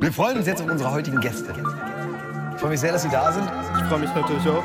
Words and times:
Wir 0.00 0.12
freuen 0.12 0.38
uns 0.38 0.46
jetzt 0.46 0.62
auf 0.62 0.70
unsere 0.70 0.92
heutigen 0.92 1.20
Gäste. 1.20 1.52
Ich 2.54 2.60
freue 2.60 2.70
mich 2.70 2.80
sehr, 2.80 2.92
dass 2.92 3.02
Sie 3.02 3.10
da 3.10 3.32
sind. 3.32 3.46
Ich 3.78 3.84
freue 3.84 3.98
mich 3.98 4.14
natürlich 4.14 4.48
auch. 4.48 4.64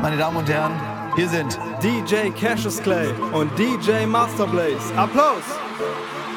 Meine 0.00 0.16
Damen 0.16 0.36
und 0.36 0.48
Herren, 0.48 0.72
hier 1.16 1.28
sind 1.28 1.58
DJ 1.82 2.30
Cassius 2.38 2.80
Clay 2.82 3.08
und 3.32 3.50
DJ 3.58 4.06
Masterblaze. 4.06 4.94
Applaus! 4.96 5.42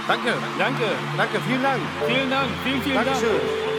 Danke, 0.07 0.33
danke, 0.57 0.83
danke, 1.17 1.39
vielen 1.47 1.61
Dank. 1.61 1.81
Vielen 2.07 2.29
Dank, 2.29 2.49
vielen, 2.63 2.81
vielen 2.81 2.95
Dankeschön. 2.95 3.29
Dank. 3.29 3.70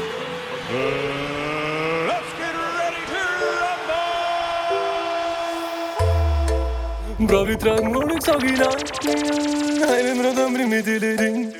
Bra 7.29 7.45
vi 7.45 7.57
tragen 7.57 7.97
och 7.97 8.09
lyx 8.09 8.29
original 8.29 9.49
Heilen 9.87 10.20
Radam 10.20 10.52
mit 10.52 10.87
Ding 10.87 11.52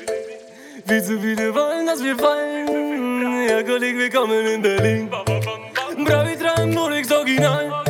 Viel 0.85 1.03
zu 1.03 1.19
viele 1.19 1.53
wollen, 1.55 1.87
dass 1.87 2.03
wir 2.03 2.15
fallen 2.15 3.47
Ja, 3.49 3.63
Kollege, 3.63 3.97
willkommen 3.97 4.45
in 4.45 4.61
Berlin 4.61 5.09
Bra 5.09 6.23
vi 6.23 6.35
tragen 6.37 6.77
och 6.77 6.91
lyx 6.91 7.11
original 7.11 7.83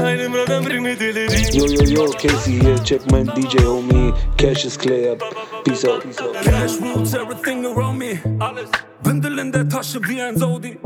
Heilen 0.00 0.34
Radam 0.34 0.64
mit 0.64 1.00
Ding 1.00 1.52
Yo, 1.52 1.66
yo, 1.66 1.82
yo, 1.84 2.12
Casey 2.12 2.60
here. 2.60 2.78
Check 2.78 3.02
my 3.10 3.24
DJ 3.24 3.64
homie 3.64 4.14
Cassius 4.38 4.78
Clay 4.78 5.10
up. 5.10 5.20
Peace 5.64 5.84
out. 5.84 6.02
Peace 6.02 6.20
out. 6.20 6.34
Cash 6.42 6.80
roots, 6.80 7.14
everything 7.14 7.66
around 7.66 7.98
me 7.98 8.20
Alles 8.40 8.70
Windel 9.02 9.38
in 9.38 9.52
der 9.52 9.68
Tasche 9.68 10.00
wie 10.08 10.22
ein 10.22 10.36
Saudi 10.38 10.78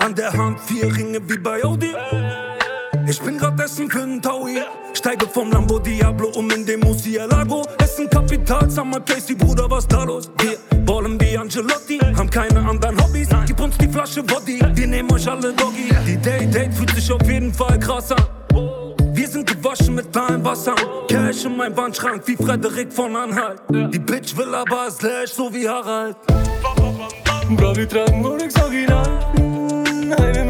An 0.00 0.14
der 0.14 0.32
Hand 0.32 0.60
vier 0.60 0.94
Ringe 0.94 1.20
wie 1.26 1.38
bei 1.38 1.64
Audi 1.64 1.94
Ich 3.10 3.20
bin 3.20 3.38
grad 3.38 3.58
essen 3.58 3.90
für 3.90 4.06
nen 4.06 4.22
Taui 4.22 4.62
Steige 4.94 5.26
vom 5.26 5.50
Lambo 5.50 5.80
Diablo 5.80 6.28
um 6.36 6.48
in 6.52 6.64
dem 6.64 6.78
Murcielago 6.78 7.64
Essen 7.82 8.08
Kapital, 8.08 8.70
Summer 8.70 9.00
Casey, 9.00 9.34
Bruder, 9.34 9.68
was 9.68 9.88
da 9.88 10.04
los? 10.04 10.30
Wir 10.38 10.56
ballen 10.86 11.20
wie 11.20 11.36
Angelotti, 11.36 11.98
haben 11.98 12.30
keine 12.30 12.60
anderen 12.60 13.02
Hobbys 13.02 13.28
Gib 13.46 13.58
uns 13.58 13.76
die 13.78 13.88
Flasche 13.88 14.22
Body, 14.22 14.60
wir 14.74 14.86
nehmen 14.86 15.12
euch 15.12 15.28
alle 15.28 15.52
Doggy 15.52 15.88
Die 16.06 16.16
Day-Date 16.18 16.72
fühlt 16.72 16.90
sich 16.90 17.10
auf 17.10 17.26
jeden 17.26 17.52
Fall 17.52 17.80
krass 17.80 18.12
an 18.12 18.24
wir 19.12 19.28
sind 19.28 19.46
gewaschen 19.46 19.96
mit 19.96 20.12
kleinem 20.12 20.44
Wasser. 20.44 20.74
Cash 21.08 21.44
in 21.44 21.56
meinem 21.56 21.76
Wandschrank 21.76 22.22
wie 22.26 22.36
Frederik 22.36 22.92
von 22.92 23.14
Anhalt. 23.16 23.60
Die 23.68 23.98
Bitch 23.98 24.36
will 24.36 24.54
aber 24.54 24.90
Slash 24.90 25.32
so 25.32 25.52
wie 25.52 25.68
Harald. 25.68 26.16
Bra, 27.56 27.76
wir 27.76 27.88
tragen 27.88 28.24
Rolex 28.24 28.54
Original. 28.62 29.08
Einen 30.16 30.49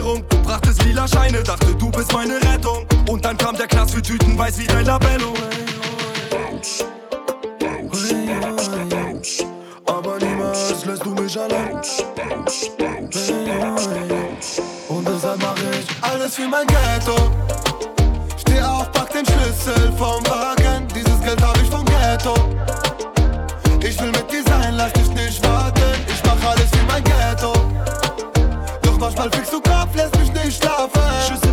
Bewährung. 0.00 0.24
Du 0.28 0.42
brachtest 0.42 0.82
lila 0.84 1.06
Scheine, 1.06 1.42
dachte 1.42 1.74
du 1.74 1.90
bist 1.90 2.12
meine 2.12 2.36
Rettung. 2.36 2.86
Und 3.08 3.24
dann 3.24 3.36
kam 3.36 3.56
der 3.56 3.66
Knast 3.66 3.94
für 3.94 4.02
Tüten, 4.02 4.38
weiß 4.38 4.58
wie 4.58 4.66
dein 4.66 4.84
Labello. 4.84 5.34
Aber 9.86 10.16
niemals 10.18 10.84
lässt 10.86 11.04
du 11.04 11.10
mich 11.10 11.38
allein. 11.38 11.80
Und 14.88 15.08
deshalb 15.08 15.42
mach 15.42 15.56
ich 15.56 15.86
alles 16.02 16.34
für 16.34 16.48
mein 16.48 16.66
Ghetto. 16.66 17.16
Steh 18.38 18.60
auf, 18.62 18.90
pack 18.92 19.10
den 19.10 19.26
Schlüssel 19.26 19.92
vom 19.98 20.24
Wagen. 20.26 20.88
Dieses 20.94 21.20
Geld 21.22 21.42
hab 21.42 21.56
ich 21.56 21.70
vom 21.70 21.84
Ghetto. 21.84 22.34
Ich 23.82 24.00
will 24.00 24.10
mit 24.10 24.30
dir 24.30 24.42
sein, 24.46 24.74
lass 24.76 24.92
dich 24.92 25.09
Manchmal 29.20 29.38
kriegst 29.38 29.52
du 29.52 29.60
Kopf, 29.60 29.94
lässt 29.94 30.18
mich 30.18 30.32
nicht 30.32 30.62
schlafen. 30.62 31.02
Schüsse 31.28 31.49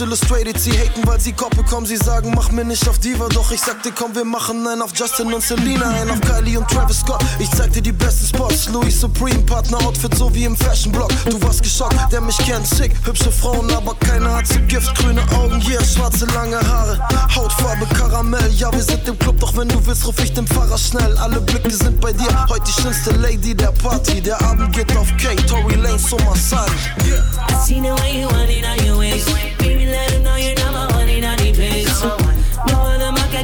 Illustrated. 0.00 0.58
Sie 0.58 0.72
haten, 0.72 1.06
weil 1.06 1.20
sie 1.20 1.32
Kopf 1.32 1.56
bekommen. 1.56 1.86
Sie 1.86 1.96
sagen, 1.96 2.32
mach 2.34 2.50
mir 2.50 2.64
nicht 2.64 2.88
auf 2.88 2.98
Diva. 2.98 3.28
Doch 3.28 3.50
ich 3.50 3.60
sagte, 3.60 3.92
komm, 3.92 4.14
wir 4.14 4.24
machen 4.24 4.66
einen 4.66 4.82
auf 4.82 4.92
Justin 4.94 5.32
und 5.32 5.42
Selena, 5.42 5.88
einen 5.90 6.10
auf 6.10 6.20
Kylie 6.20 6.58
und 6.58 6.68
Travis 6.68 7.00
Scott. 7.00 7.22
Ich 7.38 7.50
zeig 7.50 7.72
dir 7.72 7.82
die 7.82 7.92
besten 7.92 8.26
Spots. 8.26 8.68
Louis 8.68 9.00
Supreme, 9.00 9.42
Partner 9.42 9.78
Outfit, 9.86 10.14
so 10.14 10.32
wie 10.34 10.44
im 10.44 10.56
Fashion 10.56 10.92
Blog. 10.92 11.10
Du 11.28 11.40
warst 11.42 11.62
geschockt, 11.62 11.96
der 12.12 12.20
mich 12.20 12.38
kennt, 12.38 12.66
sick. 12.66 12.92
Hübsche 13.04 13.30
Frauen, 13.30 13.70
aber 13.72 13.94
keiner 13.96 14.36
hat 14.36 14.46
sie 14.46 14.60
Gift. 14.60 14.94
Grüne 14.96 15.22
Augen, 15.32 15.60
yeah, 15.68 15.84
schwarze 15.84 16.26
lange 16.26 16.60
Haare. 16.60 16.98
Hautfarbe 17.34 17.86
Karamell. 17.94 18.50
Ja, 18.56 18.72
wir 18.72 18.82
sind 18.82 19.06
im 19.08 19.18
Club, 19.18 19.38
doch 19.40 19.56
wenn 19.56 19.68
du 19.68 19.84
willst, 19.86 20.06
ruf 20.06 20.16
ich 20.22 20.32
den 20.32 20.46
Pfarrer 20.46 20.78
schnell. 20.78 21.16
Alle 21.18 21.40
Blicke 21.40 21.70
sind 21.70 22.00
bei 22.00 22.12
dir. 22.12 22.46
Heute 22.48 22.62
die 22.62 22.82
schönste 22.82 23.10
Lady 23.12 23.54
der 23.54 23.72
Party. 23.72 24.20
Der 24.20 24.40
Abend 24.42 24.72
geht 24.72 24.96
auf 24.96 25.08
K, 25.16 25.34
Tory 25.46 25.76
Lane, 25.76 25.98
so 25.98 26.16
massage. 26.18 26.70
Yeah. 27.06 27.24
I 27.48 27.66
seen 27.66 27.82
the 27.82 27.90
way 28.02 28.20
you 28.20 28.28
want 28.28 28.50
it 28.50 28.64
on 28.64 28.86
your 28.86 28.98
waist. 28.98 29.49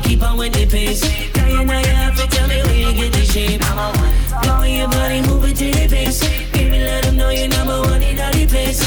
Keep 0.06 0.22
on 0.22 0.38
with 0.38 0.52
the 0.52 0.66
pace. 0.66 1.02
You 1.34 1.66
have 1.66 2.16
to 2.16 2.26
tell 2.28 2.48
me 2.48 2.62
where 2.62 2.74
you 2.74 2.92
get 2.94 3.12
the 3.12 3.24
shape. 3.24 3.60
In 4.64 4.78
your 4.78 4.88
body, 4.88 5.20
move 5.22 5.44
it 5.44 5.56
to 5.56 5.70
the. 5.88 6.20
Baby, 6.52 6.78
let 6.78 7.04
them 7.04 7.16
know 7.16 7.30
you're 7.30 7.48
number 7.48 7.80
one 7.80 8.02
in 8.02 8.20
all 8.20 8.32
the 8.32 8.46
place. 8.46 8.80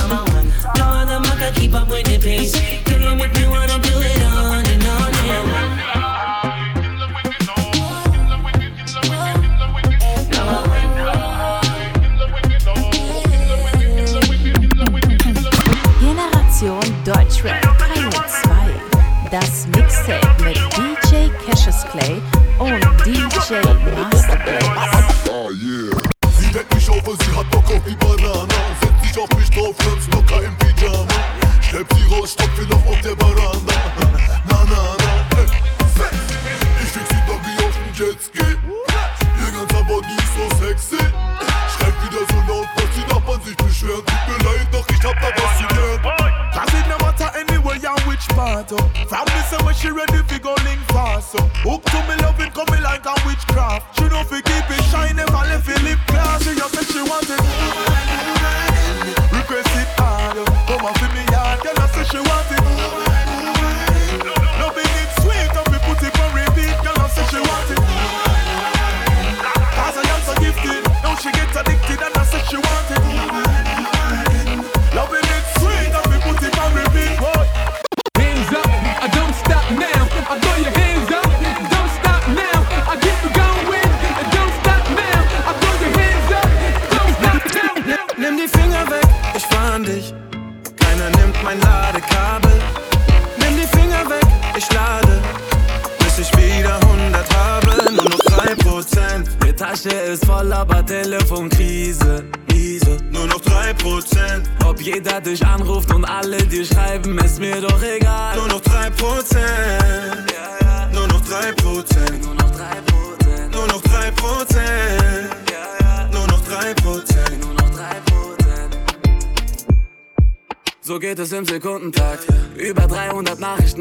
Keep 1.55 1.73
up 1.73 1.89
with 1.89 2.05
the 2.05 2.17
pace. 2.19 2.53
Girl, 2.83 3.01
you 3.01 3.15
make 3.15 3.33
me 3.33 3.47
wanna 3.47 3.79
do 3.79 3.89
it 3.99 4.23
on 4.23 4.65
and 4.65 4.83
on 4.83 5.13
and 5.13 5.53
on. 5.53 5.79
Deutschrap. 17.05 17.79
Das 19.31 19.67
Mixtape 19.67 19.78
mit 19.78 19.78
DJ 19.78 19.78
Cassius 21.89 21.91
Clay 21.91 22.21
und 22.59 23.05
DJ 23.05 23.78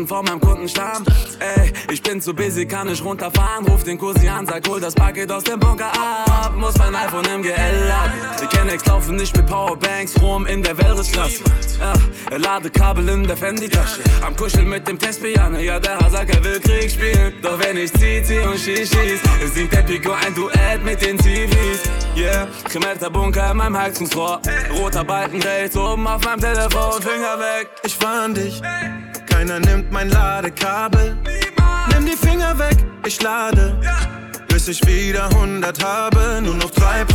von 0.08 0.24
meinem 0.24 0.40
Kundenstamm. 0.40 1.04
Ey, 1.38 1.72
ich 1.92 2.02
bin 2.02 2.20
zu 2.20 2.34
busy, 2.34 2.66
kann 2.66 2.88
nicht 2.88 3.04
runterfahren. 3.04 3.66
Ruf 3.66 3.84
den 3.84 3.98
Kursi 3.98 4.26
an, 4.26 4.46
sag, 4.46 4.66
hol 4.66 4.80
das 4.80 4.94
Paket 4.94 5.30
aus 5.30 5.44
dem 5.44 5.60
Bunker 5.60 5.92
ab. 5.92 6.52
Muss 6.56 6.76
mein 6.78 6.94
iPhone 6.94 7.24
im 7.26 7.42
GL 7.42 7.52
laden. 7.86 8.12
Die 8.42 8.46
Kennex 8.46 8.86
laufen 8.86 9.16
nicht 9.16 9.36
mit 9.36 9.46
Powerbanks 9.46 10.20
rum 10.20 10.46
in 10.46 10.62
der 10.62 10.76
Wellnessklasse. 10.78 11.44
Ja, 11.78 12.36
Ladekabel 12.36 13.08
in 13.10 13.24
der 13.24 13.36
Fendi-Tasche. 13.36 14.02
Am 14.26 14.34
Kuscheln 14.34 14.68
mit 14.68 14.88
dem 14.88 14.98
Tespianer. 14.98 15.60
Ja, 15.60 15.78
der 15.78 15.98
Hasaka 15.98 16.42
will 16.42 16.58
Krieg 16.60 16.90
spielen. 16.90 17.34
Doch 17.42 17.58
wenn 17.60 17.76
ich 17.76 17.92
zieh, 17.92 18.22
zieh 18.24 18.40
und 18.40 18.58
schieß, 18.58 18.90
singt 19.52 19.72
der 19.72 19.82
Pico 19.82 20.12
ein 20.12 20.34
Duett 20.34 20.82
mit 20.84 21.02
den 21.02 21.18
TVs. 21.18 21.82
Yeah, 22.16 22.48
gemerkter 22.72 23.10
Bunker 23.10 23.50
in 23.50 23.58
meinem 23.58 23.78
Heizungsrohr. 23.78 24.40
Roter 24.78 25.04
Balken 25.04 25.42
rechts 25.42 25.76
oben 25.76 26.06
auf 26.06 26.24
meinem 26.24 26.40
Telefon. 26.40 27.02
Finger 27.02 27.38
weg. 27.38 27.68
Ich 27.84 27.98
an 28.04 28.34
dich. 28.34 28.62
Keiner 29.48 29.60
nimmt 29.60 29.90
mein 29.90 30.10
Ladekabel. 30.10 31.16
Nimm 31.94 32.04
die 32.04 32.16
Finger 32.16 32.58
weg, 32.58 32.76
ich 33.06 33.22
lade. 33.22 33.80
Bis 34.48 34.68
ich 34.68 34.86
wieder 34.86 35.24
100 35.30 35.82
habe, 35.82 36.42
nur 36.42 36.56
noch 36.56 36.70
3%. 36.70 37.06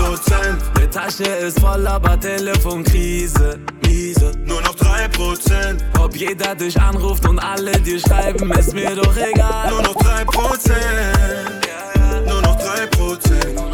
Die 0.81 0.87
Tasche 0.87 1.25
ist 1.25 1.59
voll, 1.59 1.85
aber 1.85 2.19
Telefonkrise. 2.19 3.59
Miese. 3.85 4.31
Nur 4.45 4.61
noch 4.61 4.75
3%. 4.75 5.77
Ob 5.99 6.15
jeder 6.15 6.55
dich 6.55 6.79
anruft 6.81 7.27
und 7.27 7.37
alle 7.37 7.79
dir 7.81 7.99
schreiben, 7.99 8.51
ist 8.53 8.73
mir 8.73 8.95
doch 8.95 9.15
egal. 9.15 9.69
Nur 9.69 9.83
noch 9.83 9.95
3%. 9.95 10.25
Nur 10.25 10.41
noch 10.41 10.57
3%. 12.17 12.29
Nur 12.29 12.41
noch 12.41 12.57
3%. 12.59 13.72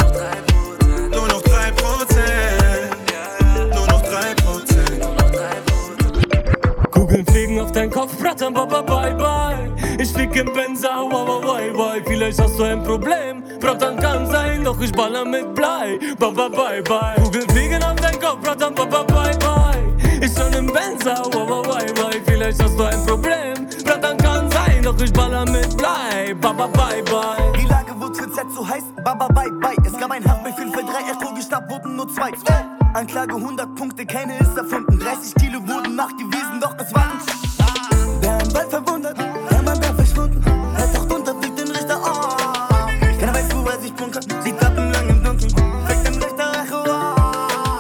Kugeln 7.19 7.25
fliegen 7.25 7.60
auf 7.60 7.71
deinen 7.71 7.92
Kopf, 7.92 8.18
brattern, 8.18 8.54
baba, 8.54 8.81
bye, 8.81 9.13
bye. 9.13 9.74
Ich 10.00 10.10
flieg 10.10 10.33
im 10.36 10.48
wow, 10.48 11.12
wow, 11.12 11.42
bye, 11.42 11.71
bye. 11.71 12.01
Vielleicht 12.06 12.39
hast 12.39 12.57
du 12.57 12.63
ein 12.63 12.81
Problem, 12.83 13.44
brattern 13.60 13.98
kann 14.00 14.25
sein, 14.27 14.63
doch 14.63 14.80
ich 14.80 14.92
baller 14.92 15.25
mit 15.25 15.54
Blei, 15.54 16.00
baba, 16.18 16.48
bye, 16.48 16.81
bye. 16.81 17.16
Kugeln 17.21 17.50
fliegen 17.50 17.83
auf 17.83 17.95
deinen 17.95 18.19
Kopf, 18.21 18.42
brattern, 18.42 18.74
baba, 18.74 19.04
bye, 19.04 19.38
bye. 19.39 20.21
Ich 20.21 20.31
schon 20.33 20.54
im 20.54 20.68
wow, 20.69 21.33
wow, 21.33 21.62
bye, 21.63 21.94
bye. 21.94 22.21
Vielleicht 22.25 22.63
hast 22.63 22.80
du 22.80 22.83
ein 22.83 23.06
Problem, 23.06 23.68
brattern 23.83 24.18
kann 24.18 24.50
sein, 24.51 24.83
doch 24.83 25.00
ich 25.01 25.12
baller 25.12 25.45
mit 25.45 25.75
Blei, 25.75 26.33
baba, 26.39 26.68
bye, 26.68 27.04
bye. 27.04 27.49
Baba 29.15 29.27
bye 29.33 29.51
bye. 29.51 29.75
Es 29.85 29.97
gab 29.97 30.11
ein 30.11 30.23
Haftbefehl 30.23 30.71
für 30.71 30.83
drei, 30.83 31.01
Echo 31.11 31.33
gestappt 31.33 31.71
wurden 31.71 31.95
nur 31.95 32.07
zwei. 32.09 32.29
Äh, 32.29 32.97
Anklage 32.97 33.35
100 33.35 33.75
Punkte, 33.75 34.06
keine 34.06 34.38
ist 34.38 34.56
erfunden. 34.56 35.00
30 35.00 35.35
Kilo 35.35 35.59
wurden 35.67 35.95
nachgewiesen, 35.95 36.59
doch 36.59 36.75
es 36.77 36.94
waren. 36.94 37.19
Der 38.21 38.39
im 38.41 38.53
Wald 38.53 38.69
verwundert, 38.69 39.17
der 39.17 39.61
Mann 39.63 39.81
wäre 39.81 39.95
verschwunden. 39.95 40.44
Er 40.77 40.94
taucht 40.94 41.11
unter, 41.11 41.33
fliegt 41.35 41.57
den 41.59 41.69
Richter 41.69 41.97
auf. 41.97 42.38
Keiner 43.19 43.33
weiß, 43.33 43.56
wo 43.56 43.67
er 43.67 43.79
sich 43.79 43.94
bunkert. 43.94 44.27
Sie 44.44 44.51
tappen 44.51 44.91
lang 44.91 45.09
im 45.09 45.23
Dunkeln, 45.23 45.55
fängt 45.88 46.07
ein 46.07 46.13
Richter 46.13 46.51
Echo 46.63 46.77
auf. 46.77 47.79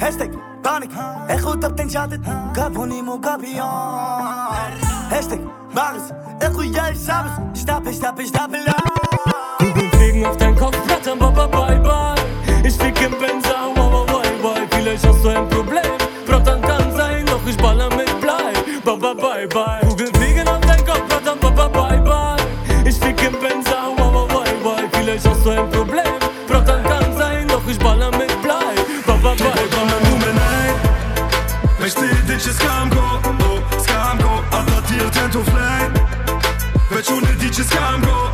Hashtag 0.00 0.30
Panik, 0.62 0.90
Echo 1.28 1.56
tappt 1.56 1.78
den 1.78 1.90
Schatten. 1.90 2.22
Caponimo 2.52 3.18
Capion. 3.18 3.64
Hashtag 5.08 5.40
Bares, 5.74 6.12
Echo, 6.40 6.62
ja, 6.62 6.90
ich 6.90 7.10
hab 7.10 7.26
es. 7.54 7.62
Stapel, 7.62 7.92
stapel, 7.92 8.26
stapel. 8.26 8.60
Kugeln 9.58 9.90
fliegen 9.90 10.26
auf 10.26 10.36
deinen 10.36 10.47
Kopf, 10.58 10.76
brattern, 10.86 11.18
baba, 11.18 11.46
bye, 11.46 11.78
bye. 11.80 12.14
Ich 12.64 12.74
flieg 12.74 13.00
im 13.02 13.12
Benzer, 13.18 13.70
wow, 13.74 14.06
bye, 14.06 14.30
bye. 14.42 14.66
Vielleicht 14.70 15.06
hast 15.06 15.24
du 15.24 15.28
ein 15.28 15.48
Problem, 15.48 15.92
brattern 16.26 16.60
kann 16.62 16.94
sein, 16.96 17.24
doch 17.26 17.40
ich 17.46 17.56
baller 17.56 17.88
mit 17.96 18.20
Blei, 18.20 18.52
baba, 18.84 19.14
bye, 19.14 19.46
bye. 19.48 19.80
Kugeln 19.88 20.14
fliegen 20.14 20.48
auf 20.48 20.60
deinen 20.60 20.84
Kopf, 20.84 21.06
brattern, 21.08 21.38
baba, 21.40 21.68
bye, 21.68 22.00
bye. 22.00 22.36
Ich 22.84 22.96
flieg 22.96 23.22
im 23.22 23.38
Benzer, 23.40 23.92
wow, 23.96 24.26
bye, 24.28 24.54
bye. 24.62 24.88
Vielleicht 24.92 25.26
hast 25.26 25.44
du 25.44 25.50
ein 25.50 25.70
Problem, 25.70 26.14
brattern 26.48 26.82
kann 26.84 27.16
sein, 27.16 27.46
doch 27.48 27.62
ich 27.68 27.78
baller 27.78 28.10
mit 28.16 28.42
Blei, 28.42 28.74
baba, 29.06 29.34
bye, 29.34 29.36
bye. 29.36 29.68
Myśli 31.80 32.08
dice 32.26 32.52
scamco, 32.52 32.98
oh, 32.98 33.80
scamco 33.80 34.42
Attrattir 34.50 35.10
tento 35.10 35.42
flame 35.44 35.92
Veciune 36.90 37.34
dice 37.38 37.62
scamco, 37.62 38.10
oh, 38.10 38.12
scamco 38.12 38.27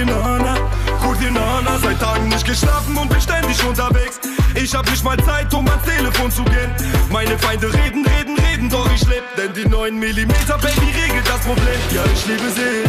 veç 0.00 0.06
kur 0.06 0.06
dinona 0.06 0.54
Kur 1.02 1.14
dinona 1.20 1.78
Seit 1.78 2.00
Tagen 2.00 2.28
nicht 2.28 2.46
geschlafen 2.46 2.96
und 2.96 3.08
bin 3.08 3.20
ständig 3.20 3.62
unterwegs. 3.64 4.20
Ich 4.54 4.74
hab 4.74 4.88
nicht 4.90 5.04
mal 5.04 5.16
Zeit, 5.24 5.52
um 5.54 5.66
ans 5.68 5.82
Telefon 5.84 6.30
zu 6.30 6.44
gehen. 6.44 6.70
Meine 7.10 7.38
Feinde 7.38 7.72
reden, 7.72 8.04
reden, 8.06 8.36
reden, 8.38 8.68
doch 8.68 8.88
ich 8.94 9.06
leb. 9.06 9.22
Denn 9.36 9.52
die 9.54 9.68
9 9.68 9.94
mm 9.94 10.32
Baby 10.60 10.92
regelt 11.02 11.26
das 11.26 11.40
Problem. 11.40 11.80
Ja, 11.90 12.02
ich 12.12 12.26
liebe 12.26 12.50
sie. 12.50 12.84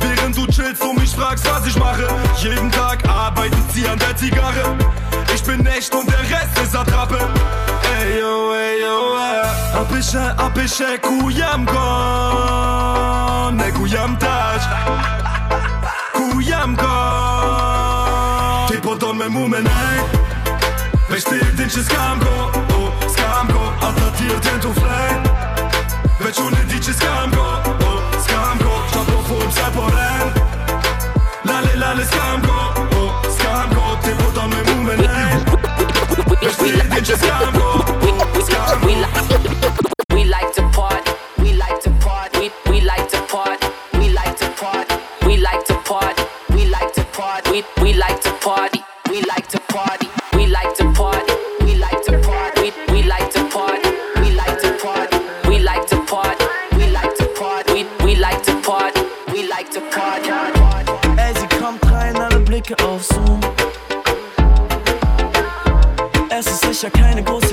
Während 0.00 0.36
du 0.36 0.46
chillst 0.46 0.82
und 0.82 0.98
mich 0.98 1.10
fragst, 1.10 1.44
was 1.46 1.66
ich 1.66 1.76
mache. 1.76 2.06
Jeden 2.38 2.70
Tag 2.70 3.06
arbeiten 3.08 3.62
sie 3.74 3.86
an 3.86 3.98
der 3.98 4.16
Zigarre. 4.16 4.76
Ich 5.34 5.42
bin 5.42 5.66
echt 5.66 5.94
und 5.94 6.08
der 6.10 6.20
Rest 6.20 6.58
ist 6.62 6.76
Attrappe. 6.76 7.18
Ey 7.18 8.20
yo, 8.20 8.54
ey 8.54 8.80
yo, 8.82 9.16
ey. 9.18 9.80
Apisce, 9.80 10.34
apisce, 10.36 10.98
kujam 11.02 11.66
gon. 11.66 13.56
Ne 13.56 13.72
kujam 13.72 14.18
taç 14.18 15.25
gon 19.16 19.18
Tipo 19.18 19.18
don 19.18 19.18
me 19.18 19.28
mume 19.28 19.62
nej. 19.62 19.98
Veç 21.08 21.24
ti 21.24 21.38
din 21.56 21.68
që 21.68 21.82
s'kam 21.82 22.18
go, 22.18 22.50
oh, 22.74 22.92
s'kam 23.08 23.48
scamco 23.48 23.72
Attrattir 23.80 24.40
dentro 24.40 24.72
flame 24.72 25.22
Veç 26.20 26.38
unë 26.42 26.60
e 26.60 26.64
di 26.70 26.78
që 26.78 26.92
s'kam 26.92 27.30
ko 27.30 27.46
oh, 27.86 27.98
S'kam 28.24 28.58
ko 28.58 28.72
Shta 28.90 29.02
po 29.06 29.22
full 29.28 29.46
pse 29.48 29.66
po 29.74 29.86
ren. 29.94 30.28
Lale 31.44 31.74
lale 31.76 32.04
s'kam 32.04 32.42
ko 32.42 32.58
oh, 33.00 33.10
S'kam 33.38 33.74
ko 33.74 33.96
Ti 34.02 34.16
po 34.18 34.32
ta 34.34 34.46
me 34.50 34.62
mu 34.68 34.82
me 34.88 34.96
nejn 35.04 35.38
Veç 36.42 36.56
ti 36.62 36.72
e 36.74 36.88
di 36.94 37.04
që 37.10 37.20
s'kam 37.22 37.60
ko 37.60 37.68
S'kam 38.42 38.80
ko 38.82 39.55
Es 66.88 66.92
ist 66.92 67.45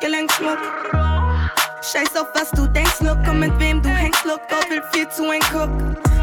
Eis 0.00 0.06
am 0.06 0.12
Handgelenk, 0.12 0.32
Schmuck. 0.32 0.58
Scheiß 1.82 2.16
auf 2.16 2.28
was 2.34 2.50
du 2.50 2.66
denkst, 2.66 3.00
look, 3.00 3.18
komm 3.24 3.40
mit 3.40 3.58
wem 3.58 3.82
du 3.82 3.88
hängst, 3.88 4.24
look, 4.24 4.40
Gott 4.48 4.68
will 4.70 4.82
viel 4.92 5.08
zu 5.08 5.28
ein 5.28 5.40
Cook. 5.52 5.70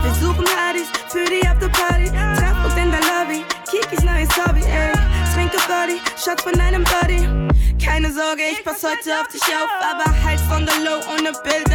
Wir 0.04 0.14
suchen 0.22 0.46
Hardys 0.58 0.88
für 1.10 1.26
die 1.26 1.46
Afterparty, 1.48 2.10
treffen 2.10 2.66
uns 2.66 2.76
in 2.76 2.92
der 2.92 3.02
Lobby, 3.02 3.46
Kikis 3.70 4.04
neues 4.04 4.30
Hobby, 4.38 4.62
ey. 4.62 4.94
Trinke 5.34 5.58
Body, 5.68 6.00
Shot 6.18 6.42
von 6.42 6.60
einem 6.60 6.84
Body. 6.84 7.28
Keine 7.84 8.12
Sorge, 8.12 8.44
ich 8.52 8.64
pass 8.64 8.84
heute 8.84 9.20
auf 9.20 9.28
dich 9.28 9.42
auf, 9.44 9.70
aber 9.82 10.06
halt 10.24 10.40
von 10.42 10.66
der 10.66 10.76
Low 10.78 11.00
ohne 11.14 11.32
Bilder 11.44 11.67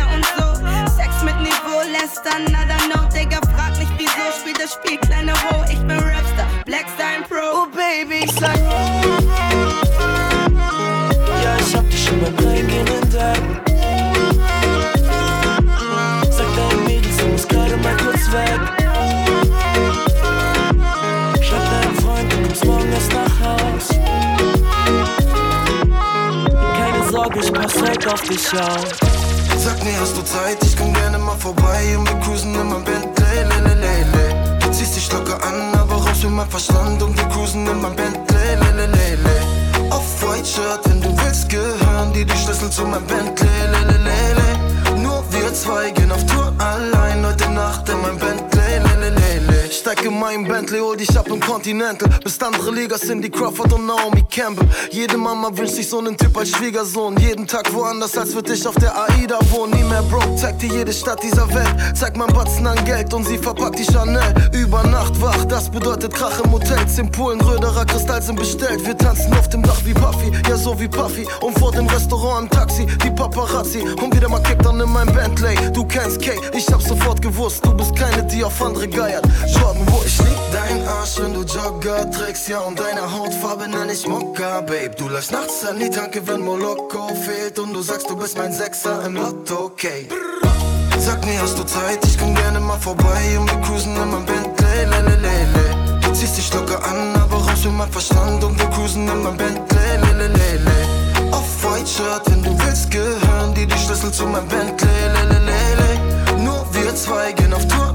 Heute 27.83 28.13
auf 28.13 28.23
dich 28.23 28.47
auf 28.55 28.87
Sag 29.59 29.83
mir, 29.83 29.99
hast 30.01 30.17
du 30.17 30.23
Zeit? 30.23 30.57
Ich 30.63 30.77
komm 30.77 30.93
gerne 30.95 31.19
mal 31.19 31.37
vorbei 31.37 31.97
und 31.99 32.09
wir 32.09 32.19
cruisen 32.21 32.55
in 32.55 32.69
mein 32.69 32.85
Bentley, 32.85 33.43
lelelele. 33.49 34.59
Du 34.61 34.71
ziehst 34.71 34.95
dich 34.97 35.13
locker 35.13 35.43
an, 35.43 35.75
aber 35.75 35.97
raus 35.97 36.23
mit 36.23 36.33
meinem 36.33 36.49
Verstand 36.49 37.03
und 37.03 37.17
wir 37.17 37.29
cruisen 37.29 37.67
in 37.67 37.81
mein 37.81 37.95
Bentley, 37.97 38.55
lelelele. 38.63 39.37
Off-White 39.91 40.47
Shirt, 40.47 40.81
wenn 40.85 41.01
du 41.01 41.09
willst, 41.25 41.49
gehören 41.49 42.13
dir 42.13 42.25
die 42.25 42.37
Schlüssel 42.37 42.71
zu 42.71 42.83
meinem 42.83 43.05
Bentley, 43.07 43.49
lelelele. 43.73 45.01
Nur 45.03 45.25
wir 45.31 45.53
zwei 45.53 45.91
gehen 45.91 46.13
auf 46.13 46.25
Tour 46.27 46.53
allein 46.59 47.27
heute 47.27 47.51
Nacht 47.51 47.89
in 47.89 48.01
mein 48.01 48.17
Bentley, 48.17 48.79
lelelele. 48.79 49.52
Steig 49.73 50.05
in 50.05 50.19
meinen 50.19 50.47
Bentley, 50.47 50.81
hol 50.81 50.97
dich 50.99 51.17
ab 51.17 51.29
im 51.29 51.41
Continental. 51.41 52.07
Bis 52.23 52.39
andere 52.43 52.71
Liga 52.73 52.99
Cindy 52.99 53.31
Crawford 53.31 53.73
und 53.73 53.87
Naomi 53.87 54.23
Campbell. 54.31 54.69
Jede 54.91 55.17
Mama 55.17 55.49
wünscht 55.57 55.77
sich 55.77 55.89
so 55.89 55.99
einen 55.99 56.15
Typ 56.15 56.37
als 56.37 56.51
Schwiegersohn. 56.51 57.17
Jeden 57.19 57.47
Tag 57.47 57.73
woanders, 57.73 58.17
als 58.19 58.35
würde 58.35 58.53
ich 58.53 58.67
auf 58.67 58.75
der 58.75 58.95
AIDA 58.95 59.39
wohnen. 59.51 59.73
Nie 59.73 59.85
mehr 59.85 60.03
broke, 60.03 60.37
zeig 60.37 60.59
dir 60.59 60.69
jede 60.69 60.93
Stadt 60.93 61.23
dieser 61.23 61.49
Welt. 61.55 61.75
Zeig 61.95 62.19
mein 62.19 62.29
Batzen 62.29 62.67
an 62.67 62.85
Geld 62.85 63.15
und 63.15 63.25
sie 63.25 63.39
verpackt 63.39 63.79
die 63.79 63.85
Chanel. 63.91 64.35
Über 64.53 64.83
Nacht 64.83 65.19
wach, 65.23 65.43
das 65.47 65.71
bedeutet 65.71 66.13
Krach 66.13 66.39
im 66.45 66.53
Hotel. 66.53 66.79
In 66.99 67.11
Polen, 67.11 67.41
Röderer 67.41 67.87
Kristall 67.87 68.21
sind 68.21 68.37
bestellt. 68.37 68.85
Wir 68.85 68.97
tanzen 68.97 69.33
auf 69.33 69.49
dem 69.49 69.63
Dach 69.63 69.81
wie 69.85 69.95
Puffy, 69.95 70.31
ja 70.49 70.57
so 70.57 70.79
wie 70.79 70.89
Puffy. 70.89 71.27
Und 71.41 71.59
vor 71.59 71.73
dem 71.73 71.87
Restaurant 71.87 72.45
im 72.45 72.51
Taxi, 72.51 72.87
die 73.03 73.11
Paparazzi. 73.11 73.81
Und 73.81 74.15
wieder 74.15 74.29
mal 74.29 74.43
kickt 74.43 74.65
dann 74.67 74.79
in 74.81 74.93
mein 74.93 75.07
Bentley. 75.15 75.57
Du 75.73 75.85
kennst 75.85 76.21
Kay, 76.21 76.39
ich 76.53 76.71
hab 76.71 76.83
sofort 76.83 77.23
gewusst, 77.23 77.65
du 77.65 77.75
bist 77.75 77.97
keine, 77.97 78.23
die 78.25 78.45
auf 78.45 78.61
andere 78.61 78.87
geiert. 78.87 79.25
Jordan 79.63 79.87
Wood. 79.87 80.07
Ich 80.07 80.19
lieb 80.19 80.43
dein 80.53 80.87
Arsch, 80.89 81.19
wenn 81.19 81.35
du 81.35 81.43
Jogger 81.43 82.11
trägst, 82.11 82.49
ja, 82.49 82.59
und 82.61 82.79
deine 82.79 83.03
Hautfarbe 83.13 83.69
nenn 83.69 83.89
ich 83.91 84.07
Mokka, 84.07 84.61
Babe. 84.61 84.95
Du 84.99 85.09
läufst 85.09 85.31
nachts 85.31 85.65
an 85.65 85.79
die 85.79 85.91
Tanke, 85.91 86.27
wenn 86.27 86.41
Moloko 86.41 87.15
fehlt, 87.15 87.59
und 87.59 87.73
du 87.73 87.83
sagst, 87.83 88.11
du 88.11 88.17
bist 88.17 88.37
mein 88.37 88.53
Sechser 88.53 89.05
im 89.07 89.15
Lotto, 89.15 89.67
okay. 89.67 90.09
Sag 90.99 91.25
mir, 91.25 91.41
hast 91.41 91.59
du 91.59 91.65
Zeit? 91.65 91.99
Ich 92.05 92.19
komm 92.19 92.35
gerne 92.35 92.61
mal 92.61 92.79
vorbei 92.79 93.39
und 93.39 93.51
wir 93.51 93.61
cruisen 93.63 93.95
in 93.97 94.11
mein 94.11 94.25
Bentley, 94.25 94.85
lelelele. 94.91 96.01
Du 96.03 96.13
ziehst 96.13 96.37
dich 96.39 96.53
locker 96.55 96.83
an, 96.85 97.15
aber 97.15 97.37
raus 97.37 97.65
mit 97.65 97.75
meinem 97.75 97.93
Verstand 97.93 98.43
und 98.45 98.59
wir 98.59 98.71
cruisen 98.71 99.09
in 99.09 99.23
mein 99.23 99.37
Bentley, 99.37 99.91
lelelele. 100.05 100.77
Off-White 101.33 101.87
Shirt, 101.89 102.23
wenn 102.27 102.43
du 102.43 102.51
willst, 102.65 102.91
gehören 102.91 103.55
dir 103.55 103.67
die 103.67 103.79
Schlüssel 103.79 104.13
zu 104.13 104.27
meinem 104.27 104.49
Bentley, 104.49 104.89
lelelele. 105.15 105.91
Nur 106.39 106.67
wir 106.73 106.95
zwei 106.95 107.33
gehen 107.33 107.53
auf 107.53 107.67
Tour 107.67 107.95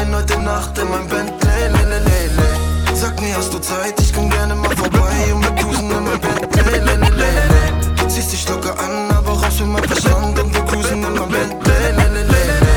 allein 0.00 0.16
heute 0.16 0.38
Nacht 0.40 0.78
in 0.78 0.88
mein 0.88 1.06
Bentley, 1.08 1.68
lelelele. 1.68 2.48
Sag 2.94 3.20
mir, 3.20 3.36
hast 3.36 3.52
du 3.52 3.58
Zeit? 3.58 3.98
Ich 4.00 4.12
komm 4.12 4.30
gerne 4.30 4.54
mal 4.54 4.74
vorbei 4.76 5.34
und 5.34 5.44
wir 5.44 5.54
cruisen 5.56 5.90
in 5.90 6.04
mein 6.04 6.20
Bentley, 6.20 6.78
lelelele. 6.78 7.62
Du 7.96 8.06
ziehst 8.08 8.32
dich 8.32 8.48
locker 8.48 8.74
an, 8.78 9.10
aber 9.16 9.32
raus 9.32 9.60
mit 9.60 9.68
meinem 9.68 9.88
Verstand 9.88 10.38
und 10.38 10.54
wir 10.54 10.64
cruisen 10.64 11.04
in 11.04 11.14
mein 11.14 11.28
Bentley, 11.28 11.90
lelelele. 11.96 12.72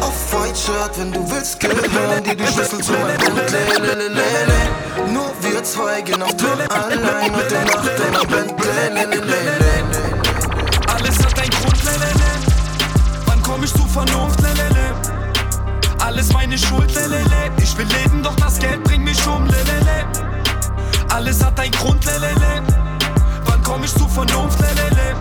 Off-White 0.00 0.58
Shirt, 0.58 0.98
wenn 0.98 1.12
du 1.12 1.30
willst, 1.30 1.60
gehören 1.60 2.24
dir 2.24 2.34
die 2.34 2.46
Schlüssel 2.46 2.80
zu 2.80 2.92
meinem 2.92 3.18
Bentley, 3.18 3.78
lelelele. 3.80 4.58
Nur 5.12 5.32
wir 5.40 5.62
zwei 5.62 6.00
gehen 6.02 6.22
auf 6.22 6.36
Tour 6.36 6.58
allein 6.70 7.34
heute 7.34 7.54
Nacht 7.54 7.90
in 8.06 8.12
mein 8.12 8.28
Bentley, 8.28 8.88
lelelele. 8.92 9.72
Alles 10.92 11.18
hat 11.18 11.38
einen 11.38 11.50
Grund, 11.50 11.84
lelele. 11.84 12.30
Wann 13.26 13.42
komm 13.42 13.62
ich 13.62 13.72
zu 13.72 13.86
Vernunft, 13.86 14.40
lelele? 14.40 14.73
Alles 16.14 16.32
meine 16.32 16.56
Schuld, 16.56 16.94
lelele. 16.94 17.50
Ich 17.60 17.76
will 17.76 17.86
leben, 17.86 18.22
doch 18.22 18.36
das 18.36 18.60
Geld 18.60 18.84
bringt 18.84 19.02
mich 19.02 19.26
um, 19.26 19.46
lelele. 19.46 20.06
Alles 21.12 21.44
hat 21.44 21.58
einen 21.58 21.72
Grund, 21.72 22.04
lelele. 22.04 22.62
Wann 23.46 23.60
komm 23.64 23.82
ich 23.82 23.92
zu 23.92 24.08
Vernunft, 24.08 24.60
lelele? 24.60 25.16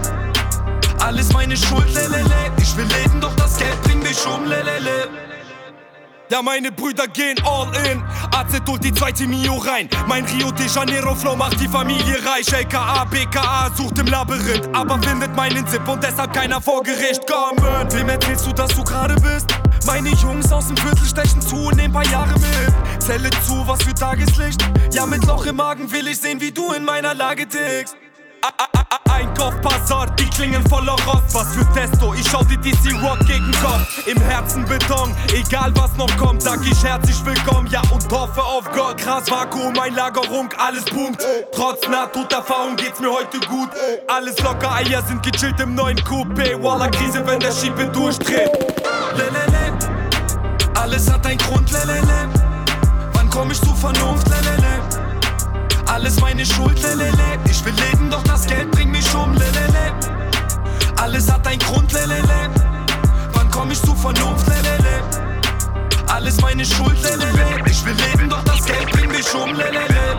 Alles 1.00 1.34
meine 1.34 1.58
Schuld, 1.58 1.92
lelele. 1.96 2.52
Ich 2.62 2.78
will 2.78 2.86
leben, 2.86 3.20
doch 3.20 3.36
das 3.36 3.58
Geld 3.58 3.82
bringt 3.82 4.04
mich 4.04 4.24
um, 4.28 4.46
lelele. 4.46 5.33
Ja, 6.34 6.42
meine 6.42 6.72
Brüder 6.72 7.08
gehen 7.08 7.38
all 7.46 7.68
in. 7.86 8.02
AZ 8.36 8.60
holt 8.68 8.84
die 8.84 8.92
zweite 8.92 9.28
Mio 9.28 9.58
rein. 9.58 9.88
Mein 10.08 10.26
Rio 10.26 10.50
de 10.50 10.66
Janeiro 10.66 11.14
Flow 11.14 11.36
macht 11.36 11.62
die 11.62 11.68
Familie 11.68 12.18
reich. 12.26 12.52
LKA, 12.52 13.06
BKA 13.06 13.70
sucht 13.78 14.00
im 14.00 14.08
Labyrinth, 14.08 14.68
aber 14.74 15.00
findet 15.04 15.36
meinen 15.36 15.68
Zip 15.68 15.88
und 15.88 16.04
deshalb 16.04 16.34
keiner 16.34 16.60
vor 16.60 16.82
Gericht. 16.82 17.22
Kommen, 17.28 17.62
wem 17.92 18.10
erzählst 18.10 18.48
du, 18.48 18.52
dass 18.52 18.76
du 18.76 18.84
gerade 18.84 19.14
bist? 19.22 19.46
Meine 19.86 20.10
Jungs 20.10 20.52
aus 20.52 20.70
dem 20.70 20.78
Viertel 20.78 21.06
stechen 21.06 21.40
zu 21.40 21.68
und 21.68 21.76
nehmen 21.76 21.94
paar 21.94 22.08
Jahre 22.08 22.34
mit. 22.34 23.04
Zelle 23.04 23.30
zu, 23.46 23.68
was 23.68 23.84
für 23.84 23.94
Tageslicht. 23.94 24.60
Ja, 24.92 25.06
mit 25.06 25.24
Loch 25.28 25.46
im 25.46 25.58
Magen 25.58 25.92
will 25.92 26.08
ich 26.08 26.20
sehen, 26.20 26.42
wie 26.42 26.52
du 26.52 26.72
in 26.74 26.84
meiner 26.84 27.14
Lage 27.14 27.48
tickst. 27.48 27.96
Einkauf, 29.14 29.54
Bazar, 29.62 30.08
die 30.16 30.30
klingen 30.30 30.68
voller 30.68 30.96
Rost. 31.06 31.34
Was 31.34 31.54
für 31.54 31.66
Testo, 31.74 32.14
ich 32.14 32.28
schau 32.30 32.44
die 32.44 32.58
DC 32.58 32.94
Rock 33.04 33.20
gegen 33.28 33.52
Kopf. 33.62 34.08
Im 34.08 34.20
Herzen 34.22 34.66
Beton, 34.66 35.16
egal 35.34 35.72
was 35.76 35.96
noch 35.98 36.16
kommt, 36.18 36.42
sag 36.42 36.60
ich 36.66 36.84
herzlich 36.84 37.24
willkommen, 37.24 37.68
ja 37.68 37.82
und 37.92 38.12
hoffe 38.12 38.42
auf 38.42 38.66
Gott. 38.72 38.98
Krass 38.98 39.30
Vakuum, 39.30 39.78
Einlagerung, 39.80 40.50
alles 40.58 40.86
boomt. 40.86 41.20
Trotz 41.54 41.88
Nahtoderfahrung 41.88 42.76
geht's 42.76 43.00
mir 43.00 43.12
heute 43.12 43.40
gut. 43.48 43.70
Alles 44.08 44.40
locker, 44.42 44.74
Eier 44.74 45.02
sind 45.04 45.22
gechillt 45.22 45.60
im 45.60 45.76
neuen 45.76 46.00
Coupé. 46.00 46.62
Walla 46.62 46.88
Krise, 46.88 47.26
wenn 47.26 47.40
der 47.40 47.52
Schiebe 47.52 47.86
durchdreht. 47.88 48.52
Lelele, 49.16 49.78
alles 50.74 51.12
hat 51.12 51.26
einen 51.28 51.38
Grund, 51.38 51.72
lelele. 51.72 52.30
Wann 53.14 53.30
komm 53.30 53.52
ich 53.52 53.62
zu 53.62 53.74
Vernunft, 53.76 54.28
lelele? 54.28 54.63
Alles 55.94 56.20
meine 56.20 56.44
Schuld, 56.44 56.82
lelele. 56.82 57.40
Ich 57.48 57.64
will 57.64 57.74
leben, 57.76 58.10
doch 58.10 58.24
das 58.24 58.48
Geld 58.48 58.72
bringt 58.72 58.92
mich 58.92 59.14
um, 59.14 59.32
lelele. 59.34 59.94
Alles 61.00 61.32
hat 61.32 61.46
einen 61.46 61.60
Grund, 61.60 61.94
lelele. 61.94 62.50
Wann 63.34 63.52
komm 63.52 63.70
ich 63.70 63.80
zu 63.80 63.94
Vernunft, 63.94 64.48
lelele? 64.48 65.04
Alles 66.08 66.42
meine 66.42 66.66
Schuld, 66.66 66.98
lelele. 67.04 67.62
Ich 67.70 67.86
will 67.86 67.94
leben, 67.94 68.28
doch 68.28 68.44
das 68.44 68.66
Geld 68.66 68.90
bringt 68.90 69.12
mich 69.12 69.36
um, 69.36 69.54
lelele. 69.54 70.18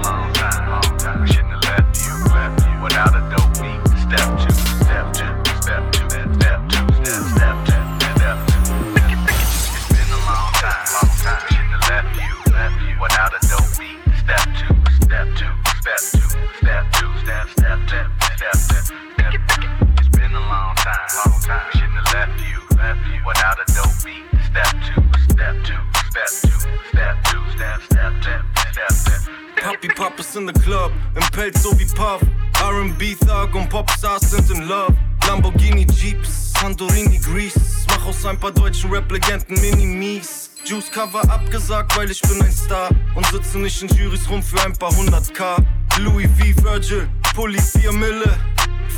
Papi 29.62 29.88
Pop 29.88 30.18
ist 30.18 30.36
in 30.36 30.46
the 30.46 30.52
Club, 30.52 30.92
im 31.14 31.22
Pelz 31.32 31.62
so 31.62 31.78
wie 31.78 31.86
Puff. 31.86 32.20
R&B 32.60 33.14
Thug 33.14 33.54
und 33.54 33.68
Popstars 33.68 34.30
sind 34.30 34.50
in 34.50 34.68
Love. 34.68 34.94
Lamborghini 35.26 35.86
Jeeps, 35.86 36.52
Santorini 36.52 37.18
Grease. 37.18 37.58
Mach 37.88 38.06
aus 38.06 38.24
ein 38.26 38.38
paar 38.38 38.52
deutschen 38.52 38.90
Rap-Legenden 38.90 39.60
Mini-Mies. 39.60 40.50
Juice 40.64 40.90
Cover 40.90 41.22
abgesagt, 41.30 41.96
weil 41.96 42.10
ich 42.10 42.20
bin 42.22 42.42
ein 42.42 42.52
Star. 42.52 42.90
Und 43.14 43.26
sitze 43.26 43.58
nicht 43.58 43.82
in 43.82 43.88
Jurys 43.96 44.28
rum 44.28 44.42
für 44.42 44.62
ein 44.64 44.74
paar 44.74 44.94
hundert 44.94 45.32
K. 45.34 45.56
Louis 45.98 46.28
V. 46.38 46.62
Virgil, 46.62 47.08
Pulli 47.34 47.60
4 47.60 47.92
Mille. 47.92 48.36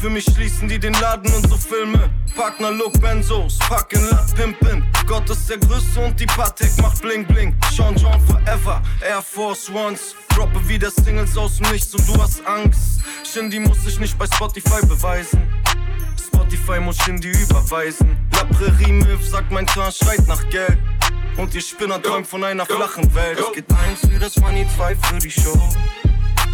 Für 0.00 0.11
mich 0.11 0.25
schließen 0.25 0.69
die 0.69 0.78
den 0.78 0.93
Laden 0.95 1.33
und 1.35 1.49
so 1.49 1.57
Filme. 1.57 2.11
Partner 2.35 2.71
Look 2.71 3.00
Benzos, 3.00 3.59
fucking 3.69 4.05
Lat 4.11 4.35
Pimpin. 4.35 4.85
Gott 5.07 5.28
ist 5.31 5.49
der 5.49 5.59
Größte 5.59 6.00
und 6.00 6.21
die 6.21 6.26
Patek 6.26 6.76
macht 6.83 7.00
Bling 7.00 7.26
Bling. 7.26 7.55
Sean 7.75 7.97
John 7.97 8.21
Forever, 8.26 8.83
Air 9.00 9.23
Force 9.23 9.71
Ones. 9.71 10.14
Droppe 10.28 10.69
wieder 10.69 10.90
Singles 10.90 11.37
aus 11.37 11.57
dem 11.57 11.73
Nichts 11.73 11.95
und 11.95 12.07
du 12.07 12.23
hast 12.23 12.47
Angst. 12.47 13.00
Shindy 13.25 13.59
muss 13.59 13.83
sich 13.85 13.99
nicht 13.99 14.19
bei 14.19 14.26
Spotify 14.26 14.85
beweisen. 14.87 15.43
Spotify 16.19 16.78
muss 16.78 16.99
Shindy 16.99 17.31
überweisen. 17.31 18.16
La 18.33 18.45
Prairie 18.45 18.93
Milf 18.93 19.26
sagt 19.26 19.50
mein 19.50 19.66
Teint 19.66 19.95
schreit 19.95 20.26
nach 20.28 20.47
Geld. 20.50 20.78
Und 21.37 21.55
ihr 21.55 21.61
Spinner 21.62 22.00
träumt 22.00 22.26
von 22.26 22.45
einer 22.45 22.66
flachen 22.66 23.14
Welt. 23.14 23.38
Es 23.38 23.52
geht 23.52 23.66
eins 23.71 24.00
für 24.00 24.19
das 24.19 24.37
Money, 24.37 24.66
zwei 24.76 24.95
für 24.95 25.19
die 25.19 25.31
Show. 25.31 25.59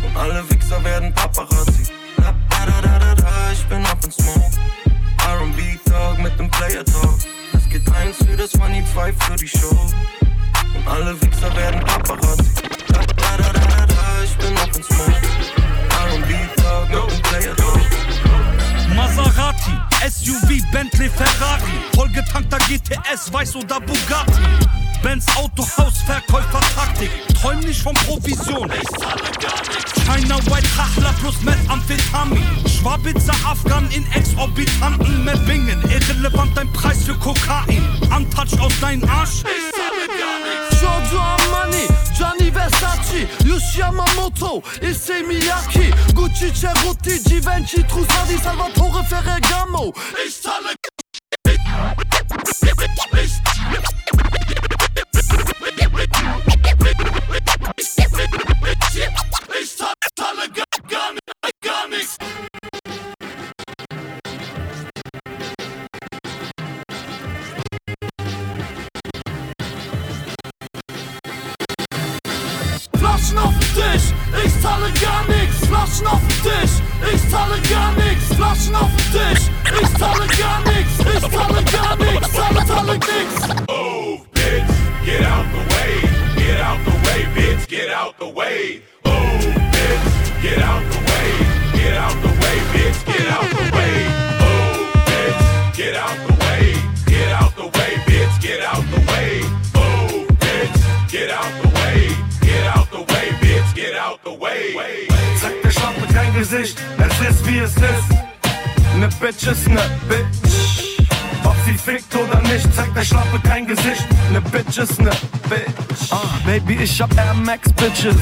Und 0.04 0.16
alle 0.16 0.48
Wichser 0.50 0.82
werden 0.84 1.12
Paparazzi. 1.14 2.01
Da, 2.50 2.66
da, 2.66 2.80
da, 2.80 2.98
da, 2.98 3.14
da, 3.14 3.52
ich 3.52 3.64
bin 3.66 3.84
up 3.86 4.04
in 4.04 4.10
Smoke. 4.12 4.50
R&B 5.18 5.78
Talk 5.90 6.18
mit 6.18 6.38
dem 6.38 6.50
Player 6.50 6.84
Talk. 6.84 7.18
Es 7.54 7.68
geht 7.68 7.88
eins 7.94 8.16
für 8.18 8.36
das 8.36 8.56
Money, 8.56 8.84
zwei 8.92 9.12
für 9.12 9.36
die 9.36 9.48
Show. 9.48 9.90
Und 10.74 10.88
alle 10.88 11.20
Wichser 11.20 11.54
werden 11.56 11.80
Paparazzi. 11.80 12.52
Da, 12.88 12.98
da, 12.98 13.36
da, 13.36 13.52
da, 13.52 13.86
da, 13.86 14.22
ich 14.24 14.36
bin 14.36 14.56
up 14.56 14.74
in 14.76 14.82
Smoke. 14.82 15.12
R&B 16.04 16.34
Talk 16.62 16.88
mit 16.90 17.10
dem 17.10 17.22
Player 17.22 17.56
Talk. 17.56 17.80
Maserati, 18.94 19.72
SUV, 20.08 20.62
Bentley, 20.72 21.08
Ferrari, 21.08 21.72
vollgetankter 21.94 22.58
GTS, 22.58 23.32
Weiß 23.32 23.56
oder 23.56 23.80
Bugatti. 23.80 24.42
Benz 25.02 25.26
Autohaus, 25.36 25.98
Verkäufer-Taktik, 26.06 27.10
träum 27.34 27.58
nicht 27.60 27.82
von 27.82 27.94
Provision. 27.94 28.70
China 28.70 29.71
Rachler 30.92 31.12
plus 31.20 31.40
Methamphetamin. 31.42 32.44
Schwabitzer, 32.68 33.34
Afghan 33.46 33.88
in 33.90 34.06
exorbitanten 34.12 35.24
Mebbingen. 35.24 35.80
Irrelevant 35.90 36.56
dein 36.56 36.70
Preis 36.72 37.04
für 37.04 37.14
Kokain. 37.14 37.82
Untouched 38.14 38.60
aus 38.60 38.72
deinem 38.80 39.08
Arsch. 39.08 39.42
Giorgio 40.80 41.20
Armani, 41.20 41.86
Gianni 42.16 42.50
Versace, 42.50 43.28
Yushi 43.44 43.78
Yamamoto, 43.78 44.62
Issei 44.80 45.22
Miyake, 45.22 45.92
Gucci 46.14 46.52
Ceruti, 46.52 47.22
Givenchy, 47.22 47.84
Trussardi, 47.84 48.36
Salvatore 48.42 49.04
Ferragamo. 49.04 49.92
Ich 50.26 50.42
zahle 50.42 50.74
Flaschen. 82.32 83.66
Oh, 83.68 84.26
bitch, 84.32 85.04
get 85.04 85.22
out 85.22 85.46
the 85.52 85.58
way. 85.74 86.00
Get 86.36 86.60
out 86.60 86.84
the 86.84 86.90
way, 86.90 87.24
bitch, 87.34 87.68
get 87.68 87.90
out 87.90 88.18
the 88.18 88.28
way. 88.28 88.82
Oh, 89.04 89.10
bitch, 89.74 90.42
get 90.42 90.58
out 90.58 90.82
the 90.92 90.98
way. 90.98 91.28
Get 91.78 91.94
out 91.94 92.22
the 92.22 92.28
way, 92.28 92.56
bitch, 92.72 93.04
get 93.06 93.28
out 93.28 93.50
the 93.50 93.76
way. 93.76 94.06
Oh, 94.40 94.92
bitch, 95.06 95.76
get 95.76 95.96
out 95.96 96.16
the 96.26 96.32
way. 96.44 96.74
Get 97.06 97.28
out 97.32 97.56
the 97.56 97.66
way, 97.66 97.92
bitch, 98.06 98.40
get 98.40 98.60
out 98.60 98.84
the 98.90 99.00
way. 99.10 99.42
Oh, 99.74 100.26
bitch, 100.40 101.10
get 101.10 101.30
out 101.30 101.62
the 101.62 101.68
way. 101.68 102.16
Get 102.40 102.66
out 102.76 102.90
the 102.90 102.98
way, 102.98 103.26
bitch, 103.42 103.74
get 103.74 103.94
out 103.94 104.22
the 104.24 104.32
way. 104.32 105.11
Kein 106.12 106.34
Gesicht, 106.34 106.78
es 106.98 107.30
ist 107.30 107.46
wie 107.46 107.58
es 107.58 107.74
ist. 107.74 108.98
Ne 108.98 109.08
Bitch 109.20 109.46
ist 109.46 109.68
ne 109.68 109.80
Bitch. 110.08 110.81
Sie 111.72 111.78
fickt 111.78 112.14
oder 112.14 112.38
nicht, 112.42 112.74
zeigt 112.74 112.94
der 112.94 113.02
Schlappe 113.02 113.40
kein 113.48 113.66
Gesicht. 113.66 114.06
Ne 114.30 114.42
Bitch 114.42 114.76
ist 114.76 115.00
ne 115.00 115.10
Bitch. 115.48 116.10
Ah, 116.10 116.18
Baby, 116.44 116.82
ich 116.82 117.00
hab 117.00 117.16
Air 117.16 117.32
Max 117.32 117.72
Bitches, 117.72 118.16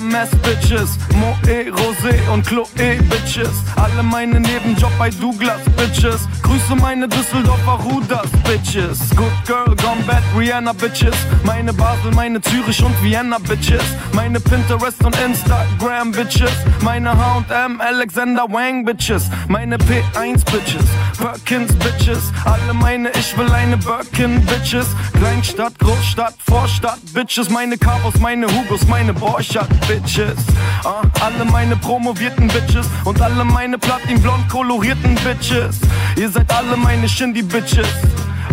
Mass 0.00 0.30
Bitches, 0.42 0.96
Moe, 1.14 1.36
Rosé 1.70 2.16
und 2.32 2.46
Chloe 2.46 2.66
Bitches. 3.10 3.50
Alle 3.76 4.02
meine 4.02 4.40
Nebenjob 4.40 4.90
bei 4.98 5.10
Douglas 5.10 5.60
Bitches. 5.76 6.26
Grüße 6.42 6.76
meine 6.76 7.06
Düsseldorfer 7.06 7.78
Rudas 7.84 8.28
Bitches. 8.44 9.10
Good 9.16 9.32
Girl, 9.46 9.76
Gone 9.76 10.02
Bad, 10.06 10.22
Rihanna 10.38 10.72
Bitches. 10.72 11.14
Meine 11.42 11.74
Basel, 11.74 12.10
meine 12.12 12.40
Zürich 12.40 12.82
und 12.82 12.94
Vienna 13.02 13.38
Bitches. 13.38 13.84
Meine 14.12 14.40
Pinterest 14.40 15.04
und 15.04 15.16
Instagram 15.20 16.12
Bitches. 16.12 16.52
Meine 16.80 17.10
H&M, 17.10 17.80
Alexander 17.80 18.46
Wang 18.48 18.84
Bitches. 18.86 19.28
Meine 19.48 19.76
P1 19.76 20.44
Bitches, 20.50 20.86
Perkins 21.18 21.74
Bitches. 21.76 22.32
Alle 22.44 22.72
meine, 22.72 22.93
ich 22.94 23.36
will 23.36 23.50
eine 23.50 23.76
Birkin 23.76 24.44
Bitches. 24.46 24.86
Kleinstadt, 25.18 25.78
Großstadt, 25.78 26.34
Vorstadt 26.46 27.00
Bitches. 27.12 27.50
Meine 27.50 27.76
Cabos, 27.76 28.14
meine 28.20 28.46
Hugos, 28.46 28.86
meine 28.86 29.12
Borchardt 29.12 29.68
Bitches. 29.88 30.36
Ah, 30.84 31.02
alle 31.20 31.44
meine 31.44 31.76
promovierten 31.76 32.48
Bitches. 32.48 32.86
Und 33.04 33.20
alle 33.20 33.44
meine 33.44 33.78
platinblond 33.78 34.48
kolorierten 34.48 35.16
Bitches. 35.16 35.80
Ihr 36.16 36.30
seid 36.30 36.52
alle 36.52 36.76
meine 36.76 37.08
Shindy 37.08 37.42
Bitches. 37.42 37.88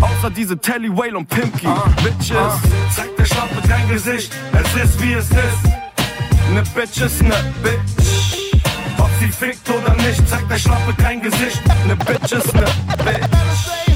Außer 0.02 0.32
diese 0.32 0.58
Telly, 0.58 0.90
Whale 0.90 1.18
und 1.18 1.28
Pimki 1.30 1.68
Bitches. 2.04 2.38
zeig 2.96 3.16
der 3.18 3.26
Schlampe 3.26 3.68
kein 3.68 3.88
Gesicht, 3.90 4.32
es 4.54 4.84
ist 4.84 5.02
wie 5.02 5.14
es 5.14 5.30
ist. 5.30 5.64
Ne 6.54 6.64
Bitch 6.74 7.00
ist 7.02 7.22
ne 7.22 7.36
Bitch. 7.62 8.64
Ob 8.98 9.10
sie 9.20 9.28
fickt 9.28 9.70
oder 9.70 9.94
nicht, 9.96 10.28
zeigt 10.28 10.50
der 10.50 10.58
Schlampe 10.58 10.94
kein 10.98 11.22
Gesicht. 11.22 11.62
Ne 11.86 11.96
Bitch 11.96 12.32
ist 12.32 12.54
ne 12.54 12.66
Bitch. 13.06 13.91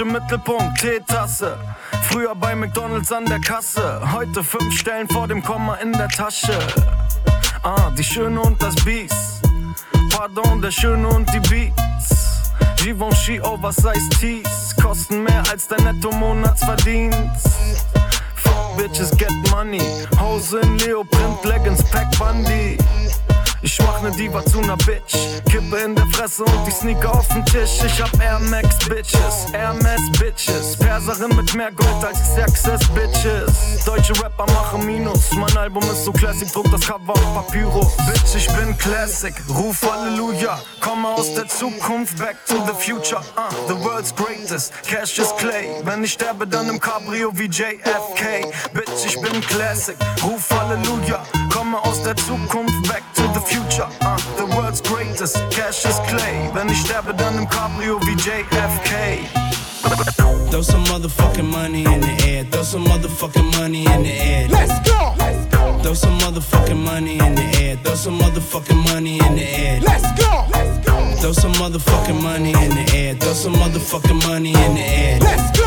Klatsche 0.00 0.04
Mittelpunkt, 0.04 0.80
Teetasse. 0.80 1.58
Früher 2.08 2.34
bei 2.34 2.54
McDonalds 2.54 3.12
an 3.12 3.26
der 3.26 3.38
Kasse. 3.38 4.00
Heute 4.12 4.42
fünf 4.42 4.78
Stellen 4.78 5.06
vor 5.06 5.28
dem 5.28 5.42
Komma 5.42 5.74
in 5.74 5.92
der 5.92 6.08
Tasche. 6.08 6.58
Ah, 7.62 7.90
die 7.90 8.02
Schöne 8.02 8.40
und 8.40 8.62
das 8.62 8.74
Biest. 8.76 9.42
Pardon, 10.10 10.62
der 10.62 10.70
Schöne 10.70 11.06
und 11.06 11.30
die 11.34 11.40
Beats. 11.50 12.50
Givenchy 12.76 13.42
Oversize 13.42 14.08
Tees. 14.18 14.74
Kosten 14.80 15.22
mehr 15.22 15.42
als 15.50 15.68
dein 15.68 15.84
Netto-Monatsverdienst. 15.84 17.50
Fuck 18.36 18.76
Bitches 18.78 19.10
get 19.18 19.32
money. 19.50 19.82
Hose 20.18 20.60
in 20.60 20.78
Leoprint, 20.78 21.44
Leggings, 21.44 21.84
Pack 21.90 22.10
Bundy. 22.18 22.78
Ich 23.62 23.78
mach 23.82 24.00
ne 24.00 24.10
Diva 24.10 24.42
zu 24.46 24.60
ner 24.62 24.76
Bitch. 24.78 25.14
Kippe 25.50 25.76
in 25.84 25.94
der 25.94 26.06
Fresse 26.06 26.44
und 26.44 26.66
die 26.66 26.70
Sneaker 26.70 27.12
auf 27.12 27.28
dem 27.28 27.44
Tisch. 27.44 27.82
Ich 27.84 28.00
hab 28.00 28.10
Air 28.22 28.38
Max 28.38 28.78
Bitches, 28.88 29.52
Max 29.52 30.18
Bitches. 30.18 30.76
Perserin 30.78 31.36
mit 31.36 31.54
mehr 31.54 31.70
Gold 31.70 32.02
als 32.02 32.18
Success 32.34 32.80
Bitches. 32.94 33.84
Deutsche 33.84 34.14
Rapper 34.22 34.46
machen 34.52 34.86
Minus. 34.86 35.32
Mein 35.32 35.54
Album 35.58 35.82
ist 35.90 36.06
so 36.06 36.12
classic, 36.12 36.50
druck 36.52 36.70
das 36.70 36.80
Cover 36.86 37.12
auf 37.12 37.34
Papyro. 37.34 37.92
Bitch, 38.06 38.34
ich 38.34 38.46
bin 38.56 38.76
Classic, 38.78 39.34
ruf 39.50 39.82
Halleluja. 39.82 40.58
Komme 40.80 41.08
aus 41.08 41.34
der 41.34 41.46
Zukunft, 41.46 42.16
back 42.18 42.36
to 42.46 42.54
the 42.66 42.72
future. 42.72 43.20
Uh, 43.36 43.50
the 43.68 43.74
world's 43.84 44.14
greatest, 44.14 44.72
Cash 44.84 45.18
is 45.18 45.34
Clay. 45.36 45.68
Wenn 45.84 46.02
ich 46.02 46.12
sterbe, 46.14 46.46
dann 46.46 46.68
im 46.70 46.80
Cabrio 46.80 47.30
wie 47.34 47.44
JFK. 47.44 48.50
Bitch, 48.72 49.04
ich 49.04 49.20
bin 49.20 49.38
Classic, 49.42 49.96
ruf 50.22 50.48
Halleluja. 50.50 51.22
Komme 51.52 51.78
aus 51.78 52.02
der 52.02 52.16
Zukunft, 52.16 52.88
back 52.88 53.02
to 53.14 53.22
the 53.34 53.40
future. 53.40 53.49
Uh, 53.52 54.16
the 54.36 54.46
world's 54.54 54.80
greatest, 54.80 55.36
Cash 55.50 55.84
is 55.84 55.98
Clay. 56.06 56.48
Wenn 56.54 56.68
ich 56.68 56.78
sterbe, 56.78 57.12
dann 57.12 57.36
im 57.36 57.48
Cabrio 57.48 58.00
wie 58.02 58.14
JFK. 58.14 59.26
Throw 60.50 60.62
some 60.62 60.84
motherfucking 60.84 61.50
money 61.50 61.82
in 61.82 62.00
the 62.00 62.28
air. 62.28 62.44
Throw 62.44 62.62
some 62.62 62.84
motherfucking 62.84 63.50
money 63.58 63.86
in 63.86 64.02
the 64.04 64.12
air. 64.12 64.48
Let's 64.48 64.78
go. 64.88 65.14
Throw 65.82 65.94
some 65.94 66.16
motherfucking 66.20 66.76
money 66.76 67.18
in 67.18 67.34
the 67.34 67.42
air. 67.60 67.76
Throw 67.82 67.96
some 67.96 68.18
motherfucking 68.20 68.84
money 68.84 69.18
in 69.18 69.34
the 69.34 69.42
air. 69.42 69.80
Let's 69.80 70.06
go. 70.20 70.46
Throw 71.20 71.32
some 71.32 71.52
motherfucking 71.54 72.22
money 72.22 72.52
in 72.52 72.70
the 72.70 72.92
air. 72.94 73.14
Throw 73.16 73.32
some 73.32 73.54
motherfucking 73.54 74.26
money 74.28 74.50
in 74.54 74.74
the 74.74 74.80
air. 74.80 75.18
Let's 75.18 75.58
go. 75.58 75.60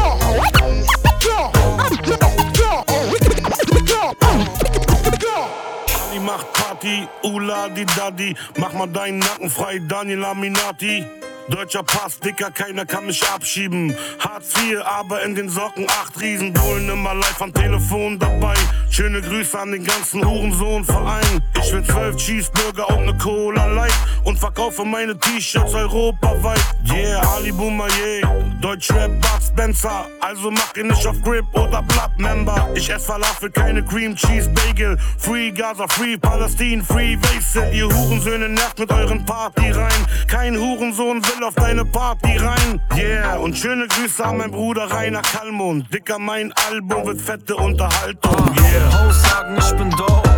Ali 6.14 6.20
macht 6.20 6.54
Party, 6.54 7.08
Ula 7.24 7.70
die 7.70 7.86
Daddy. 7.86 8.36
Mach 8.58 8.74
mal 8.74 8.88
deinen 8.88 9.18
Nacken 9.18 9.50
frei, 9.50 9.80
Daniel 9.80 10.26
Aminati. 10.26 11.04
Deutscher 11.50 11.84
Pass, 11.84 12.20
Dicker, 12.20 12.52
keiner 12.52 12.86
kann 12.86 13.06
mich 13.06 13.22
abschieben. 13.30 13.96
Hartz 14.20 14.54
IV, 14.58 14.82
aber 14.86 15.24
in 15.24 15.36
den 15.36 15.50
Socken 15.50 15.86
acht 15.90 16.20
Riesenbullen 16.22 16.90
immer 16.90 17.14
live 17.14 17.42
am 17.42 17.54
Telefon 17.54 18.18
dabei. 18.18 18.54
Schöne 18.90 19.22
Grüße 19.22 19.60
an 19.60 19.72
den 19.72 19.84
ganzen 19.84 20.26
Hurensohn-Verein. 20.26 21.42
Ich 21.62 21.74
will 21.74 21.84
zwölf 21.84 22.16
Cheeseburger 22.16 22.90
und 22.90 23.06
ne 23.06 23.18
Cola 23.18 23.66
Light 23.66 23.94
und 24.24 24.40
verkaufe 24.40 24.86
meine 24.86 25.18
T-Shirts 25.18 25.74
europaweit. 25.74 26.64
Yeah, 26.90 27.22
Ali 27.36 27.52
Boumaier, 27.52 28.22
Deutschrap 28.62 29.12
Bud 29.20 29.44
Spencer. 29.46 30.08
Also 30.22 30.50
mach 30.50 30.76
ihn 30.78 30.88
nicht 30.88 31.06
auf 31.06 31.22
Grip 31.24 31.46
oder 31.54 31.82
Blood-Member. 31.82 32.70
Ich 32.76 32.90
ess 32.90 33.06
Falafel, 33.06 33.52
keine 33.52 33.84
Cream 33.84 34.16
Cheese 34.16 34.50
Bagel. 34.50 34.98
Free 35.18 35.52
Gaza, 35.52 35.88
Free 35.88 36.18
Palästin, 36.18 36.84
Free 36.84 37.18
Wesel. 37.18 37.74
Ihr 37.74 37.90
Hurensöhne 37.90 38.48
nervt 38.50 38.80
mit 38.80 38.92
euren 38.92 39.26
Party 39.26 39.72
rein. 39.72 40.08
Kein 40.28 40.58
Hurensohn 40.58 41.24
will 41.26 41.33
auf 41.42 41.56
deine 41.56 41.86
Party 41.86 42.38
rein. 42.38 42.82
Yeah, 42.96 43.38
und 43.38 43.58
schöne 43.58 43.88
Grüße 43.88 44.24
an 44.24 44.38
mein 44.38 44.52
Bruder 44.52 44.92
Rainer 44.92 45.22
Kallmund. 45.22 45.92
Dicker, 45.94 46.20
mein 46.20 46.52
Album 46.70 47.06
wird 47.06 47.22
fette 47.22 47.56
Unterhaltung. 47.56 48.36
Yeah. 48.58 49.08
Hoes 49.08 49.22
sagen, 49.24 49.58
ich 49.58 49.76
bin 49.76 49.90
dope. 49.92 50.30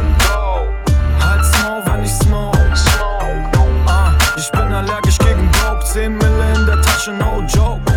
Halt's 1.19 1.51
Maul, 1.63 1.81
wenn 1.86 2.03
ich 2.03 2.12
smoke. 2.12 2.58
Ah, 3.88 4.13
ich 4.38 4.51
bin 4.51 4.62
allergisch 4.62 5.17
gegen 5.17 5.49
Dope. 5.51 5.84
10 5.84 6.17
Mille 6.17 6.53
in 6.55 6.65
der 6.65 6.81
Tasche, 6.81 7.12
no 7.13 7.41
joke. 7.47 7.94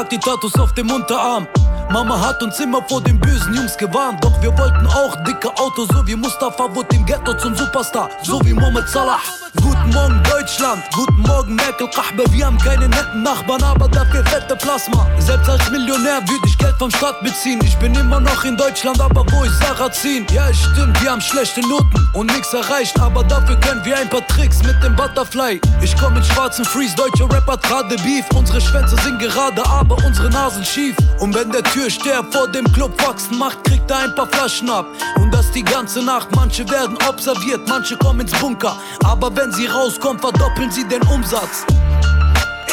Trag 0.00 0.08
die 0.08 0.18
Tattoos 0.18 0.54
auf 0.58 0.72
dem 0.72 0.90
Unterarm. 0.90 1.46
Mama 1.90 2.18
hat 2.18 2.42
uns 2.42 2.58
immer 2.60 2.82
vor 2.88 3.02
den 3.02 3.18
bösen 3.18 3.54
Jungs 3.54 3.76
gewarnt. 3.76 4.22
Doch 4.24 4.40
wir 4.40 4.56
wollten 4.56 4.86
auch 4.86 5.16
dicke 5.24 5.48
Autos, 5.58 5.88
so 5.88 6.06
wie 6.06 6.14
Mustafa 6.14 6.74
wurde 6.74 6.94
im 6.96 7.04
Ghetto 7.04 7.34
zum 7.34 7.54
Superstar. 7.54 8.08
So 8.22 8.40
wie 8.44 8.54
Mohamed 8.54 8.88
Salah. 8.88 9.18
Guten 9.60 9.90
Morgen 9.90 10.22
Deutschland, 10.22 10.82
guten 10.94 11.20
Morgen 11.22 11.56
Merkel 11.56 11.88
Kahbe. 11.90 12.24
Wir 12.30 12.46
haben 12.46 12.58
keine 12.58 12.88
netten 12.88 13.22
Nachbarn, 13.22 13.62
aber 13.62 13.88
dafür 13.88 14.24
fette 14.26 14.56
Plasma. 14.56 15.06
Selbst 15.18 15.50
als 15.50 15.70
Millionär 15.70 16.20
würde 16.28 16.46
ich 16.46 16.56
Vom 16.80 16.90
Staat 16.90 17.20
beziehen. 17.22 17.60
Ich 17.62 17.76
bin 17.76 17.94
immer 17.94 18.20
noch 18.20 18.42
in 18.42 18.56
Deutschland, 18.56 18.98
aber 19.02 19.22
wo 19.30 19.44
ist 19.44 19.58
Sarrazin? 19.60 20.26
Ja, 20.32 20.48
es 20.48 20.56
stimmt, 20.56 20.98
wir 21.02 21.10
haben 21.10 21.20
schlechte 21.20 21.60
Noten 21.60 22.08
und 22.14 22.34
nix 22.34 22.54
erreicht. 22.54 22.98
Aber 22.98 23.22
dafür 23.22 23.56
können 23.56 23.84
wir 23.84 23.98
ein 23.98 24.08
paar 24.08 24.26
Tricks 24.28 24.62
mit 24.62 24.82
dem 24.82 24.96
Butterfly. 24.96 25.60
Ich 25.82 25.94
komm 25.98 26.14
mit 26.14 26.24
schwarzen 26.24 26.64
Freeze, 26.64 26.96
deutsche 26.96 27.24
Rapper 27.24 27.58
gerade 27.58 27.96
Beef. 27.96 28.24
Unsere 28.34 28.62
Schwänze 28.62 28.96
sind 29.04 29.18
gerade, 29.18 29.62
aber 29.66 29.98
unsere 30.06 30.30
Nasen 30.30 30.64
schief. 30.64 30.96
Und 31.18 31.34
wenn 31.34 31.52
der 31.52 31.64
Türsteher 31.64 32.24
vor 32.30 32.48
dem 32.48 32.64
Club 32.72 32.92
wachsen 33.06 33.36
macht, 33.38 33.62
kriegt 33.64 33.90
er 33.90 33.98
ein 33.98 34.14
paar 34.14 34.28
Flaschen 34.28 34.70
ab. 34.70 34.86
Und 35.16 35.34
das 35.34 35.50
die 35.50 35.62
ganze 35.62 36.02
Nacht. 36.02 36.34
Manche 36.34 36.66
werden 36.70 36.96
observiert, 37.06 37.60
manche 37.68 37.94
kommen 37.98 38.20
ins 38.20 38.32
Bunker. 38.32 38.74
Aber 39.04 39.36
wenn 39.36 39.52
sie 39.52 39.66
rauskommen, 39.66 40.18
verdoppeln 40.18 40.70
sie 40.70 40.88
den 40.88 41.02
Umsatz. 41.02 41.66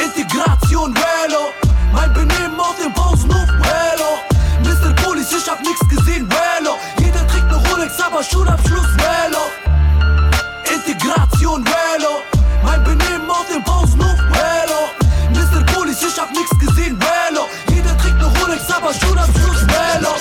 Integration, 0.01 0.95
Velo. 0.95 1.66
Mein 1.97 2.13
Benehmen 2.13 2.59
auf 2.59 2.75
dem 2.79 2.93
Pausenhof, 2.93 3.47
Velo. 3.47 4.21
Mr. 4.61 4.93
Police, 5.01 5.31
ich 5.31 5.49
hab 5.49 5.59
nix 5.61 5.79
gesehen, 5.89 6.29
Velo. 6.29 6.77
Jeder 6.99 7.25
trägt 7.27 7.49
ne 7.49 7.57
Rolex, 7.69 7.99
aber 7.99 8.21
Schulabschluss, 8.23 8.85
Velo. 8.97 9.45
Integration, 10.71 11.65
Velo. 11.65 12.21
Mein 12.63 12.83
Benehmen 12.83 13.27
auf 13.27 13.47
dem 13.51 13.63
Pausenhof, 13.63 14.19
Velo. 14.29 14.81
Mr. 15.33 15.63
Police, 15.73 16.03
ich 16.03 16.19
hab 16.19 16.29
nix 16.31 16.51
gesehen, 16.59 16.99
Velo. 17.01 17.47
Jeder 17.73 17.97
trägt 17.97 18.17
ne 18.17 18.31
Rolex, 18.39 18.69
aber 18.69 18.93
Schulabschluss, 18.93 19.65
Velo. 19.67 20.13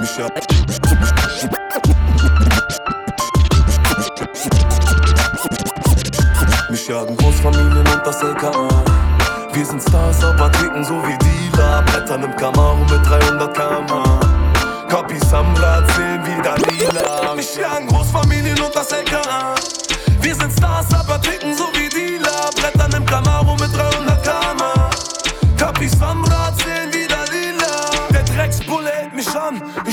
Mich 0.00 0.59
LKA. 8.40 8.68
Wir 9.52 9.66
sind 9.66 9.82
Stars, 9.82 10.24
aber 10.24 10.50
ticken 10.52 10.82
so 10.82 10.94
wie 11.06 11.18
Dealer. 11.18 11.82
Brettern 11.82 12.24
im 12.24 12.34
Camaro 12.36 12.78
mit 12.90 13.06
300 13.06 13.54
km/h. 13.54 14.20
Copies 14.88 15.32
am 15.32 15.54
Rad 15.56 15.84
sehen 15.92 16.22
wie 16.24 16.42
Dalila. 16.42 17.34
Mich 17.34 17.54
jagen 17.56 17.86
Großfamilien 17.88 18.58
und 18.60 18.74
das 18.74 18.92
LKA. 18.92 19.59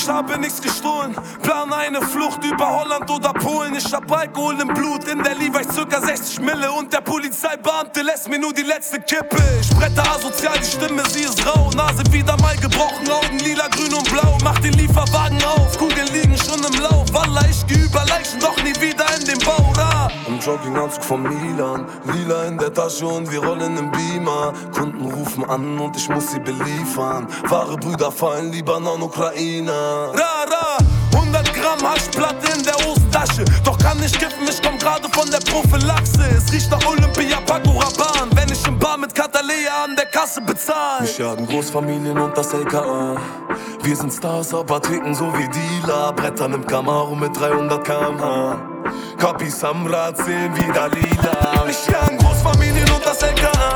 Ich 0.08 0.14
habe 0.14 0.38
nichts 0.40 0.62
gestohlen. 0.62 1.14
Plan 1.44 1.74
eine 1.74 2.02
Flucht 2.02 2.42
über 2.46 2.66
Holland 2.66 3.10
oder 3.12 3.34
Polen. 3.34 3.76
Ich 3.76 3.94
hab 3.94 4.10
Alkohol 4.10 4.58
im 4.62 4.70
Blut, 4.70 5.06
in 5.06 5.22
der 5.22 5.36
Levi's 5.36 5.68
circa 5.74 6.00
60 6.00 6.40
Mille. 6.40 6.72
Und 6.72 6.94
der 6.94 7.02
Polizeibeamte 7.02 8.04
lässt 8.04 8.30
mir 8.30 8.40
nur 8.40 8.54
die 8.54 8.62
letzte 8.62 9.02
Kippe. 9.02 9.38
Ich 9.60 9.70
bretter 9.76 10.10
asozial, 10.10 10.58
die 10.60 10.66
Stimme, 10.66 11.04
sie 11.10 11.24
ist 11.24 11.46
rau. 11.46 11.70
Nase 11.76 12.04
wieder 12.14 12.38
mal 12.38 12.56
gebrochen, 12.56 13.10
Augen 13.10 13.40
lila, 13.40 13.68
grün 13.68 13.94
und 13.94 14.10
blau. 14.10 14.38
Mach 14.46 14.58
den 14.60 14.74
Lieferwagen 14.74 15.44
auf, 15.44 15.78
Kugeln 15.78 16.08
liegen 16.14 16.38
schon 16.38 16.64
im 16.64 16.82
Lauf. 16.82 17.06
Wallah, 17.12 17.44
ich 17.50 17.68
geh 17.68 17.84
über 17.84 18.06
Leichen, 18.06 18.40
doch 18.40 18.56
nie 18.64 18.76
wieder 18.80 19.06
in 19.20 19.26
den 19.26 19.40
Bau. 19.40 19.74
Da. 19.76 20.08
Im 20.28 20.40
Jogginganzug 20.40 21.04
von 21.04 21.24
Milan, 21.24 21.86
lila 22.06 22.46
in 22.46 22.58
der 22.58 22.74
Tasche 22.74 23.06
und 23.06 23.30
wir 23.30 23.44
rollen 23.44 23.78
im 23.78 23.92
Beamer. 23.92 24.54
Kunden 24.74 25.06
rufen 25.06 25.44
an 25.50 25.78
und 25.78 25.98
ich 25.98 26.08
muss 26.08 26.32
sie 26.32 26.40
beliefern. 26.40 27.28
Wahre 27.50 27.76
Brüder 27.76 28.12
fallen, 28.12 28.54
Libanon, 28.54 29.02
Ukraine. 29.02 29.97
Ra, 30.06 30.44
ra, 30.50 30.78
100 31.14 31.54
Gramm 31.54 31.82
Haschplatte 31.90 32.52
in 32.56 32.64
der 32.64 32.76
Hosentasche. 32.76 33.44
Doch 33.64 33.78
kann 33.78 34.00
nicht 34.00 34.18
kiffen, 34.18 34.48
ich 34.48 34.62
komm 34.62 34.78
gerade 34.78 35.08
von 35.10 35.30
der 35.30 35.40
Prophylaxe. 35.40 36.22
Es 36.38 36.52
riecht 36.52 36.70
nach 36.72 36.86
Olympia, 36.86 37.40
Paco 37.46 37.72
Rabanne. 37.72 38.32
Wenn 38.36 38.52
ich 38.52 38.66
im 38.68 38.78
Bar 38.78 38.98
mit 38.98 39.14
Katalea 39.14 39.84
an 39.86 39.96
der 39.96 40.06
Kasse 40.06 40.42
bezahl. 40.42 41.02
Mich 41.02 41.18
jagen 41.18 41.48
Großfamilien 41.48 42.18
und 42.18 42.38
das 42.38 42.54
LKA. 42.54 43.18
Wir 43.84 43.96
sind 43.96 44.14
Stars, 44.14 44.54
aber 44.54 44.82
ticken 44.82 45.14
so 45.16 45.34
wie 45.38 45.48
Dealer. 45.48 46.14
Brettern 46.14 46.54
im 46.54 46.66
Camaro 46.66 47.16
mit 47.16 47.40
300 47.40 47.84
km/h. 47.84 48.58
Copies 49.20 49.64
am 49.64 49.86
Rad 49.88 50.18
sehen 50.18 50.56
wie 50.56 50.72
Dalila. 50.72 51.66
Mich 51.66 51.88
jagen 51.88 52.18
Großfamilien 52.18 52.90
und 52.92 53.06
das 53.06 53.22
LKA. 53.22 53.67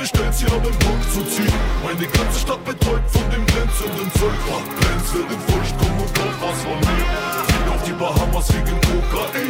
beständs 0.00 0.38
hier 0.38 0.48
den 0.48 0.78
Bock 0.78 1.02
zu 1.12 1.22
ziehen. 1.24 1.52
Meine 1.84 2.06
ganze 2.06 2.40
Stadt 2.40 2.64
betäubt 2.64 3.10
von 3.10 3.22
dem 3.30 3.44
glänzenden 3.44 4.10
Zeug. 4.18 4.38
Macht 4.48 4.70
in 5.14 5.40
Furcht, 5.46 5.74
komm 5.78 6.00
und 6.00 6.14
glaub 6.14 6.36
was 6.40 6.62
von 6.62 6.78
mir. 6.80 7.06
Flieg 7.48 7.66
auf 7.74 7.82
die 7.84 7.92
Bahamas 7.92 8.48
wegen 8.54 8.80
Kokain. 8.80 9.48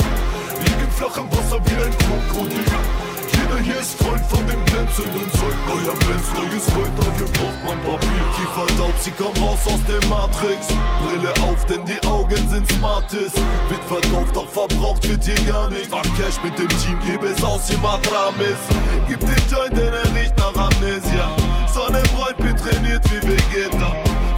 Liegen 0.65 0.91
flach 0.97 1.17
im 1.19 1.31
Wasser 1.31 1.61
wie 1.65 1.85
ein 1.85 1.95
Krokodil 1.99 3.10
jeder 3.51 3.63
hier 3.63 3.81
ist 3.81 4.03
Freund 4.03 4.25
von 4.27 4.47
dem 4.47 4.65
glänzenden 4.65 5.31
Zeug. 5.33 5.55
Neuer 5.67 5.95
Benz, 6.07 6.27
neues 6.35 6.67
Gold, 6.75 6.91
dafür 6.97 7.27
braucht 7.27 7.65
man 7.65 7.79
Papier 7.83 8.25
Kiefer 8.37 8.67
taub, 8.79 8.95
sie 9.01 9.11
kommen 9.13 9.37
raus 9.39 9.59
aus 9.67 9.81
der 9.89 10.09
Matrix. 10.09 10.69
Brille 11.03 11.33
auf, 11.49 11.65
denn 11.67 11.85
die 11.85 12.01
Augen 12.07 12.49
sind 12.49 12.71
Smartes 12.73 13.33
Wird 13.69 13.85
verkauft, 13.89 14.35
doch 14.35 14.49
verbraucht 14.49 15.09
wird 15.09 15.25
hier 15.25 15.53
gar 15.53 15.69
nichts. 15.71 15.89
Mach 15.91 16.03
Cash 16.17 16.39
mit 16.43 16.59
dem 16.59 16.69
Team, 16.69 16.99
gebe 17.07 17.27
es 17.29 17.43
aus, 17.43 17.69
hier 17.69 17.79
macht 17.79 18.11
Rames 18.13 18.61
Gib 19.09 19.21
den 19.21 19.43
Joint, 19.51 19.77
denn 19.77 19.93
er 19.93 20.15
riecht 20.15 20.37
nach 20.37 20.55
Amnesia. 20.55 21.31
Sonne 21.73 22.03
bräut, 22.15 22.37
bin 22.39 22.57
trainiert 22.57 23.05
wie 23.11 23.23
Vegeta. 23.27 23.95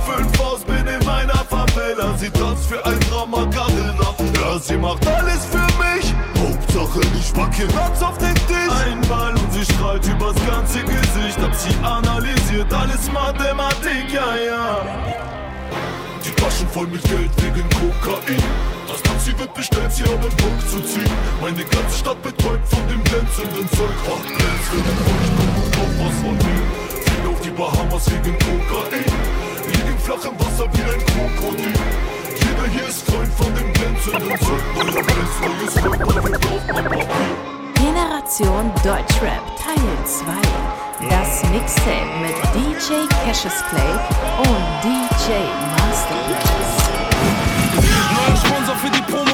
Fünf 0.06 0.40
aus, 0.40 0.64
bin 0.64 0.86
in 0.86 1.04
meiner 1.04 1.44
Favela. 1.48 2.14
Sie 2.16 2.30
tanzt 2.30 2.66
für 2.66 2.84
ein 2.84 3.00
Traum 3.00 3.30
Macarena 3.30 4.14
Ja, 4.34 4.58
sie 4.58 4.76
macht 4.76 5.06
alles 5.06 5.44
für 5.46 5.71
Hauptsache 6.74 7.00
ich 7.18 7.32
pack 7.34 7.54
hier 7.54 7.66
Nuts 7.66 8.02
auf 8.02 8.16
den 8.16 8.34
Tisch. 8.34 8.72
Einmal 8.86 9.32
und 9.32 9.52
sie 9.52 9.64
strahlt 9.64 10.06
übers 10.06 10.34
ganze 10.46 10.80
Gesicht. 10.82 11.38
Hab 11.38 11.54
sie 11.54 11.74
analysiert, 11.84 12.72
alles 12.72 13.12
Mathematik, 13.12 14.10
ja, 14.10 14.34
ja. 14.36 14.80
Die 16.24 16.30
Taschen 16.30 16.66
voll 16.68 16.86
mit 16.86 17.02
Geld 17.02 17.30
wegen 17.42 17.68
Kokain. 17.68 18.42
Das 18.88 19.02
Taxi 19.02 19.38
wird 19.38 19.52
bestellt, 19.52 19.92
sie 19.92 20.04
haben 20.04 20.20
Bock 20.20 20.70
zu 20.70 20.80
ziehen. 20.80 21.10
Meine 21.42 21.62
ganze 21.62 21.98
Stadt 21.98 22.22
betreut 22.22 22.60
von 22.64 22.88
dem 22.88 23.04
glänzenden 23.04 23.68
Zeug. 23.76 23.96
Ach, 24.08 24.24
glänzenden 24.24 24.96
Zeug, 25.04 25.28
komm 25.36 25.62
und 25.62 25.72
brauch 25.72 26.06
was 26.06 26.14
von 26.20 26.36
mir 26.36 26.62
Flieg 27.04 27.32
auf 27.32 27.40
die 27.42 27.50
Bahamas 27.50 28.10
wegen 28.10 28.38
Kokain. 28.38 29.04
Lieg 29.66 29.86
im 29.88 29.98
flachen 29.98 30.40
Wasser 30.40 30.68
wie 30.72 30.82
ein 30.82 31.04
Krokodil 31.04 31.72
jeder 32.62 32.74
hier 32.74 32.88
ist 32.88 33.10
Freund 33.10 33.32
von 33.34 33.54
dem 33.54 33.72
glänzenden 33.72 34.38
Zeug 34.38 34.62
Neuer 34.76 35.02
Benz, 35.02 35.32
neues 35.40 35.74
Gold, 35.82 36.00
dafür 36.00 36.38
braucht 36.38 36.72
man 36.72 36.82
Papier 36.84 37.10
Generation 37.74 38.70
Deutschrap 38.84 39.42
Teil 39.56 39.92
2. 40.04 40.22
Das 41.08 41.42
Mixtape 41.50 42.06
mit 42.20 42.36
DJ 42.54 43.06
Cassius 43.24 43.64
Clay 43.68 43.92
und 44.38 44.64
DJ 44.84 45.32
Master 45.76 46.14
Neuer 48.14 48.36
Sponsor 48.36 48.76
für 48.76 48.90
die 48.90 49.02
Promophase 49.10 49.31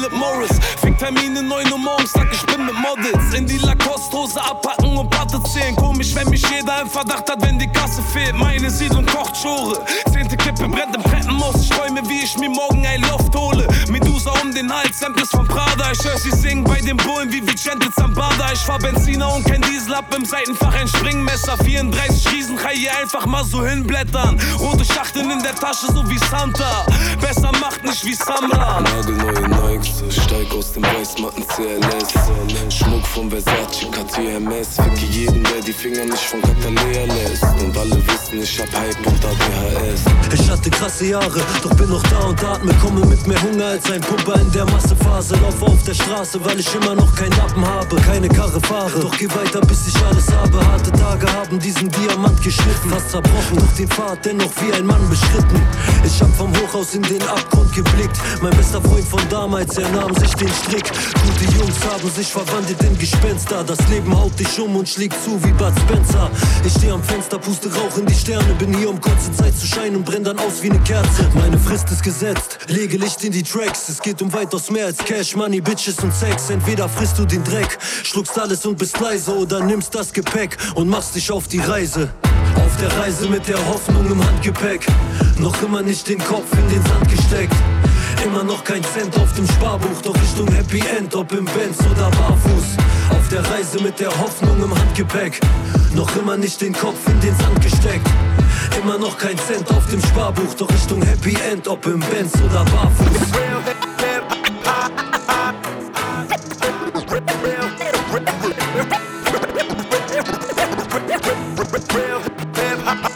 Philip 0.00 0.12
Morris. 0.12 0.50
Fick 0.80 0.96
Termine 0.96 1.42
9 1.42 1.72
Uhr 1.72 1.78
morgens, 1.78 2.12
sag 2.12 2.32
ich 2.32 2.42
bin 2.46 2.64
mit 2.64 2.74
Models. 2.74 3.34
In 3.34 3.46
die 3.46 3.58
Lacoste-Hose 3.58 4.40
abpacken 4.42 4.96
und 4.96 5.10
Platte 5.10 5.42
zählen. 5.42 5.76
Komisch, 5.76 6.14
wenn 6.14 6.30
mich 6.30 6.42
jeder 6.48 6.80
im 6.80 6.88
Verdacht 6.88 7.28
hat, 7.30 7.42
wenn 7.42 7.58
die 7.58 7.66
Kasse 7.66 8.02
fehlt. 8.02 8.34
Meine 8.34 8.70
Siedlung 8.70 9.04
kocht 9.04 9.36
Schore. 9.36 9.84
Zehnte 10.10 10.38
Kippe 10.38 10.68
brennt 10.68 10.96
im 10.96 11.02
Treppenhaus. 11.02 11.62
Ich 11.62 11.68
träume, 11.68 12.00
wie 12.08 12.24
ich 12.24 12.34
mir 12.38 12.48
morgen 12.48 12.86
ein 12.86 13.02
Loft 13.02 13.34
hole. 13.36 13.68
Medusa 13.90 14.32
um 14.42 14.54
den 14.54 14.72
Hals, 14.72 14.98
Samples 14.98 15.28
von 15.28 15.46
Prada. 15.46 15.92
Ich 15.92 16.02
hör 16.02 16.16
sie 16.16 16.30
singen 16.30 16.64
bei 16.64 16.80
den 16.80 16.96
Bullen 16.96 17.30
wie 17.30 17.46
Vicente 17.46 17.90
Zambada. 17.92 18.52
Ich 18.54 18.60
fahr 18.60 18.78
Benziner 18.78 19.34
und 19.34 19.44
kein 19.44 19.60
Diesel 19.62 19.94
ab 19.94 20.14
im 20.16 20.24
Seitenfach 20.24 20.74
ein 20.74 20.88
Springmesser. 20.88 21.58
34 21.58 22.32
Riesenchai 22.32 22.74
hier 22.74 22.96
einfach 22.96 23.26
mal 23.26 23.44
so 23.44 23.66
hinblättern. 23.66 24.40
Rote 24.58 24.84
Schachteln 24.84 25.30
in 25.30 25.42
der 25.42 25.54
Tasche, 25.54 25.92
so 25.92 26.08
wie 26.08 26.18
Santa. 26.30 26.86
Besser 27.20 27.52
macht 27.60 27.84
nicht 27.84 28.02
wie 28.04 28.14
Samra. 28.14 28.80
Nagelneue 28.80 29.48
Nikes, 29.48 29.89
steig 30.10 30.52
aus 30.54 30.72
dem 30.72 30.82
Weißmatten 30.82 31.46
CLS. 31.46 32.74
Schmuck 32.74 33.06
von 33.06 33.30
Versace, 33.30 33.90
Cartier 33.90 34.36
MS. 34.36 34.76
Ficke 34.76 35.06
jeden, 35.10 35.42
der 35.44 35.60
die 35.60 35.72
Finger 35.72 36.04
nicht 36.04 36.22
von 36.22 36.40
Catalea 36.42 37.04
lässt. 37.06 37.44
Und 37.62 37.76
alle 37.76 37.96
wissen, 38.06 38.42
ich 38.42 38.60
hab 38.60 38.72
Hype 38.72 39.06
und 39.06 39.24
ADHS. 39.24 40.04
Hatte 40.70 40.82
krasse 40.82 41.06
Jahre, 41.06 41.40
doch 41.62 41.74
bin 41.74 41.88
noch 41.88 42.02
da 42.04 42.18
und 42.20 42.44
atme. 42.44 42.72
Komme 42.82 43.04
mit 43.06 43.26
mehr 43.26 43.40
Hunger 43.42 43.66
als 43.66 43.90
ein 43.90 44.00
Pumper 44.00 44.40
in 44.40 44.52
der 44.52 44.64
Massephase. 44.66 45.34
Laufe 45.36 45.64
auf 45.64 45.82
der 45.84 45.94
Straße, 45.94 46.38
weil 46.44 46.60
ich 46.60 46.74
immer 46.74 46.94
noch 46.94 47.14
keinen 47.14 47.32
Lappen 47.32 47.64
habe. 47.66 47.96
Keine 47.96 48.28
Karre 48.28 48.60
fahre, 48.60 49.00
doch 49.00 49.16
geh 49.18 49.28
weiter, 49.28 49.60
bis 49.62 49.88
ich 49.88 49.96
alles 50.04 50.30
habe. 50.32 50.64
Harte 50.66 50.92
Tage 50.92 51.32
haben 51.32 51.58
diesen 51.58 51.90
Diamant 51.90 52.40
geschnitten. 52.42 52.90
Fast 52.90 53.10
zerbrochen, 53.10 53.56
doch 53.56 53.72
den 53.76 53.88
Pfad 53.88 54.24
dennoch 54.24 54.50
wie 54.60 54.72
ein 54.72 54.86
Mann 54.86 55.08
beschritten. 55.08 55.60
Ich 56.04 56.20
hab 56.20 56.34
vom 56.36 56.52
Hochhaus 56.56 56.94
in 56.94 57.02
den 57.02 57.22
Abgrund 57.22 57.74
geblickt. 57.74 58.16
Mein 58.42 58.56
bester 58.56 58.80
Freund 58.80 59.06
von 59.06 59.22
damals, 59.28 59.76
er 59.76 59.88
nahm 59.90 60.14
sich 60.14 60.32
den 60.34 60.50
Strick. 60.62 60.84
Gute 61.24 61.58
Jungs 61.58 61.76
haben 61.90 62.10
sich 62.10 62.28
verwandelt 62.28 62.82
in 62.82 62.96
Gespenster. 62.98 63.64
Das 63.64 63.78
Leben 63.88 64.16
haut 64.16 64.38
dich 64.38 64.60
um 64.60 64.76
und 64.76 64.88
schlägt 64.88 65.16
zu 65.24 65.42
wie 65.42 65.52
Bud 65.52 65.72
Spencer. 65.80 66.30
Ich 66.64 66.72
steh 66.72 66.90
am 66.90 67.02
Fenster, 67.02 67.38
puste 67.38 67.72
Rauch 67.74 67.96
in 67.98 68.06
die 68.06 68.14
Sterne. 68.14 68.54
Bin 68.58 68.76
hier, 68.76 68.90
um 68.90 69.00
kurze 69.00 69.32
Zeit 69.32 69.56
zu 69.56 69.66
scheinen 69.66 69.96
und 69.96 70.04
brenn 70.04 70.24
dann 70.24 70.38
aus 70.38 70.59
wie 70.62 70.70
ne 70.70 70.78
Kerze. 70.80 71.28
Meine 71.34 71.58
Frist 71.58 71.90
ist 71.90 72.02
gesetzt, 72.02 72.58
lege 72.68 72.96
Licht 72.96 73.22
in 73.24 73.32
die 73.32 73.42
Tracks. 73.42 73.88
Es 73.88 74.00
geht 74.00 74.20
um 74.20 74.32
weitaus 74.32 74.70
mehr 74.70 74.86
als 74.86 74.98
Cash, 74.98 75.36
Money, 75.36 75.60
Bitches 75.60 75.98
und 76.00 76.14
Sex. 76.14 76.50
Entweder 76.50 76.88
frisst 76.88 77.18
du 77.18 77.24
den 77.24 77.42
Dreck, 77.44 77.78
schluckst 78.02 78.38
alles 78.38 78.66
und 78.66 78.78
bist 78.78 78.98
leise 79.00 79.36
oder 79.36 79.64
nimmst 79.64 79.94
das 79.94 80.12
Gepäck 80.12 80.56
und 80.74 80.88
machst 80.88 81.14
dich 81.14 81.30
auf 81.30 81.48
die 81.48 81.60
Reise. 81.60 82.10
Auf 82.56 82.76
der 82.80 82.94
Reise 82.98 83.28
mit 83.28 83.46
der 83.48 83.58
Hoffnung 83.68 84.10
im 84.10 84.24
Handgepäck. 84.24 84.86
Noch 85.38 85.62
immer 85.62 85.82
nicht 85.82 86.08
den 86.08 86.18
Kopf 86.18 86.52
in 86.52 86.68
den 86.68 86.82
Sand 86.84 87.08
gesteckt. 87.08 87.54
Immer 88.24 88.44
noch 88.44 88.62
kein 88.64 88.82
Cent 88.84 89.16
auf 89.18 89.32
dem 89.34 89.46
Sparbuch, 89.46 90.02
doch 90.02 90.14
Richtung 90.14 90.48
Happy 90.48 90.82
End, 90.96 91.14
ob 91.14 91.32
im 91.32 91.46
Benz 91.46 91.78
oder 91.90 92.10
barfuß. 92.10 92.76
Auf 93.10 93.28
der 93.28 93.48
Reise 93.50 93.82
mit 93.82 93.98
der 93.98 94.10
Hoffnung 94.18 94.62
im 94.62 94.78
Handgepäck. 94.78 95.40
Noch 95.94 96.14
immer 96.16 96.36
nicht 96.36 96.60
den 96.60 96.72
Kopf 96.72 96.98
in 97.06 97.20
den 97.20 97.34
Sand 97.36 97.62
gesteckt. 97.62 98.06
Immer 98.78 98.98
noch 98.98 99.16
kein 99.18 99.36
Cent 99.38 99.68
auf 99.70 99.86
dem 99.90 100.00
Sparbuch, 100.00 100.54
doch 100.54 100.68
Richtung 100.70 101.02
Happy 101.02 101.36
End, 101.50 101.68
ob 101.68 101.84
im 101.86 102.00
Benz 102.00 102.32
oder 102.36 102.64
barfuß. 102.64 103.06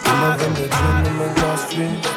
Immer 0.06 0.36
wenn 0.38 0.54
der 0.54 0.68
Gin 0.68 1.04
in 1.06 1.18
mein 1.18 1.34
Glas 1.34 1.64
fließt, 1.64 2.08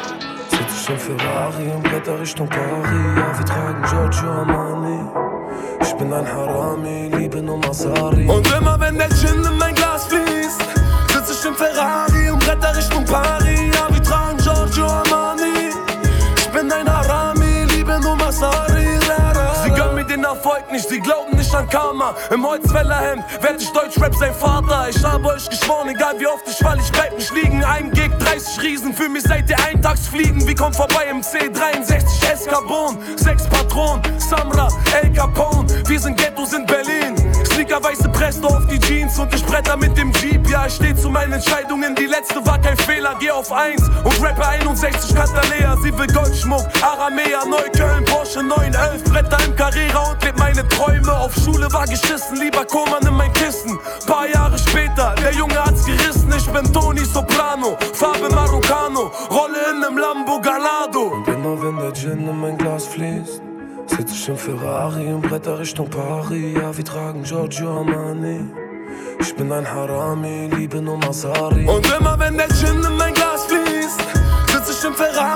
sitz 0.50 0.82
ich 0.82 0.88
im 0.90 0.98
Ferrari 0.98 1.70
und 1.74 1.82
blätter 1.82 2.20
Richtung 2.20 2.48
Paris. 2.48 2.88
Ja, 3.16 3.38
wir 3.38 3.44
tragen 3.44 3.82
Giorgio 3.82 4.30
Armani. 4.30 5.00
Ich 5.80 5.94
bin 5.94 6.12
ein 6.12 6.26
Harami, 6.26 7.10
liebe 7.16 7.42
nur 7.42 7.58
Masari. 7.58 8.26
Und 8.26 8.46
immer 8.52 8.78
wenn 8.80 8.96
der 8.98 9.08
Gin 9.08 9.44
in 9.44 9.58
mein 9.58 9.74
Glas 9.74 10.06
fließt, 10.06 10.62
sitz 11.12 11.40
ich 11.40 11.48
im 11.48 11.54
Ferrari 11.54 12.07
bretter 12.68 12.78
Richtung 12.78 13.04
Paris. 13.04 13.60
Ja, 13.74 14.32
Giorgio 14.42 14.86
Armani. 14.86 15.70
Ich 16.36 16.48
bin 16.48 16.70
ein 16.70 16.88
Harami, 16.90 17.64
liebe 17.70 17.98
nur 18.00 18.16
Masari. 18.16 18.86
Sie 19.64 19.70
gönnen 19.70 19.96
mir 19.96 20.04
den 20.04 20.24
Erfolg 20.24 20.70
nicht, 20.70 20.88
sie 20.88 21.00
glauben 21.00 21.36
nicht 21.36 21.54
an 21.54 21.68
Karma. 21.68 22.14
Im 22.30 22.46
Holzfällerhemd 22.46 23.24
werd 23.42 23.60
ich 23.60 23.70
Deutschrap 23.72 24.14
sein 24.14 24.32
Vater. 24.32 24.88
Ich 24.88 25.04
habe 25.04 25.26
euch 25.26 25.48
geschworen, 25.48 25.88
egal 25.88 26.18
wie 26.18 26.26
oft 26.26 26.46
ich 26.46 26.56
fall, 26.56 26.78
ich 26.78 26.90
bleib 26.92 27.16
nicht 27.16 27.32
liegen. 27.34 27.62
Ein 27.64 27.90
Gig, 27.90 28.10
30 28.18 28.62
Riesen, 28.62 28.94
für 28.94 29.08
mich 29.08 29.24
seid 29.24 29.50
ihr 29.50 29.58
Eintagsfliegen. 29.64 30.46
Wie 30.46 30.54
kommt 30.54 30.76
vorbei 30.76 31.06
im 31.10 31.20
C63 31.20 32.32
Escarbon? 32.32 32.98
Sechs 33.16 33.46
Patronen, 33.46 34.02
Samra, 34.18 34.68
El 35.02 35.12
Capone. 35.12 35.68
Wir 35.86 36.00
sind 36.00 36.16
Ghettos 36.16 36.52
in 36.52 36.64
Berlin. 36.64 37.17
Sneaker, 37.58 37.82
weiße 37.82 38.08
Presto 38.10 38.46
auf 38.46 38.64
die 38.68 38.78
Jeans 38.78 39.18
und 39.18 39.34
ich 39.34 39.44
bretter 39.44 39.76
mit 39.76 39.98
dem 39.98 40.12
Jeep. 40.12 40.48
Ja, 40.48 40.66
ich 40.66 40.74
steh 40.74 40.94
zu 40.94 41.10
meinen 41.10 41.32
Entscheidungen, 41.32 41.92
die 41.96 42.06
letzte 42.06 42.46
war 42.46 42.56
kein 42.60 42.76
Fehler. 42.76 43.16
Geh 43.18 43.32
auf 43.32 43.50
1 43.50 43.82
und 44.04 44.22
rappe 44.22 44.46
61 44.46 45.12
Catalea. 45.12 45.76
Sie 45.82 45.92
will 45.98 46.06
Goldschmuck, 46.06 46.64
Aramea, 46.80 47.44
Neukölln, 47.46 48.04
Porsche 48.04 48.44
911. 48.44 49.02
Bretter 49.02 49.44
im 49.44 49.56
Carrera 49.56 50.12
und 50.12 50.22
leb 50.22 50.38
meine 50.38 50.68
Träume. 50.68 51.12
Auf 51.12 51.34
Schule 51.34 51.66
war 51.72 51.84
geschissen, 51.84 52.36
lieber 52.38 52.64
Koman 52.64 53.04
in 53.04 53.14
mein 53.14 53.32
Kissen. 53.32 53.76
Paar 54.06 54.28
Jahre 54.28 54.56
später, 54.56 55.16
der 55.20 55.32
Junge 55.32 55.58
hat's 55.58 55.84
gerissen. 55.84 56.32
Ich 56.36 56.48
bin 56.50 56.72
Tony 56.72 57.04
Soprano, 57.04 57.76
Farbe 57.92 58.28
Marocano, 58.32 59.10
Rolle 59.30 59.58
in 59.72 59.80
nem 59.80 59.98
Lambo 59.98 60.40
Galado. 60.40 61.08
Und 61.08 61.26
immer 61.26 61.60
wenn 61.60 61.76
der 61.78 61.92
Gin 61.92 62.28
in 62.28 62.40
mein 62.40 62.56
Glas 62.56 62.86
fließt, 62.86 63.42
sitz 63.90 64.12
ich 64.12 64.28
im 64.28 64.36
Ferrari 64.36 65.12
und 65.12 65.22
bretter 65.22 65.58
Richtung 65.58 65.88
Paris. 65.88 66.54
Ja, 66.54 66.76
wir 66.76 66.84
tragen 66.84 67.22
Giorgio 67.22 67.78
Armani. 67.78 68.40
Ich 69.20 69.34
bin 69.34 69.50
ein 69.52 69.66
Harami, 69.66 70.48
liebe 70.56 70.80
nur 70.80 70.98
Masari. 70.98 71.66
Und 71.66 71.86
immer 71.98 72.18
wenn 72.18 72.36
der 72.36 72.48
Gin 72.48 72.82
in 72.84 72.96
mein 72.96 73.14
Glas 73.14 73.46
fließt, 73.46 74.00
sitz 74.52 74.78
ich 74.78 74.84
im 74.88 74.94
Ferrari 74.94 75.27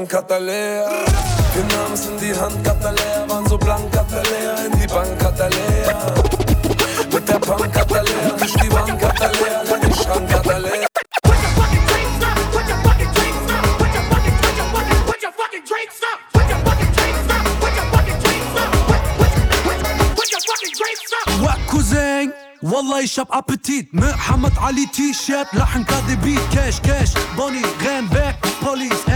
leer 0.00 0.06
den 0.06 0.06
Schrank, 0.06 0.08
Katalea. 0.08 0.86
Wir 1.54 1.64
nahmen's 1.64 2.06
in 2.06 2.18
die 2.18 2.34
Hand, 2.38 2.64
Katalea, 2.64 3.28
waren 3.28 3.46
so 3.48 3.58
blank, 3.58 3.92
Katalea, 3.92 4.66
in 4.66 4.78
die 4.78 4.86
Bank, 4.86 5.18
Katalea. 5.18 6.14
Mit 7.12 7.28
der 7.28 7.38
Pump, 7.38 7.72
Katalea, 7.72 8.30
durch 8.38 8.52
die 8.54 8.72
Wand, 8.72 8.98
Katalea, 9.00 9.62
leer 9.68 9.80
den 9.80 9.94
Schrank, 9.94 10.30
Katalea. 10.30 10.86
Wack 21.42 21.66
Cousin 21.68 22.32
والله 22.62 23.00
ich 23.04 23.18
hab 23.18 23.34
Appetit 23.34 23.92
Muhammad 23.92 24.52
Ali 24.62 24.86
T-Shirt 24.86 25.54
لحن 25.54 25.84
كادي 25.84 26.16
بيت 26.16 26.40
كاش 26.54 26.80
كاش 26.80 27.08
بوني 27.36 27.62
غان 27.84 28.06
باك 28.06 28.36
بوليس 28.62 29.08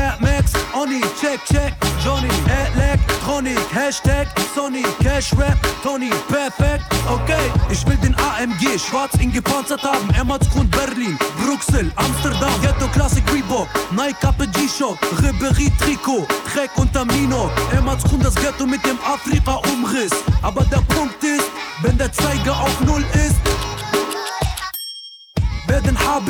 Hashtag 3.95 4.27
Sony 4.57 4.83
Cash 5.01 5.33
Rap 5.35 5.57
Tony 5.85 6.11
Perfekt 6.29 6.85
Okay. 7.09 7.53
Ich 7.71 7.87
will 7.87 7.97
den 7.99 8.15
AMG 8.17 8.77
schwarz 8.77 9.15
in 9.21 9.31
gepanzert 9.33 9.85
haben 9.85 10.11
Emmertsgrund 10.15 10.69
Berlin 10.73 11.17
Bruxelles 11.45 11.93
Amsterdam. 11.95 12.51
Ghetto 12.61 12.89
Classic 12.89 13.23
Reebok 13.33 13.69
Nike 13.93 14.27
Ape 14.27 14.49
G-Shock 14.49 14.99
Ribery 15.23 15.71
Trikot 15.79 16.27
Trek 16.53 16.71
unter 16.75 17.05
Mino 17.05 17.51
Emmertsgrund 17.71 18.25
das 18.25 18.35
Ghetto 18.35 18.67
mit 18.67 18.85
dem 18.85 18.99
Afrika 19.07 19.61
Umriss 19.73 20.13
Aber 20.43 20.65
der 20.65 20.83
Punkt 20.93 21.23
ist 21.23 21.49
wenn 21.83 21.97
der 21.97 22.13
Zeiger 22.13 22.53
auf 22.53 22.81
Null 22.81 23.05
ist 23.15 23.44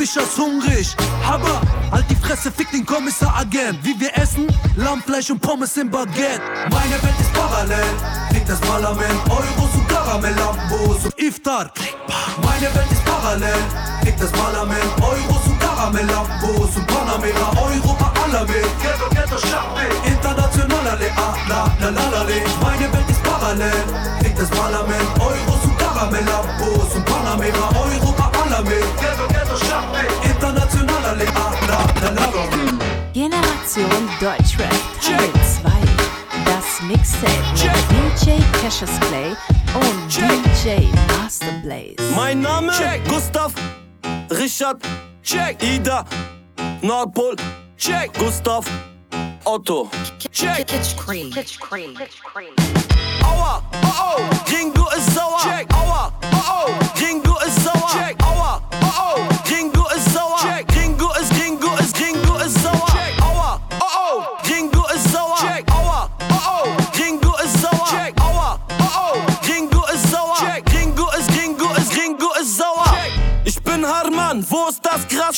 werden 0.05 0.27
Habishers 0.27 0.37
hungrig. 0.37 0.95
Aber 1.27 1.61
halt 1.91 2.05
die 2.09 2.15
Fresse, 2.15 2.51
fick 2.51 2.69
den 2.71 2.85
Kommissar 2.85 3.35
Agent. 3.37 3.79
Wie 3.83 3.99
wir 3.99 4.15
essen? 4.17 4.47
Lammfleisch 4.75 5.29
und 5.31 5.39
Pommes 5.39 5.75
im 5.77 5.89
Baguette. 5.89 6.41
Meine 6.69 7.01
Welt 7.01 7.19
ist 7.19 7.33
parallel. 7.33 7.85
Fick 8.31 8.45
das 8.45 8.59
Parlament. 8.61 9.19
Euros 9.29 9.73
und 9.75 9.87
Karamell-Lambos 9.87 11.05
und 11.05 11.19
Iftar. 11.19 11.71
Meine 12.43 12.73
Welt 12.75 12.91
ist 12.91 13.05
parallel. 13.05 13.63
Fick 14.03 14.17
das 14.17 14.31
Parlament. 14.31 14.91
Euros 15.01 15.45
und 15.47 15.59
Karamell-Lambos 15.59 16.75
und 16.75 16.87
Panamera. 16.87 17.47
Europa 17.55 18.11
aller 18.23 18.43
mit. 18.45 18.65
Ghetto, 18.81 19.09
Ghetto, 19.09 19.37
Schachtel. 19.37 19.89
International, 20.05 20.87
alle, 20.87 21.09
ah, 21.17 21.35
la, 21.49 21.65
la, 21.79 21.89
la, 21.89 22.09
la. 22.09 22.25
Meine 22.61 22.93
Welt 22.93 23.09
ist 23.09 23.23
parallel. 23.23 23.83
Fick 24.21 24.35
das 24.37 24.49
Parlament. 24.49 25.09
Euros 25.19 25.63
und 25.63 25.77
Karamell-Lambos 25.77 26.95
und 26.95 27.05
Panamera. 27.05 27.69
Europa 27.73 28.31
aller. 28.43 28.63
Ghetto, 28.63 29.34
Generation 33.75 34.07
Deutschrap 34.21 34.71
Teil 35.01 35.31
2. 35.61 35.69
Das 36.45 36.81
Mixtape 36.83 37.31
mit 37.51 38.25
DJ 38.25 38.41
Cassius 38.61 38.89
Clay 39.01 39.35
und 39.73 40.15
DJ 40.15 40.87
Master 41.17 41.51
Blaze. 41.61 41.95
Mein 42.15 42.39
Name 42.39 42.71
Gustav 43.09 43.53
Richard 44.31 44.81
Check 45.23 45.61
Ida 45.61 46.05
Nordpol 46.81 47.35
Check 47.77 48.13
Gustav 48.17 48.65
Otto 49.43 49.89
Check 50.31 50.67
Pitch 50.67 50.95
cream. 50.95 51.29
Pitch 51.31 51.59
cream. 51.59 51.93
Pitch 51.95 52.23
cream. 52.23 52.53
Aua 53.23 53.61
oh 53.83 54.17
oh 54.17 54.51
Ringo 54.51 54.87
ist 54.95 55.13
sauer 55.13 55.39
Check 55.43 55.67
Aua 55.73 56.13
oh 56.31 56.67
oh 56.69 56.84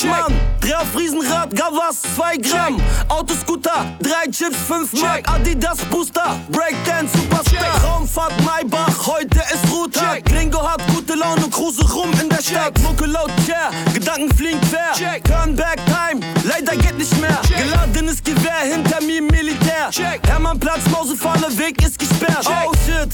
Mann? 0.04 0.34
Dreh 0.60 0.74
auf 0.74 0.96
Riesenrad, 0.96 1.54
Gavas, 1.54 2.02
2 2.16 2.36
Gramm. 2.38 2.80
Autoscooter, 3.08 3.86
3 4.00 4.30
Chips, 4.30 4.56
5 4.66 4.92
Mark 5.00 5.28
Adidas 5.28 5.78
Booster, 5.90 6.38
Breakdance, 6.50 7.16
Superstar. 7.16 7.82
Raumfahrt, 7.84 8.32
Maybach, 8.44 9.06
heute 9.06 9.38
ist 9.52 9.72
Ruhetag. 9.72 10.24
Gringo 10.24 10.62
hat 10.62 10.82
gute 10.94 11.14
Laune, 11.14 11.48
cruise 11.50 11.82
rum 11.92 12.10
in 12.20 12.28
der 12.28 12.42
Stadt. 12.42 12.78
Mucke 12.82 13.06
laut, 13.06 13.30
Chair, 13.46 13.70
Gedanken 13.94 14.34
fliegen 14.36 14.60
quer. 14.60 15.22
Turnback 15.22 15.80
Time, 15.86 16.20
leider 16.44 16.76
geht 16.76 16.98
nicht 16.98 17.18
mehr. 17.20 17.40
Geladenes 17.56 18.22
Gewehr, 18.22 18.60
hinter 18.72 19.00
mir 19.02 19.22
Militär. 19.22 19.90
Hermannplatz, 20.26 20.88
Mausefalle, 20.90 21.56
Weg 21.58 21.82
ist 21.82 21.98
gesperrt. 21.98 22.46
Oh 22.46 22.72
shit. 22.86 23.12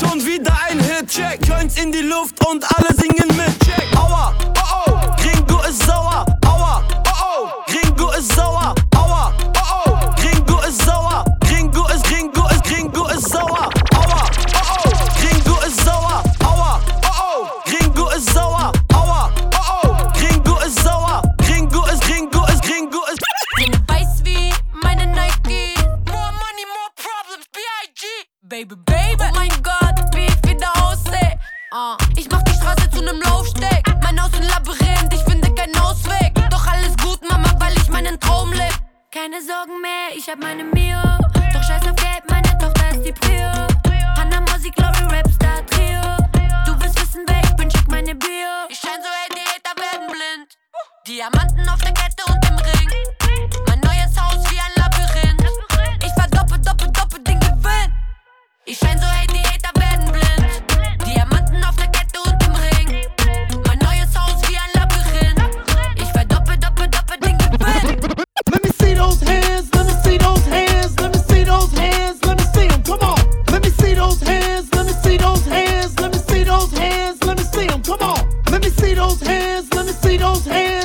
Schon 0.00 0.24
wieder 0.24 0.52
ein 0.68 0.78
Hit, 0.80 1.08
check. 1.08 1.46
Joints 1.46 1.76
in 1.76 1.92
die 1.92 2.02
Luft 2.02 2.44
und 2.46 2.64
alle 2.76 2.94
singen 2.94 3.28
mit, 3.36 3.58
check. 3.64 3.86
Aua, 3.96 4.34
oh 4.56 4.84
oh, 4.86 5.17
ist 5.68 5.82
sauer. 5.86 6.24
Aua, 6.46 6.82
oh 7.06 7.44
oh, 7.44 7.48
Gringo 7.66 8.10
ist 8.12 8.32
sauer. 8.34 8.74
Aua, 8.96 9.32
oh 9.56 9.90
oh, 9.90 9.98
Gringo 10.16 10.58
ist 10.66 10.82
sauer. 10.84 11.24
Gringo 11.40 11.86
ist, 11.88 12.04
Gringo 12.04 12.46
ist, 12.48 12.64
Gringo 12.64 13.06
ist 13.08 13.28
sauer. 13.28 13.68
Aua, 13.94 14.24
oh 14.54 14.84
oh, 14.84 14.92
Gringo 15.20 15.58
ist 15.66 15.84
sauer. 15.84 16.22
Aua, 16.44 16.80
oh 17.04 17.08
oh, 17.20 17.60
Gringo 17.64 18.08
ist 18.10 18.32
sauer. 18.32 18.72
Aua, 18.94 19.30
oh 19.54 19.88
oh, 19.88 19.96
Gringo 20.14 20.56
ist 20.60 20.82
sauer. 20.82 21.22
Gringo 21.38 21.84
ist, 21.86 22.02
Gringo 22.02 22.44
ist, 22.46 22.62
Gringo 22.62 23.00
ist. 23.12 23.20
Bin 23.56 23.72
weiß 23.88 24.24
wie 24.24 24.52
meine 24.82 25.06
Nike. 25.06 25.74
More 26.06 26.32
money, 26.32 26.64
more 26.76 26.92
problems, 26.96 27.46
B.I.G. 27.52 28.04
Baby, 28.42 28.74
baby. 28.86 29.22
Oh 29.22 29.34
mein 29.34 29.50
Gott, 29.62 30.14
wie 30.14 30.26
ich 30.26 30.50
wieder 30.50 30.70
aussehe. 30.82 31.38
Ah, 31.72 31.96
ich 32.16 32.28
mach 32.30 32.42
die 32.44 32.54
Straße 32.54 32.88
zu 32.90 33.02
nem 33.02 33.20
Laufsteg. 33.20 33.87
Keine 39.30 39.42
Sorgen 39.42 39.82
mehr, 39.82 40.16
ich 40.16 40.26
hab 40.30 40.38
meine 40.38 40.64
Mio. 40.64 41.02
Doch 41.52 41.62
scheiß 41.62 41.82
auf 41.86 41.96
Geld, 41.96 42.24
meine 42.30 42.48
Tochter 42.56 42.88
ist 42.92 43.04
die 43.04 43.12
Prio. 43.12 43.50
Hannah 44.16 44.40
Musik, 44.40 44.74
Glory, 44.74 45.04
Rapstar, 45.04 45.66
Trio. 45.66 46.00
Du 46.64 46.80
willst 46.80 46.98
wissen, 46.98 47.24
wer 47.26 47.42
ich 47.44 47.54
bin, 47.54 47.68
check 47.68 47.86
meine 47.88 48.14
Bio. 48.14 48.52
Ich 48.70 48.78
schein 48.78 48.98
so, 49.02 49.08
ey, 49.08 49.28
die 49.36 49.44
Hater 49.44 49.78
werden 49.78 50.06
blind. 50.06 50.56
Diamanten 51.06 51.68
auf 51.68 51.78
der 51.82 51.92
Kette 51.92 52.24
und 52.26 52.42
im 52.48 52.56
Ring. 52.56 52.88
Mein 53.66 53.80
neues 53.80 54.18
Haus 54.18 54.50
wie 54.50 54.58
ein 54.58 54.72
Labyrinth. 54.76 55.44
Ich 56.02 56.12
verdoppel, 56.14 56.58
doppel, 56.62 56.90
doppel 56.90 57.22
den 57.22 57.38
Gewinn. 57.38 57.92
Ich 58.64 58.78
schein 58.78 58.98
so, 58.98 59.04
hey, 59.04 59.17
those 75.18 75.44
hands, 75.44 75.98
let 76.00 76.12
me 76.12 76.18
see 76.18 76.44
those 76.44 76.72
hands, 76.72 77.22
let 77.24 77.36
me 77.38 77.44
see 77.44 77.66
them, 77.66 77.82
come 77.82 78.00
on. 78.00 78.42
Let 78.50 78.62
me 78.62 78.70
see 78.70 78.94
those 78.94 79.20
hands, 79.20 79.72
let 79.74 79.86
me 79.86 79.92
see 79.92 80.16
those 80.16 80.44
hands, 80.46 80.77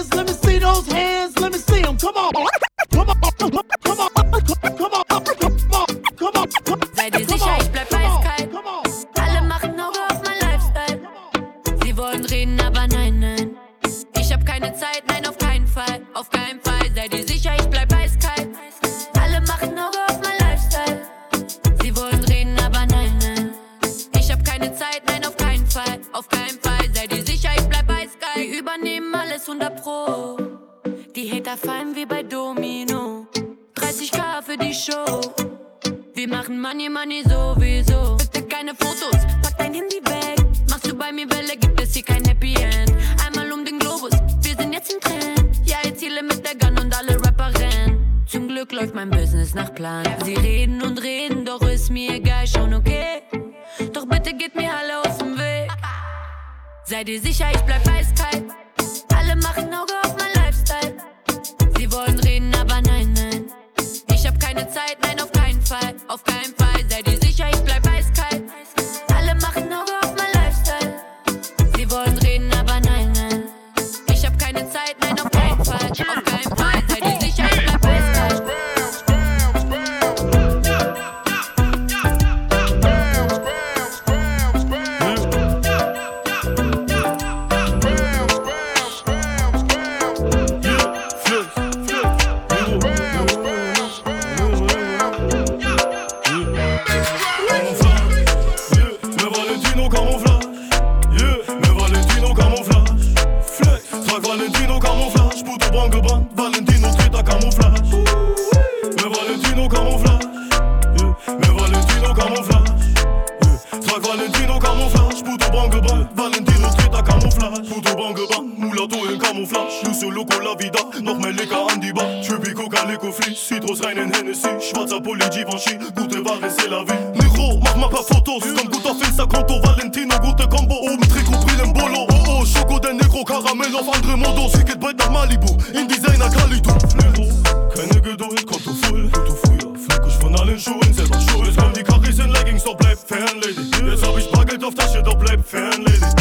ledig. 145.84 146.14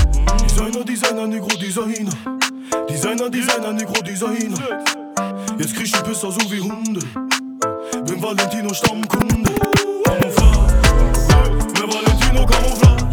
Designer, 0.42 0.84
Designer, 0.84 1.26
Negro, 1.26 1.48
Designer. 1.58 2.12
Designer, 2.88 3.30
Designer, 3.30 3.72
Negro, 3.72 4.02
Designer. 4.02 4.58
Jetzt 5.58 5.74
krieg 5.74 5.86
ich 5.86 6.02
Pisser 6.02 6.30
so 6.32 6.40
wie 6.50 6.60
Hunde. 6.60 7.00
Bin 8.06 8.22
Valentino 8.22 8.74
Stammkunde. 8.74 9.52
Camouflage, 10.04 10.74
mit 11.72 11.94
Valentino 11.94 12.46
Camouflage. 12.46 13.11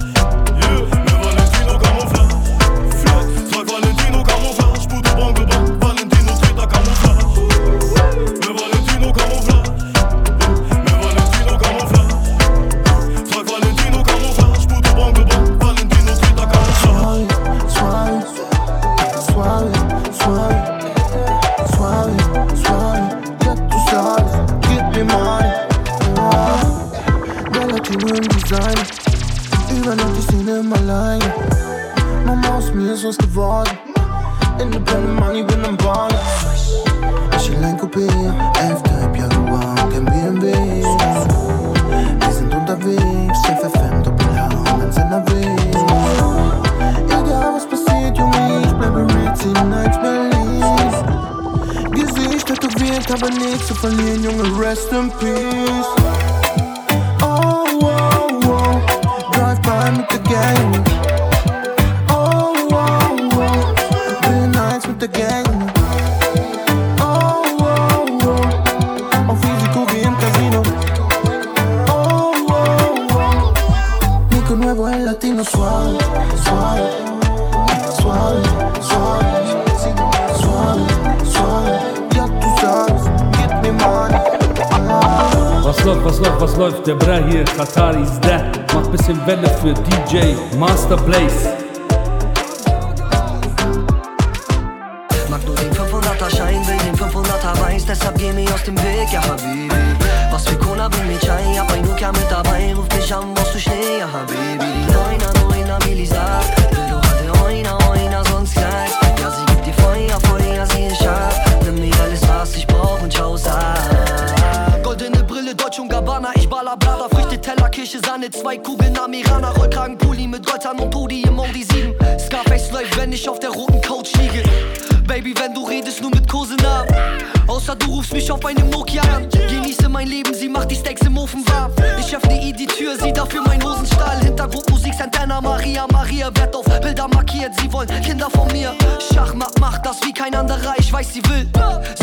Wert 136.49 136.55
auf 136.55 136.81
Bilder 136.81 137.07
markiert, 137.07 137.53
sie 137.59 137.71
wollen 137.71 137.89
Kinder 138.01 138.29
von 138.29 138.47
mir. 138.51 138.73
Schachmatt 139.13 139.59
macht 139.59 139.85
das 139.85 140.01
wie 140.03 140.13
kein 140.13 140.33
anderer, 140.33 140.73
ich 140.77 140.91
weiß, 140.91 141.13
sie 141.13 141.23
will. 141.29 141.47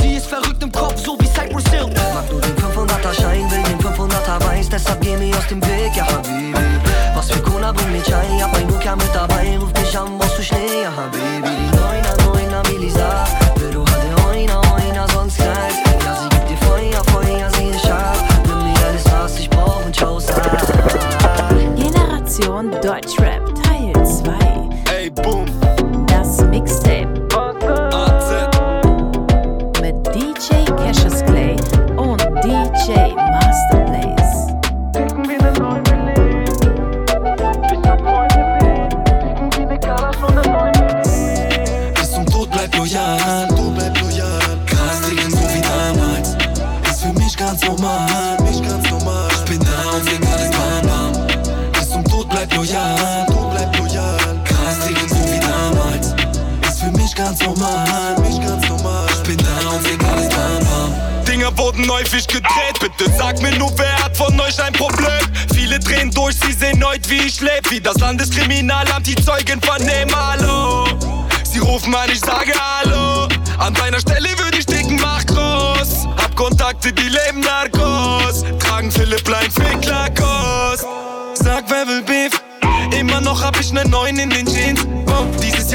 Sie 0.01 0.15
ist 0.15 0.27
verrückt 0.27 0.63
im 0.63 0.71
Kopf, 0.71 1.05
so 1.05 1.19
wie 1.19 1.27
Cypress 1.27 1.69
Hill. 1.71 1.87
Mag 2.15 2.31
nur 2.31 2.41
den 2.41 2.57
500er 2.57 3.15
Schein, 3.15 3.51
will 3.51 3.63
den 3.63 3.79
500er 3.79 4.45
Weiß, 4.47 4.69
deshalb 4.69 5.01
geh 5.01 5.17
mir 5.17 5.37
aus 5.37 5.47
dem 5.49 5.61
Weg, 5.63 5.97
ja 5.97 6.07
Habibi. 6.07 6.55
Was 7.15 7.31
für 7.31 7.41
Cola 7.41 7.73
bringt 7.73 7.93
mir 7.93 8.03
Chai, 8.03 8.25
ja 8.39 8.49
mein 8.49 8.67
Nokia 8.67 8.95
mit 8.95 9.13
dabei. 9.13 9.36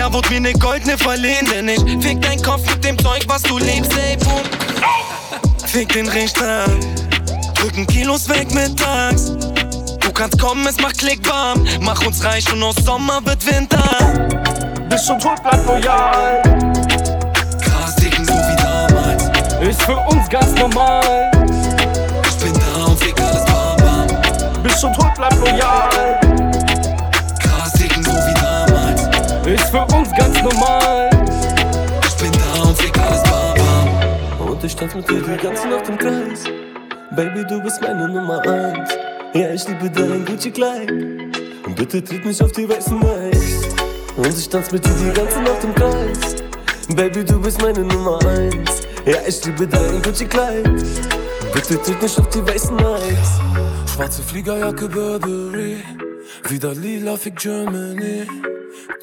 Jahr 0.01 0.13
wurde 0.13 0.29
mir 0.29 0.41
ne 0.41 0.53
goldene 0.53 0.97
verliehen, 0.97 1.47
denn 1.53 1.69
ich 1.69 1.79
fick 2.03 2.19
dein 2.23 2.41
Kopf 2.41 2.67
mit 2.67 2.83
dem 2.83 2.97
Zeug, 2.97 3.23
was 3.27 3.43
du 3.43 3.59
liebst, 3.59 3.95
ey, 3.95 4.17
boom. 4.17 4.41
Fick 5.63 5.93
den 5.93 6.07
Richter, 6.09 6.65
drücken 7.53 7.85
Kilos 7.85 8.27
weg 8.27 8.51
mittags. 8.51 9.33
Du 9.99 10.11
kannst 10.11 10.39
kommen, 10.39 10.65
es 10.65 10.77
macht 10.81 10.97
Klick, 10.97 11.21
bam. 11.21 11.63
Mach 11.81 12.03
uns 12.03 12.23
reich 12.23 12.51
und 12.51 12.63
aus 12.63 12.77
Sommer 12.77 13.19
wird 13.25 13.45
Winter. 13.45 13.83
Bis 14.89 15.05
zum 15.05 15.19
Tod 15.19 15.39
bleibt 15.43 15.67
loyal. 15.67 16.41
Krass, 17.61 17.95
dicken 17.97 18.25
so 18.25 18.33
wie 18.33 18.55
damals. 18.55 19.25
Ist 19.61 19.83
für 19.83 19.97
uns 19.97 20.27
ganz 20.29 20.51
normal. 20.55 21.31
Ich 22.27 22.43
bin 22.43 22.53
da 22.53 22.85
und 22.85 22.99
fick 22.99 23.21
alles 23.21 23.45
bam 23.45 23.77
bam. 23.77 24.63
Bis 24.63 24.79
zum 24.79 24.91
Tod 24.93 25.13
bleibt 25.13 25.37
loyal. 25.37 26.20
Normal. 30.43 31.09
Ich 32.07 32.15
bin 32.15 32.31
da 32.31 32.61
und 32.63 32.77
fick 32.77 32.97
alles 32.97 33.23
bam 33.23 33.55
bam. 33.55 34.47
Und 34.47 34.63
ich 34.63 34.75
tanz 34.75 34.95
mit 34.95 35.09
dir 35.09 35.21
die 35.21 35.37
ganze 35.37 35.67
Nacht 35.67 35.87
im 35.89 35.97
Kreis. 35.97 36.43
Baby, 37.15 37.45
du 37.47 37.61
bist 37.61 37.81
meine 37.81 38.07
Nummer 38.07 38.41
eins. 38.47 38.89
Ja, 39.33 39.53
ich 39.53 39.67
liebe 39.67 39.89
dein 39.89 40.25
Gucci-Kleid. 40.25 40.91
Und 40.91 41.75
bitte 41.75 42.03
tritt 42.03 42.25
mich 42.25 42.41
auf 42.41 42.51
die 42.51 42.67
weißen 42.67 43.01
Eis. 43.03 43.61
Und 44.17 44.27
ich 44.27 44.49
tanz 44.49 44.71
mit 44.71 44.85
dir 44.85 44.93
die 44.93 45.13
ganze 45.13 45.41
Nacht 45.41 45.63
im 45.63 45.75
Kreis. 45.75 46.35
Baby, 46.95 47.23
du 47.23 47.39
bist 47.39 47.61
meine 47.61 47.81
Nummer 47.81 48.19
eins. 48.25 48.81
Ja, 49.05 49.17
ich 49.25 49.43
liebe 49.45 49.67
dein 49.67 50.01
Gucci-Kleid. 50.01 50.69
Bitte 51.53 51.81
tritt 51.81 52.01
mich 52.01 52.17
auf 52.17 52.29
die 52.29 52.45
weißen 52.45 52.77
Eis. 52.79 53.39
Schwarze 53.93 54.21
Fliegerjacke 54.23 54.87
Burberry, 54.87 55.83
wieder 56.47 56.73
lila 56.73 57.17
Fick 57.17 57.35
Germany. 57.35 58.25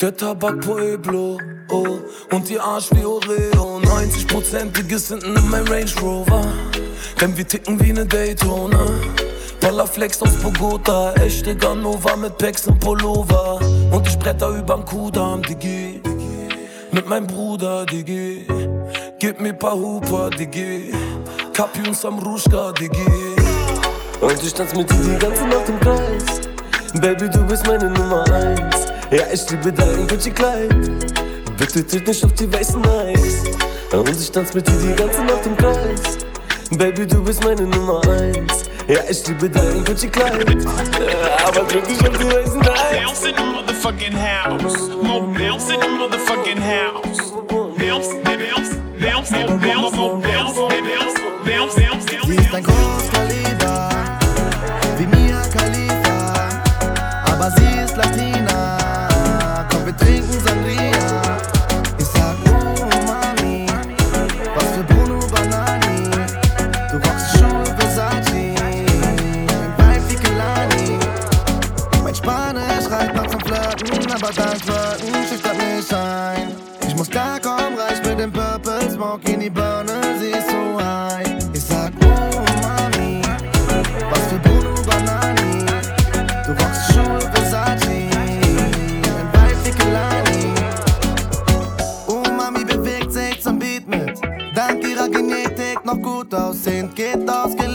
Der 0.01 0.17
Tabak 0.17 0.61
Pueblo, 0.61 1.39
oh, 1.71 1.99
und 2.31 2.49
die 2.49 2.57
Arsch 2.57 2.89
wie 2.93 3.05
Oreo. 3.05 3.81
90%iges 3.81 5.09
hinten 5.09 5.35
in 5.35 5.51
mein 5.51 5.67
Range 5.67 5.91
Rover. 6.01 6.47
Denn 7.21 7.37
wir 7.37 7.45
ticken 7.45 7.81
wie 7.81 7.93
ne 7.93 8.07
Daytona. 8.07 8.79
Ballerflex 9.61 10.23
aus 10.23 10.37
Bogota, 10.37 11.15
echte 11.15 11.57
Ganova 11.57 12.15
mit 12.15 12.39
Packs 12.39 12.69
und 12.69 12.79
Pullover. 12.79 13.59
Und 13.91 14.07
ich 14.07 14.17
bretter 14.21 14.51
überm 14.51 14.85
Kudamm, 14.85 15.43
Digi. 15.43 16.01
Mit 16.93 17.09
meinem 17.09 17.27
Bruder, 17.27 17.85
Digi. 17.85 18.47
Gib 19.19 19.41
mir 19.41 19.53
paar 19.53 19.75
Huper, 19.75 20.31
Digi. 20.31 20.93
Kapi 21.53 21.89
und 21.89 21.97
Samruschka, 21.97 22.71
Digi. 22.71 23.35
Und 24.21 24.43
ich 24.45 24.55
tanz 24.55 24.77
mit 24.77 24.89
dir 24.89 24.97
die 24.97 25.19
ganze 25.19 25.45
Nacht 25.49 25.69
im 25.69 25.81
Kreis. 25.81 26.41
Baby, 27.01 27.29
du 27.29 27.45
bist 27.47 27.67
meine 27.67 27.91
Nummer 27.91 28.25
eins. 28.31 28.98
Ja, 29.11 29.23
ich 29.33 29.51
liebe 29.51 29.73
dein 29.73 30.07
Gucci-Kleid. 30.07 30.69
Bitte 31.57 31.87
tritt 31.87 32.07
nicht 32.07 32.23
auf 32.23 32.33
die 32.35 32.53
weißen 32.53 32.85
Eis. 32.85 33.43
Und 33.91 34.11
ich 34.11 34.31
tanz 34.31 34.53
mit 34.53 34.69
dir 34.69 34.75
die 34.75 34.95
ganze 34.95 35.25
Nacht 35.25 35.47
im 35.47 35.57
Kreis. 35.57 36.19
Baby, 36.73 37.07
du 37.07 37.25
bist 37.25 37.43
meine 37.43 37.63
Nummer 37.63 38.03
eins. 38.07 38.65
Ja, 38.87 39.01
ich 39.09 39.27
liebe 39.27 39.49
dein 39.49 39.83
Gucci-Kleid. 39.87 40.67
Aber 41.43 41.67
tritt 41.69 41.89
nicht 41.89 42.07
auf 42.07 42.19
die 42.19 42.27
weißen 42.27 42.61
Eis. 42.61 43.03
Bounce 43.03 43.29
in 43.29 43.35
the 43.35 43.43
motherfucking 43.45 44.15
house. 44.15 44.89
Mo 45.03 45.21
bounce 45.21 45.73
in 45.73 45.81
the 45.81 45.89
motherfucking 45.89 46.61
house. 46.61 47.33
Bounce, 47.49 48.09
bounce, 48.25 48.45
bounce, 48.45 48.77
bounce, 49.01 49.31
bounce, 49.31 49.61
bounce, 49.63 49.97
bounce, 49.97 50.57
bounce, 50.59 51.15
bounce, 51.47 52.09
Sie 52.27 52.35
ist 52.35 52.55
ein 52.55 52.63
Großkaliber, 52.63 53.18
Dein 74.37 74.61
Flirten 74.61 75.15
schüchtert 75.27 75.57
mich 75.57 75.95
ein. 75.95 76.55
Ich 76.87 76.95
muss 76.95 77.09
klar 77.09 77.41
kommen, 77.41 77.79
reich 77.79 78.03
mit 78.05 78.21
dem 78.21 78.31
Purple 78.31 78.91
Smoke 78.91 79.31
in 79.31 79.41
die 79.41 79.49
Birne, 79.49 80.19
sie 80.21 80.31
ist 80.31 80.51
so 80.51 80.79
high. 80.79 81.27
Ich 81.55 81.63
sag, 81.63 81.93
oh 82.03 82.45
Mami, 82.63 83.23
was 84.11 84.27
für 84.27 84.39
Bruno 84.41 84.75
Banani. 84.87 85.65
Du 86.45 86.53
rockst 86.53 86.93
Schuhe 86.93 87.21
Versace, 87.33 87.89
ein 87.89 89.61
wie 89.65 89.71
Kelani. 89.71 90.53
Oh 92.07 92.23
Mami 92.37 92.65
bewegt 92.65 93.13
sich 93.13 93.43
zum 93.43 93.59
Beat 93.59 93.89
mit. 93.89 94.21
Dank 94.55 94.87
ihrer 94.87 95.09
Genetik 95.09 95.85
noch 95.85 96.01
gut 96.03 96.35
aussehend. 96.35 96.95
Geht 96.95 97.29
aus 97.31 97.57
gelegentlich, 97.57 97.68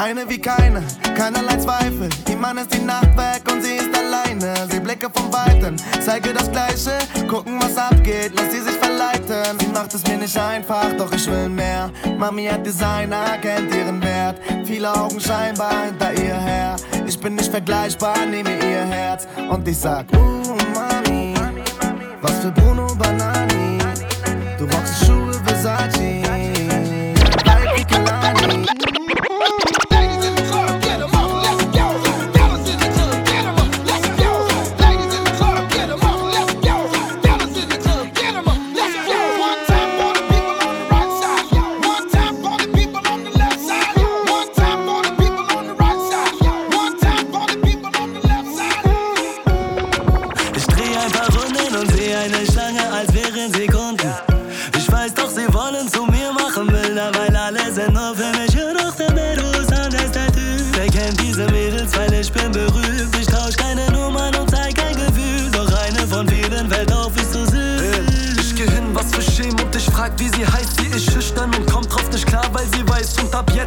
Eine 0.00 0.26
wie 0.30 0.38
keine, 0.38 0.82
keinerlei 1.14 1.56
Zweifel. 1.56 2.08
Ihr 2.26 2.36
Mann 2.38 2.56
ist 2.56 2.72
die 2.72 2.80
Nacht 2.80 3.14
weg 3.18 3.42
und 3.52 3.62
sie 3.62 3.74
ist 3.74 3.94
alleine. 3.94 4.54
Sie 4.70 4.80
blicke 4.80 5.10
vom 5.14 5.30
Weiten, 5.30 5.76
zeige 6.02 6.32
das 6.32 6.50
Gleiche. 6.50 6.96
Gucken, 7.28 7.60
was 7.60 7.76
abgeht, 7.76 8.32
lass 8.34 8.50
sie 8.50 8.62
sich 8.62 8.76
verleiten. 8.76 9.58
Sie 9.60 9.66
macht 9.66 9.92
es 9.92 10.02
mir 10.06 10.16
nicht 10.16 10.34
einfach, 10.38 10.90
doch 10.96 11.12
ich 11.12 11.26
will 11.26 11.50
mehr. 11.50 11.90
Mami 12.16 12.46
hat 12.46 12.64
Designer, 12.64 13.36
kennt 13.42 13.74
ihren 13.74 14.02
Wert. 14.02 14.40
Viele 14.64 14.90
Augen 14.90 15.20
scheinbar 15.20 15.84
hinter 15.84 16.14
ihr 16.14 16.34
her. 16.34 16.76
Ich 17.06 17.20
bin 17.20 17.34
nicht 17.34 17.50
vergleichbar, 17.50 18.24
nehme 18.24 18.56
ihr 18.56 18.86
Herz. 18.86 19.28
Und 19.50 19.68
ich 19.68 19.76
sag, 19.76 20.06
oh 20.14 20.56
Mami, 20.72 21.34
was 22.22 22.38
für 22.38 22.52
Bruno 22.52 22.86
Banani. 22.94 23.76
Du 24.56 24.64
rockst 24.64 25.04
Schuhe 25.04 25.34
Versace. 25.44 26.22
Vibe 27.44 27.76
wie 27.76 27.84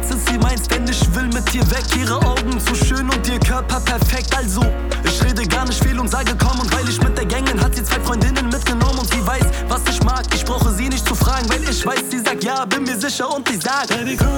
jetzt 0.04 0.14
ist 0.14 0.28
sie 0.28 0.38
meins, 0.38 0.68
denn 0.68 0.86
ich 0.86 1.14
will 1.14 1.28
mit 1.28 1.52
dir 1.52 1.68
weg. 1.70 1.84
Ihre 1.98 2.16
Augen 2.16 2.58
zu 2.60 2.74
schön 2.74 3.08
und 3.08 3.28
ihr 3.28 3.38
Körper 3.38 3.80
perfekt. 3.80 4.36
Also, 4.36 4.62
ich 5.04 5.22
rede 5.24 5.46
gar 5.46 5.66
nicht 5.66 5.82
viel 5.82 5.98
und 5.98 6.10
sage 6.10 6.32
komm. 6.38 6.60
Und 6.60 6.72
weil 6.74 6.88
ich 6.88 7.00
mit 7.02 7.16
der 7.16 7.24
Gang 7.26 7.44
bin, 7.44 7.60
hat 7.60 7.74
sie 7.74 7.84
zwei 7.84 8.00
Freundinnen 8.00 8.48
mitgenommen 8.48 8.98
und 8.98 9.10
sie 9.10 9.26
weiß, 9.26 9.46
was 9.68 9.82
ich 9.88 10.02
mag. 10.02 10.22
Ich 10.34 10.44
brauche 10.44 10.70
sie 10.72 10.88
nicht 10.88 11.06
zu 11.06 11.14
fragen, 11.14 11.48
weil 11.48 11.62
ich 11.68 11.84
weiß, 11.84 12.04
sie 12.10 12.20
sagt 12.20 12.44
ja, 12.44 12.64
bin 12.64 12.84
mir 12.84 12.96
sicher 12.96 13.34
und 13.34 13.48
ich 13.50 13.62
sag, 13.62 13.88
Baby, 13.88 14.16
komm. 14.16 14.33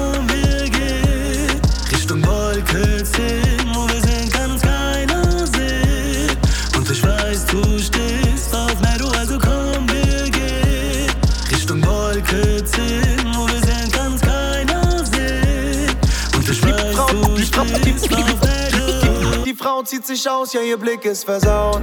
Sich 20.07 20.29
aus, 20.29 20.53
ja, 20.53 20.61
ihr 20.61 20.77
Blick 20.77 21.03
ist 21.03 21.25
versaut. 21.25 21.81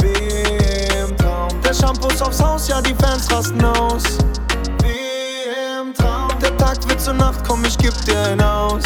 Wie 0.00 0.98
im 0.98 1.14
Traum. 1.18 1.50
Der 1.62 1.74
Shampoo 1.74 2.08
ist 2.08 2.22
aufs 2.22 2.42
Haus, 2.42 2.68
ja, 2.68 2.80
die 2.80 2.94
Fans 2.94 3.30
rasten 3.30 3.62
aus. 3.62 4.02
Wie 4.82 5.78
im 5.78 5.92
Traum. 5.92 6.30
Der 6.40 6.56
Tag 6.56 6.88
wird 6.88 7.02
zur 7.02 7.12
Nacht, 7.12 7.46
komm, 7.46 7.62
ich 7.66 7.76
geb 7.76 7.92
dir 8.06 8.18
ein 8.18 8.40
aus. 8.40 8.84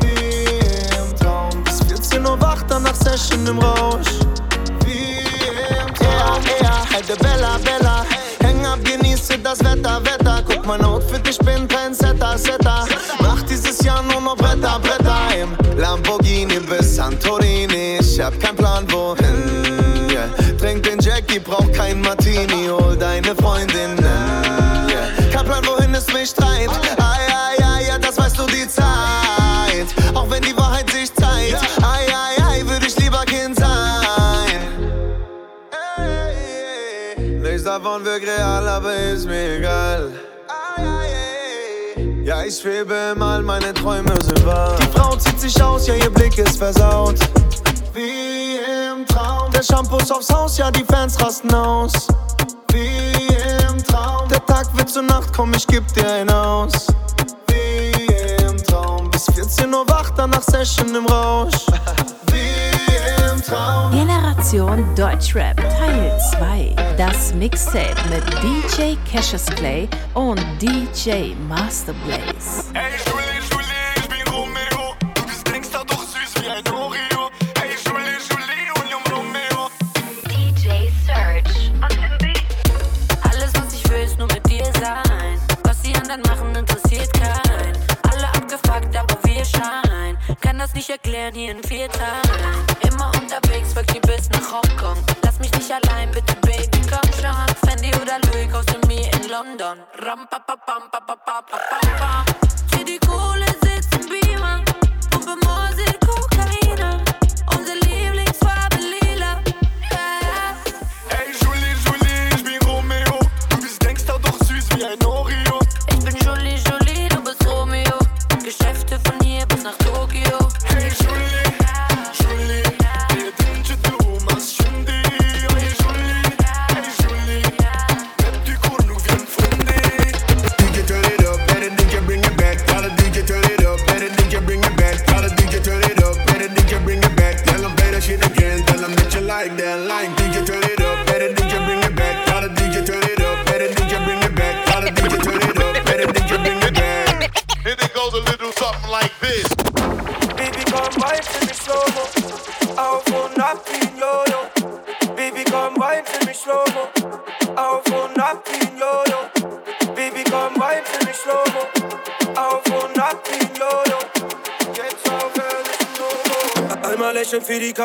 Wie 0.00 0.48
im 0.96 1.16
Traum. 1.16 1.62
Bis 1.62 1.80
14 1.86 2.26
Uhr 2.26 2.40
wach, 2.40 2.64
danach 2.66 2.96
Session 2.96 3.46
im 3.46 3.60
Rausch. 3.60 4.15
Santorini. 17.16 17.98
Ich 18.00 18.20
hab 18.20 18.38
keinen 18.40 18.56
Plan, 18.56 18.92
wohin. 18.92 20.10
Yeah. 20.10 20.28
Trink 20.58 20.82
den 20.82 21.00
Jackie, 21.00 21.38
brauch 21.38 21.70
kein 21.72 22.00
Martini. 22.00 22.68
Hol 22.68 22.96
deine 22.96 23.34
Freundinnen. 23.34 23.98
Yeah. 24.88 25.30
Kein 25.32 25.44
Plan, 25.44 25.64
wohin 25.66 25.94
es 25.94 26.12
mich 26.12 26.32
treibt. 26.32 26.70
Ai, 26.98 27.20
ai, 27.32 27.64
ai, 27.64 27.86
ja, 27.88 27.98
das 27.98 28.18
weißt 28.18 28.38
du 28.38 28.46
die 28.46 28.68
Zeit. 28.68 29.88
Auch 30.14 30.30
wenn 30.30 30.42
die 30.42 30.56
Wahrheit 30.56 30.90
sich 30.90 31.12
zeigt. 31.14 31.58
Ai, 31.82 32.06
ai, 32.12 32.42
ai, 32.42 32.66
würde 32.66 32.86
ich 32.86 32.96
lieber 32.98 33.24
Kind 33.24 33.58
sein. 33.58 34.60
Nichts 37.40 37.64
davon 37.64 38.04
wirkt 38.04 38.26
real, 38.26 38.68
aber 38.68 38.94
ist 38.94 39.26
mir 39.26 39.58
egal. 39.58 40.12
Ich 42.48 42.58
schwebe 42.58 42.94
im 43.12 43.20
All, 43.22 43.42
meine 43.42 43.74
Träume 43.74 44.14
sind 44.22 44.46
wahr. 44.46 44.76
Die 44.80 44.96
Frau 44.96 45.16
zieht 45.16 45.40
sich 45.40 45.60
aus, 45.60 45.88
ja, 45.88 45.94
ihr 45.94 46.10
Blick 46.10 46.38
ist 46.38 46.58
versaut. 46.58 47.18
Wie 47.92 48.58
im 48.88 49.04
Traum. 49.04 49.50
Der 49.50 49.64
Shampoo 49.64 49.96
ist 49.96 50.12
aufs 50.12 50.32
Haus, 50.32 50.56
ja, 50.56 50.70
die 50.70 50.84
Fans 50.84 51.20
rasten 51.20 51.52
aus. 51.52 52.06
Wie 52.70 53.26
im 53.68 53.82
Traum. 53.82 54.28
Der 54.28 54.46
Tag 54.46 54.68
wird 54.78 54.88
zur 54.88 55.02
Nacht, 55.02 55.32
komm, 55.34 55.54
ich 55.54 55.66
geb 55.66 55.92
dir 55.92 56.08
ein 56.08 56.30
aus. 56.30 56.86
Wie 57.48 58.44
im 58.44 58.62
Traum. 58.62 59.10
Bis 59.10 59.24
14 59.34 59.74
Uhr 59.74 59.84
wach, 59.88 60.10
danach 60.16 60.42
Session 60.42 60.94
im 60.94 61.06
Rausch. 61.06 61.66
Wie 62.30 62.75
im 63.06 63.42
Traum. 63.42 63.92
Generation 63.92 64.94
Deutschrap 64.94 65.56
Teil 65.56 66.18
2. 66.38 66.74
Das 66.96 67.34
Mixtape 67.34 67.96
mit 68.10 68.24
DJ 68.42 68.96
Cassius 69.10 69.46
Clay 69.46 69.88
und 70.14 70.40
DJ 70.60 71.34
Master 71.48 71.94
Blaze. 72.04 72.64
Ey, 72.74 72.92
Julie, 73.06 73.40
Julie, 73.50 73.66
ich 73.96 74.08
bin 74.08 74.34
Romeo. 74.34 74.94
Du 75.14 75.22
bist 75.24 75.44
Gangster, 75.44 75.84
doch 75.86 76.02
süß 76.02 76.42
wie 76.42 76.48
ein 76.48 76.74
Oreo. 76.74 77.30
Ey, 77.62 77.76
Julie, 77.84 78.18
Julie, 78.28 78.72
Union 78.82 79.02
Romeo. 79.12 79.70
DJ 80.28 80.90
Search 81.06 81.72
beat. 82.20 82.42
Alles, 83.30 83.52
was 83.54 83.74
ich 83.74 83.90
will, 83.90 84.04
ist 84.04 84.18
nur 84.18 84.28
mit 84.28 84.48
dir 84.50 84.64
sein. 84.80 85.38
Was 85.64 85.82
die 85.82 85.94
anderen 85.94 86.22
machen, 86.22 86.54
interessiert 86.56 87.12
keinen. 87.12 87.76
Alle 88.10 88.28
abgefuckt, 88.28 88.96
aber 88.96 89.18
wir 89.24 89.44
scheinen. 89.44 90.16
Kann 90.40 90.58
das 90.58 90.74
nicht 90.74 90.90
erklären 90.90 91.34
hier 91.34 91.52
in 91.52 91.62
vier 91.62 91.88
Teilen. 91.88 92.25
Pa, 101.06 101.14
pa, 101.14 101.40
pa, 101.40 101.58
pa, 101.70 101.78
pa, 101.98 102.35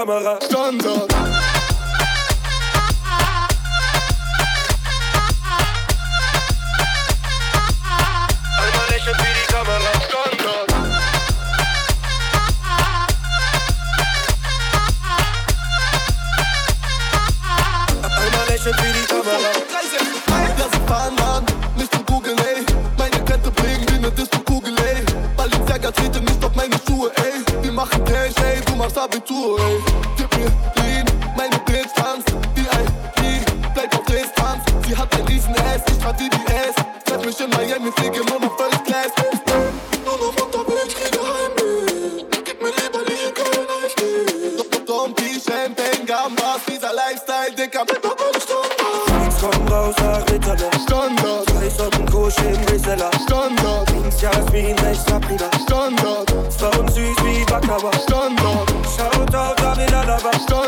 Kamera 0.02 0.39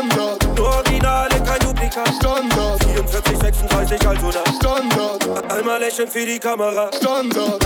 Standard 0.04 0.58
Nur 0.58 0.68
Originale, 0.68 1.42
kein 1.44 1.60
Duplikat 1.60 2.08
Standard 2.16 2.84
44, 2.84 3.38
36, 3.38 4.06
Altona 4.06 4.42
Standard 4.56 5.52
Einmal 5.52 5.80
lächeln 5.80 6.08
für 6.08 6.26
die 6.26 6.38
Kamera. 6.38 6.90
Standard 6.92 7.64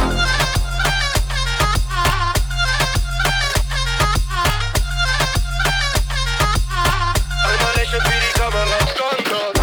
Einmal 7.45 7.75
lächeln 7.77 8.03
für 8.03 8.21
die 8.21 8.33
Kamera. 8.39 8.79
Standard 8.95 9.59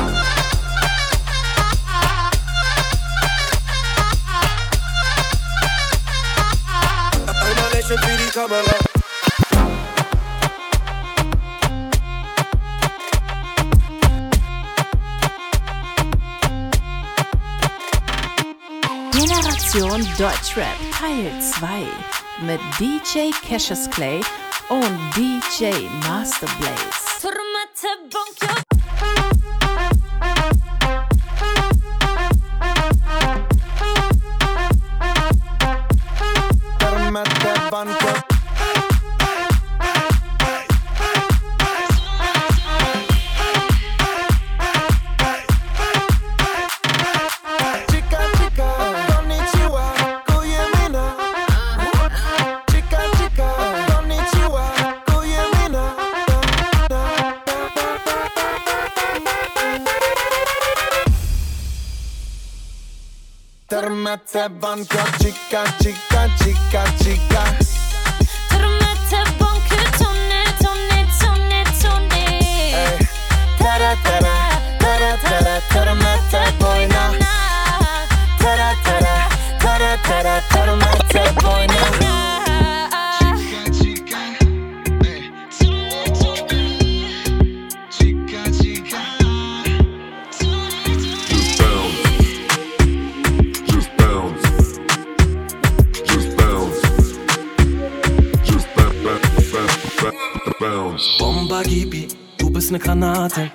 Einmal 7.28 7.72
lächeln 7.72 8.00
für 8.00 8.18
die 8.18 8.32
Kamera 8.32 8.95
Generation 19.96 20.18
Deutschrap 20.18 20.76
Teil 20.92 21.32
2 21.42 21.88
mit 22.42 22.60
DJ 22.80 23.32
Cassius 23.48 23.90
Clay 23.90 24.20
und 24.70 25.00
DJ 25.16 25.88
Master 26.06 26.48
Blaze. 26.60 27.06
Seven 64.36 64.60
van 64.60 64.84
chica, 65.18 65.64
chica, 65.80 66.28
chica, 66.40 66.84
chica. 66.98 67.85
Granate. 103.36 103.52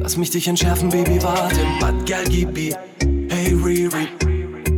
Lass 0.00 0.16
mich 0.16 0.30
dich 0.30 0.46
entschärfen, 0.46 0.90
Baby, 0.90 1.22
warte. 1.22 1.56
Bad 1.80 2.06
Gal 2.06 2.24
Gibi, 2.24 2.74
hey 3.30 3.54
Riri. 3.54 4.08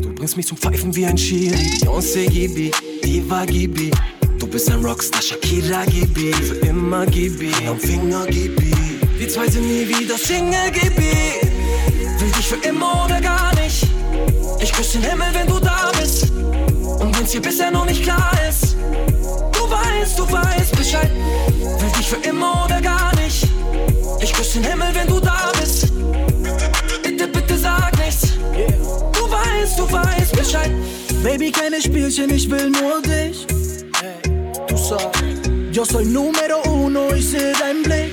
Du 0.01 0.15
bringst 0.15 0.37
mich 0.37 0.47
zum 0.47 0.57
Pfeifen 0.57 0.95
wie 0.95 1.07
ein 1.07 1.19
Schiri. 1.19 1.57
Beyoncé 1.81 2.27
Gibi, 2.27 2.71
Diva 3.05 3.45
Gibi. 3.45 3.91
Du 4.39 4.47
bist 4.47 4.71
ein 4.71 4.85
Rockstar, 4.85 5.21
Shakira 5.21 5.85
Gibi. 5.87 6.33
Für 6.33 6.55
immer 6.67 7.05
Gibi, 7.07 7.53
am 7.69 7.79
Finger 7.79 8.27
Gibi. 8.27 8.73
Wir 9.17 9.29
zwei 9.29 9.49
sind 9.49 9.67
nie 9.67 9.89
wieder 9.89 10.17
Single 10.17 10.71
Gibi. 10.73 11.13
Will 12.21 12.31
dich 12.37 12.47
für 12.47 12.69
immer 12.69 13.05
oder 13.05 13.21
gar 13.21 13.55
nicht. 13.57 13.87
Ich 14.61 14.73
küsse 14.73 14.99
den 14.99 15.11
Himmel, 15.11 15.29
wenn 15.33 15.47
du 15.47 15.59
da 15.59 15.91
bist. 16.01 16.31
Und 16.31 17.19
wenn's 17.19 17.33
dir 17.33 17.43
bisher 17.43 17.71
noch 17.71 17.87
nicht 17.87 18.03
klar 18.03 18.33
ist. 18.49 18.77
Du 19.53 19.71
weißt, 19.71 20.19
du 20.19 20.31
weißt 20.31 20.77
Bescheid. 20.77 21.11
Will 21.81 21.91
dich 21.99 22.09
für 22.09 22.29
immer 22.29 22.65
oder 22.65 22.81
gar 22.81 23.15
nicht. 23.17 23.58
Ich 24.49 24.55
küsse 24.55 24.63
den 24.63 24.71
Himmel, 24.71 24.95
wenn 24.95 25.07
du 25.07 25.21
da 25.21 25.53
bist. 25.61 25.89
Bitte, 27.03 27.29
bitte 27.29 27.59
sag 27.59 27.93
nichts. 27.99 28.29
Du 29.13 29.31
weißt, 29.31 29.79
du 29.79 29.93
weißt 29.93 30.33
Bescheid. 30.33 30.71
Baby, 31.23 31.53
keine 31.53 31.83
Spielchen, 31.83 32.31
ich 32.31 32.51
will 32.51 32.71
nur 32.71 33.03
dich. 33.03 33.47
Du 34.67 34.75
sagst, 34.75 35.23
yo 35.71 35.85
soy 35.85 36.07
número 36.07 36.63
uno, 36.67 37.13
ich 37.15 37.29
seh 37.29 37.53
deinen 37.61 37.83
Blick. 37.83 38.11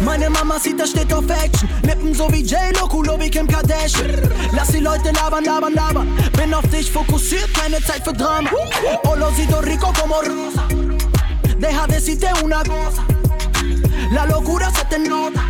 Meine 0.00 0.30
Mama 0.30 0.58
sieht, 0.58 0.80
das 0.80 0.88
steht 0.90 1.12
auf 1.12 1.28
Action. 1.28 1.68
Lippen 1.82 2.14
so 2.14 2.32
wie 2.32 2.40
J-Lo, 2.40 2.88
Kulo 2.88 3.20
wie 3.20 3.28
Kim 3.28 3.46
Kardashian. 3.46 4.32
Lass 4.56 4.68
die 4.68 4.80
Leute 4.80 5.10
labern, 5.12 5.44
labern, 5.44 5.74
labern. 5.74 6.18
Bin 6.32 6.54
auf 6.54 6.66
dich 6.70 6.90
fokussiert, 6.90 7.52
keine 7.52 7.84
Zeit 7.84 8.02
für 8.02 8.14
Drama. 8.14 8.48
Olorcito 9.02 9.58
rico 9.58 9.92
como 9.92 10.14
rosa. 10.20 10.66
Deja 11.58 11.86
decirte 11.86 12.28
una 12.42 12.62
cosa. 12.62 13.04
La 14.10 14.24
locura 14.24 14.70
se 14.70 14.84
te 14.86 14.98
nota. 14.98 15.46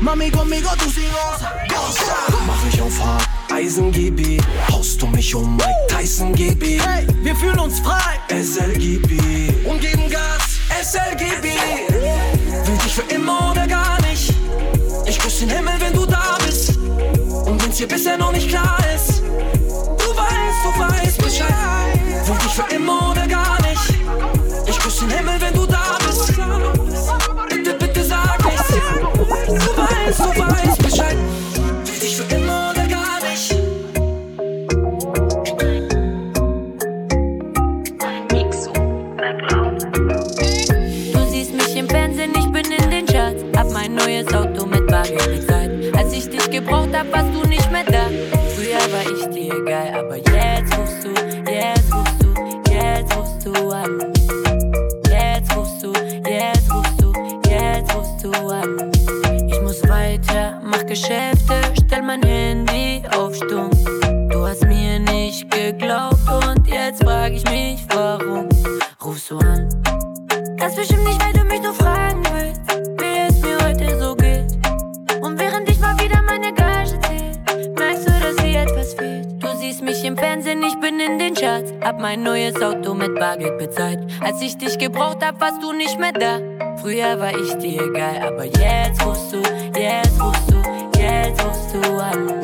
Mami, 0.00 0.30
conmigo 0.30 0.68
tú 0.78 0.90
sí 0.90 1.06
goza. 1.06 1.52
Goza. 1.68 2.16
Mach 2.46 2.62
mich 2.64 2.80
auf 2.82 3.00
hart, 3.00 3.28
Eisen-Gibi. 3.50 4.38
Haust 4.70 5.00
du 5.00 5.06
mich 5.06 5.34
um 5.34 5.56
Mike 5.56 5.86
Tyson-Gibi. 5.88 6.80
Hey, 6.84 7.06
wir 7.22 7.34
fühlen 7.34 7.58
uns 7.58 7.80
frei. 7.80 8.18
SL-Gibi. 8.28 9.54
Und 9.64 9.80
geben 9.80 10.10
Gas, 10.10 10.58
SL-Gibi. 10.82 11.56
Will 12.66 12.78
dich 12.84 12.94
für 12.94 13.14
immer 13.14 13.52
oder 13.52 13.66
gar 13.66 14.00
nicht. 14.02 14.34
Ich 15.06 15.18
küsse 15.18 15.46
den 15.46 15.56
Himmel, 15.56 15.74
wenn 15.78 15.94
du 15.94 16.04
da 16.04 16.36
bist. 16.44 16.76
Und 16.76 17.62
wenn's 17.62 17.76
dir 17.76 17.88
bisher 17.88 18.18
noch 18.18 18.32
nicht 18.32 18.48
klar 18.48 18.78
ist. 18.94 19.20
Du 19.20 20.10
weißt, 20.16 20.60
du 20.64 20.80
weißt 20.80 21.18
Bescheid. 21.18 21.54
Will 22.26 22.38
dich 22.38 22.52
für 22.52 22.74
immer 22.74 23.12
oder 23.12 23.26
gar 23.26 23.56
nicht. 23.62 23.94
Ich 24.66 24.78
küsse 24.78 25.06
den 25.06 25.16
Himmel, 25.16 25.40
wenn 25.40 25.54
du 25.54 25.60
da 25.60 25.66
bist. 25.66 25.71
Gebraucht 46.62 46.96
hab, 46.96 47.12
warst 47.12 47.34
du 47.34 47.48
nicht 47.48 47.70
mehr 47.70 47.84
da. 47.84 48.06
Früher 48.54 48.80
war 48.92 49.02
ich 49.02 49.26
dir 49.34 49.54
egal, 49.54 49.94
aber 49.98 50.16
jetzt 50.16 50.78
rufst 50.78 51.04
du, 51.04 51.10
jetzt 51.50 51.92
rufst 51.92 52.22
du, 52.22 52.72
jetzt 52.72 53.16
rufst 53.16 53.46
du 53.46 53.70
an. 53.70 54.12
Jetzt 55.10 55.56
rufst 55.56 55.82
du, 55.82 55.92
jetzt 56.28 56.72
rufst 56.72 57.00
du, 57.00 57.12
jetzt 57.50 57.94
rufst 57.94 58.24
du 58.24 58.30
an. 58.48 58.92
Ich 59.48 59.60
muss 59.60 59.82
weiter, 59.88 60.60
mach 60.62 60.84
Geschäfte, 60.86 61.54
stell 61.86 62.02
mein 62.02 62.22
Handy 62.22 62.61
mit 83.62 83.70
bezahlt. 83.70 83.98
Als 84.20 84.40
ich 84.42 84.56
dich 84.56 84.78
gebraucht 84.78 85.24
hab, 85.24 85.40
warst 85.40 85.62
du 85.62 85.72
nicht 85.72 85.98
mehr 85.98 86.12
da. 86.12 86.40
Früher 86.76 87.18
war 87.18 87.30
ich 87.30 87.54
dir 87.54 87.82
egal, 87.82 88.22
aber 88.26 88.44
jetzt 88.44 89.04
rufst 89.04 89.32
du, 89.32 89.42
jetzt 89.78 90.20
rufst 90.20 90.50
du, 90.50 91.00
jetzt 91.00 91.44
rufst 91.44 91.74
du 91.74 92.00
an. 92.00 92.41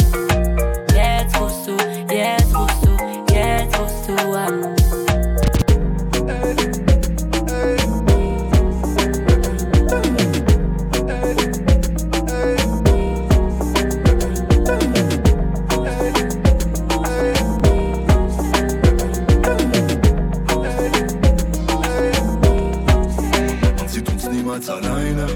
Niemals 24.48 24.70
alleine, 24.70 25.26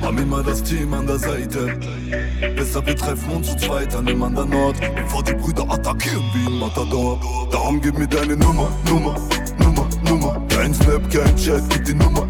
haben 0.00 0.18
immer 0.18 0.42
das 0.42 0.62
Team 0.62 0.94
an 0.94 1.06
der 1.06 1.18
Seite. 1.18 1.78
Besser 2.56 2.86
wir 2.86 2.96
treffen 2.96 3.30
uns 3.30 3.48
zu 3.48 3.56
zweit 3.58 3.94
an 3.94 4.08
einem 4.08 4.22
anderen 4.22 4.54
Ort, 4.54 4.76
bevor 4.96 5.22
die 5.22 5.34
Brüder 5.34 5.64
attackieren 5.70 6.24
wie 6.32 6.46
ein 6.46 6.58
Matador. 6.58 7.20
Darum 7.50 7.78
gib 7.80 7.98
mir 7.98 8.06
deine 8.06 8.36
Nummer, 8.36 8.70
Nummer, 8.88 9.16
Nummer, 9.58 9.86
Nummer. 10.08 10.42
Kein 10.48 10.72
Snap, 10.72 11.02
kein 11.10 11.36
Chat, 11.36 11.62
gib 11.68 11.84
die 11.84 11.94
Nummer. 11.94 12.22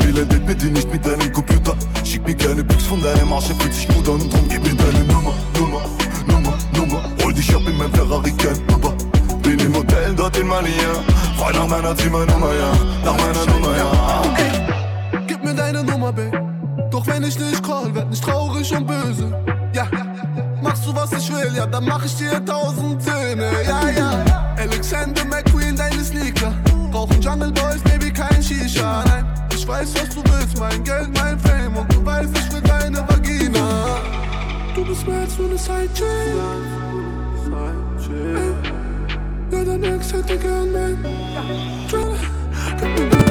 WLAN 0.00 0.28
bitte 0.46 0.66
nicht 0.66 0.92
mit 0.92 1.04
deinem 1.04 1.32
Computer. 1.32 1.74
Schick 2.04 2.24
mir 2.24 2.36
keine 2.36 2.62
Pics 2.62 2.84
von 2.84 3.02
deinem 3.02 3.32
Arsch, 3.32 3.50
er 3.50 3.56
fühlt 3.56 3.74
sich 3.74 3.88
gut 3.88 4.08
an. 4.08 4.30
Drum 4.30 4.48
gib 4.48 4.62
mir 4.62 4.74
deine 4.74 5.04
Nummer, 5.06 5.34
Nummer, 5.58 5.82
Nummer, 6.28 6.54
Nummer. 6.76 7.02
Hol 7.24 7.34
dich 7.34 7.52
ab 7.52 7.62
in 7.66 7.76
mein 7.76 7.92
Ferrari, 7.92 8.30
kein 8.32 8.58
Uber. 8.72 8.94
Bin 9.42 9.58
im 9.58 9.74
Hotel 9.74 10.14
dort 10.14 10.38
in 10.38 10.46
Mania. 10.46 11.02
Frei 11.36 11.52
nach 11.52 11.66
meiner 11.66 11.96
Zimmernummer, 11.96 12.52
ja. 12.54 12.72
Nach 13.04 13.16
meiner 13.18 13.52
Nummer, 13.52 13.76
ja. 13.76 14.77
Wenn 17.18 17.28
ich 17.28 17.38
nicht 17.38 17.62
call, 17.64 17.92
werd 17.94 18.10
nicht 18.10 18.22
traurig 18.22 18.72
und 18.76 18.86
böse. 18.86 19.32
Ja, 19.74 19.88
machst 20.62 20.86
du 20.86 20.94
was 20.94 21.12
ich 21.12 21.32
will, 21.32 21.52
ja, 21.56 21.66
dann 21.66 21.84
mach 21.84 22.04
ich 22.04 22.16
dir 22.16 22.44
tausend 22.44 23.02
Söhne, 23.02 23.50
ja, 23.66 23.90
ja. 23.90 24.54
Alexander 24.56 25.24
McQueen, 25.24 25.74
deine 25.74 26.04
Sneaker. 26.04 26.52
Brauchen 26.92 27.20
Jungle 27.20 27.52
Boys, 27.52 27.82
Baby, 27.84 28.12
kein 28.12 28.42
Shisha. 28.42 29.04
Nein, 29.04 29.26
ich 29.52 29.66
weiß, 29.66 29.94
was 29.94 30.14
du 30.14 30.22
willst, 30.32 30.58
mein 30.58 30.82
Geld, 30.84 31.08
mein 31.14 31.38
Fame. 31.40 31.76
Und 31.76 31.92
du 31.92 32.04
weißt, 32.04 32.30
ich 32.38 32.52
will 32.52 32.62
deine 32.62 32.98
Vagina. 33.08 33.98
Du 34.74 34.84
bist 34.84 35.06
mehr 35.06 35.20
als 35.20 35.36
nur 35.38 35.48
eine 35.48 35.58
Sidechick. 35.58 36.06
Ja, 39.50 39.64
dein 39.64 39.82
Ex 39.82 40.12
hätte 40.12 40.38
gern 40.38 40.72
mein. 40.72 40.98
Fahre 41.88 43.27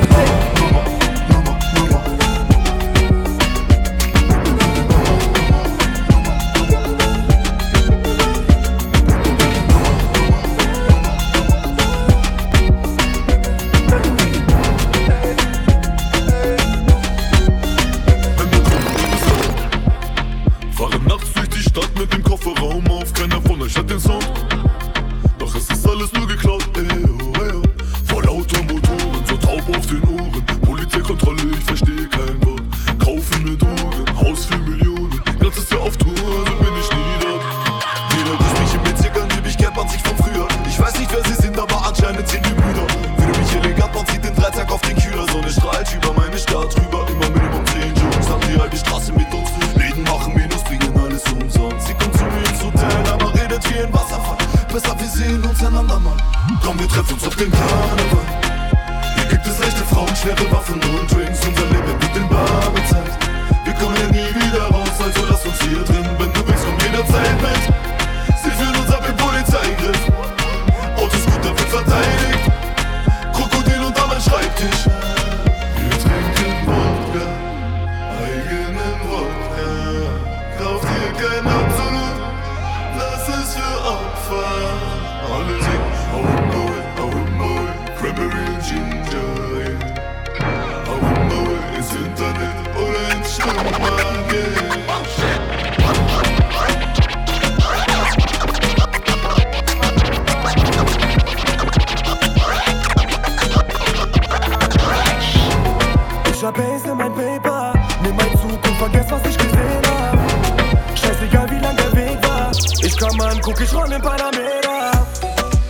Ich 113.59 113.73
roll 113.73 113.91
in 113.91 114.01
Panamera. 114.01 114.91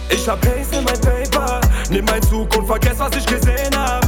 Ich 0.10 0.28
hab 0.28 0.46
Haze 0.46 0.78
in 0.78 0.84
mein 0.84 1.00
Paper. 1.00 1.62
Nimm 1.90 2.06
mein 2.06 2.22
Zug 2.24 2.56
und 2.58 2.68
vergess, 2.68 3.00
was 3.00 3.16
ich 3.16 3.26
gesehen 3.26 3.76
hab. 3.76 4.06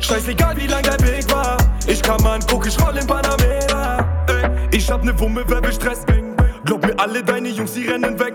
Scheißegal, 0.00 0.56
wie 0.56 0.66
lang 0.66 0.82
dein 0.82 1.00
Weg 1.06 1.30
war. 1.30 1.58
Ich 1.86 2.02
kann 2.02 2.22
man, 2.22 2.40
guck, 2.48 2.66
ich 2.66 2.80
roll 2.80 2.96
in 2.96 3.06
Panamera. 3.06 3.98
Ey, 4.26 4.76
ich 4.76 4.90
hab 4.90 5.04
ne 5.04 5.18
Wumme, 5.20 5.44
wer 5.46 5.62
will 5.62 5.72
Stress? 5.72 6.04
Glaub 6.64 6.86
mir, 6.86 6.98
alle 6.98 7.22
deine 7.22 7.50
Jungs, 7.50 7.74
die 7.74 7.86
rennen 7.86 8.18
weg. 8.18 8.34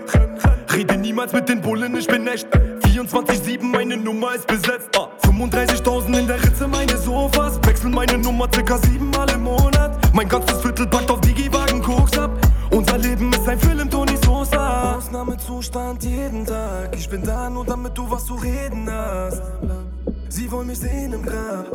Rede 0.72 0.96
niemals 0.96 1.32
mit 1.32 1.48
den 1.48 1.60
Bullen, 1.60 1.96
ich 1.96 2.06
bin 2.06 2.26
echt. 2.28 2.46
24-7, 2.84 3.62
meine 3.62 3.96
Nummer 3.96 4.34
ist 4.36 4.46
besetzt. 4.46 4.96
Ah, 4.96 5.08
35.000 5.26 6.18
in 6.18 6.26
der 6.28 6.42
Ritze, 6.42 6.68
meine 6.68 6.96
Sofas. 6.96 7.58
Wechsel 7.64 7.90
meine 7.90 8.18
Nummer 8.18 8.48
circa 8.52 8.78
7. 8.78 8.99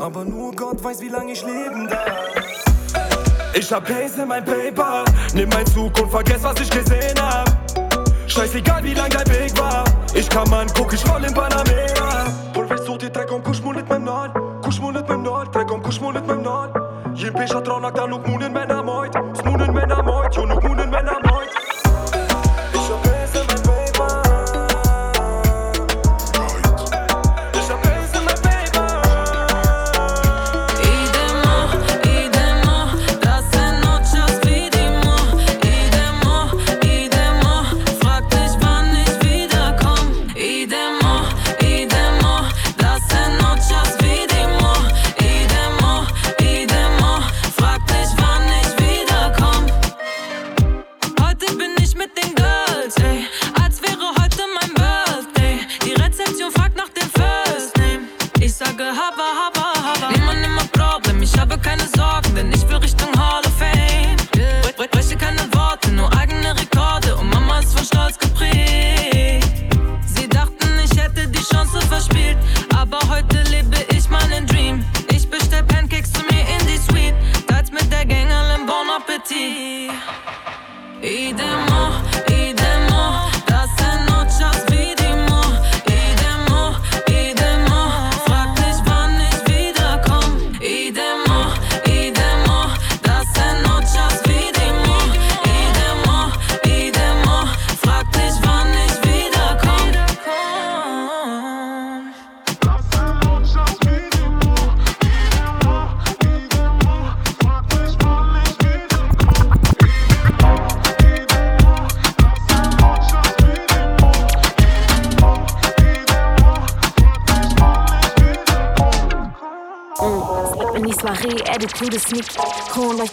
aber 0.05 0.23
nur 0.23 0.51
Gott 0.51 0.83
weiß, 0.83 1.01
wie 1.01 1.09
lange 1.09 1.31
ich 1.31 1.43
leben 1.43 1.87
darf. 1.87 2.11
Ich 3.55 3.71
hab 3.73 3.85
Pace 3.85 4.17
in 4.17 4.27
mein 4.27 4.45
Paper, 4.45 5.03
nimm 5.33 5.49
mein 5.49 5.65
Zug 5.65 5.99
und 5.99 6.11
vergess, 6.11 6.43
was 6.43 6.59
ich 6.61 6.69
gesehen 6.69 7.19
hab. 7.19 7.49
Scheißegal, 8.27 8.83
wie 8.83 8.93
lang 8.93 9.09
dein 9.09 9.27
Weg 9.27 9.57
war. 9.57 9.83
Ich 10.13 10.29
kann 10.29 10.47
man, 10.49 10.67
guck, 10.75 10.93
ich 10.93 11.03
roll 11.09 11.23
in 11.23 11.33
Panamera. 11.33 12.25
Pulver 12.53 12.77
sorti, 12.77 13.09
trec 13.09 13.31
om 13.31 13.41
kushmunit 13.43 13.89
me 13.89 13.99
mnal 13.99 14.31
Kushmunit 14.61 15.09
me 15.09 15.17
mnal, 15.17 15.45
trec 15.51 15.71
om 15.71 15.81
kushmunit 15.81 16.25
me 16.27 16.35
mnal 16.35 16.69
Jien 17.13 17.33
pesha 17.33 17.61
trona 17.61 17.91
ta 17.91 18.07
nuk 18.07 18.25
munin 18.27 18.53
me 18.53 18.64
na 18.64 18.64
mojt 18.64 18.64
S'munin 18.64 18.64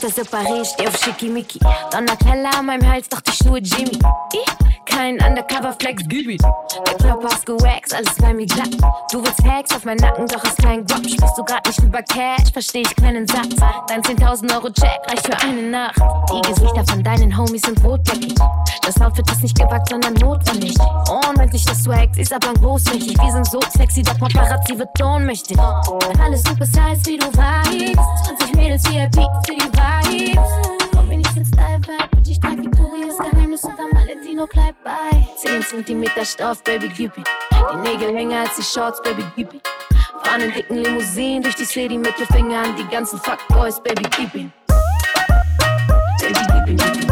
Kronleuchter 0.03 0.25
separé, 0.25 0.65
steh 0.65 0.89
auf 0.89 0.99
Schickimicki. 0.99 1.61
Donatella 1.93 2.51
an 2.59 2.67
meinem 2.67 2.91
Hals, 2.91 3.09
doch 3.09 3.21
die 3.21 3.31
Schuhe 3.31 3.61
Jimmy. 3.61 3.99
Kein 4.87 5.19
Undercover-Flex. 5.21 6.05
Der 6.09 6.95
Körper 6.99 7.29
ist 7.29 7.47
gewaxt, 7.47 7.95
alles 7.95 8.15
bei 8.21 8.35
mir 8.35 8.47
glatt. 8.47 8.71
Du 9.11 9.23
willst 9.25 9.45
Hacks 9.45 9.75
auf 9.75 9.85
meinen 9.85 10.01
Nacken, 10.01 10.27
doch 10.27 10.43
ist 10.45 10.59
kein 10.59 10.85
Guap. 10.85 10.99
Sprichst 10.99 11.39
du 11.39 11.45
grad 11.45 11.67
nicht 11.67 11.83
über 11.83 12.03
Cash, 12.03 12.53
versteh 12.53 12.81
ich 12.81 12.97
keinen 12.97 13.27
Satz. 13.27 13.55
Dein 13.89 14.03
10.000 14.03 14.55
Euro 14.55 14.71
Check 14.71 15.01
reicht 15.09 15.27
für 15.27 15.39
eine 15.47 15.63
Nacht. 15.63 15.97
Die 16.33 16.49
Gesichter 16.49 16.85
von 16.91 17.03
deinen 17.03 17.37
Homies 17.37 17.63
sind 17.63 17.83
rotbäckig. 17.85 18.35
Das 18.85 19.01
Outfit 19.01 19.31
ist 19.31 19.43
nicht 19.43 19.59
gewagt, 19.59 19.89
sondern 19.89 20.15
notwendig. 20.15 20.77
Unendlich 21.29 21.65
das 21.65 21.83
Swag, 21.85 22.09
sie 22.15 22.23
ist 22.23 22.33
aber 22.33 22.53
großflächig. 22.55 23.17
Wir 23.19 23.33
sind 23.33 23.47
so 23.47 23.61
sexy, 23.77 24.03
doch 24.03 24.19
Paparazzi 24.19 24.79
wird 24.79 24.89
ohnmächtig. 25.03 25.59
Alles 25.59 26.43
super 26.43 26.67
size, 26.67 27.07
wie 27.07 27.19
du 27.19 27.27
weißt. 27.27 28.27
20 28.27 28.55
Mädels 28.57 28.85
VIP 28.85 29.15
für 29.47 29.55
die 29.55 30.31
Vibes. 30.33 30.49
Komm 30.95 31.09
mir 31.09 31.19
nicht 31.19 31.37
ins 31.37 31.49
Style-Vibe, 31.49 32.12
Victorias 33.13 33.31
Geheimnis 33.31 33.65
unterm 33.65 33.91
Valentino 33.93 34.47
Kleid 34.47 34.75
bei. 34.83 35.27
10 35.37 35.63
cm 35.63 36.25
Stoff, 36.25 36.63
Baby, 36.65 36.89
gib. 36.89 37.13
Die 37.15 37.77
Nägel 37.77 38.13
länger 38.13 38.41
als 38.41 38.57
die 38.57 38.63
Shorts, 38.63 39.03
Baby, 39.03 39.25
gib 39.37 39.53
it. 39.53 39.63
Fahren 40.25 40.43
in 40.43 40.53
dicken 40.53 40.79
Limousinen 40.79 41.43
durch 41.43 41.55
die 41.57 41.65
City, 41.65 41.99
Mittelfinger 41.99 42.63
an 42.63 42.77
die 42.77 42.87
ganzen 42.89 43.19
Fuckboys, 43.19 43.83
Baby, 43.83 44.05
gib. 44.17 44.33
Baby, 44.33 44.51
gib 46.21 46.69
it, 46.69 47.01
gib. 47.01 47.12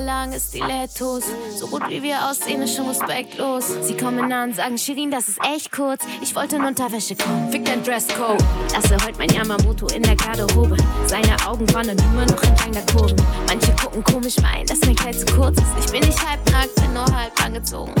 Kilometerlang 0.00 0.32
ist 0.32 0.54
die 0.54 0.60
Lettos. 0.60 1.24
So 1.58 1.66
gut 1.66 1.82
wie 1.88 2.02
wir 2.02 2.28
aussehen, 2.28 2.62
ist 2.62 2.74
schon 2.74 2.88
respektlos. 2.88 3.64
Sie 3.82 3.96
kommen 3.96 4.28
nah 4.28 4.44
und 4.44 4.56
sagen, 4.56 4.78
Shirin, 4.78 5.10
das 5.10 5.28
ist 5.28 5.38
echt 5.54 5.70
kurz. 5.72 6.04
Ich 6.22 6.34
wollte 6.34 6.56
in 6.56 6.64
Unterwäsche 6.64 7.14
kommen. 7.16 7.50
Fick 7.50 7.66
dein 7.66 7.82
Dresscode. 7.82 8.42
Lasse 8.72 8.96
heute 9.04 9.18
mein 9.18 9.28
Yamamoto 9.28 9.88
in 9.88 10.02
der 10.02 10.16
Garderobe. 10.16 10.76
Seine 11.06 11.36
Augen 11.46 11.72
wandern 11.74 11.98
immer 11.98 12.24
noch 12.24 12.42
entlang 12.42 12.72
der 12.72 12.86
Kurven. 12.86 13.16
Manche 13.46 13.72
gucken 13.72 14.02
komisch, 14.04 14.36
meinen, 14.40 14.66
dass 14.66 14.80
mein 14.80 14.96
Kleid 14.96 15.18
zu 15.18 15.26
kurz 15.26 15.58
ist. 15.58 15.84
Ich 15.84 15.92
bin 15.92 16.00
nicht 16.00 16.26
halb 16.26 16.50
nackt, 16.50 16.74
bin 16.76 16.92
nur 16.94 17.04
halb 17.04 17.44
angezogen. 17.44 17.92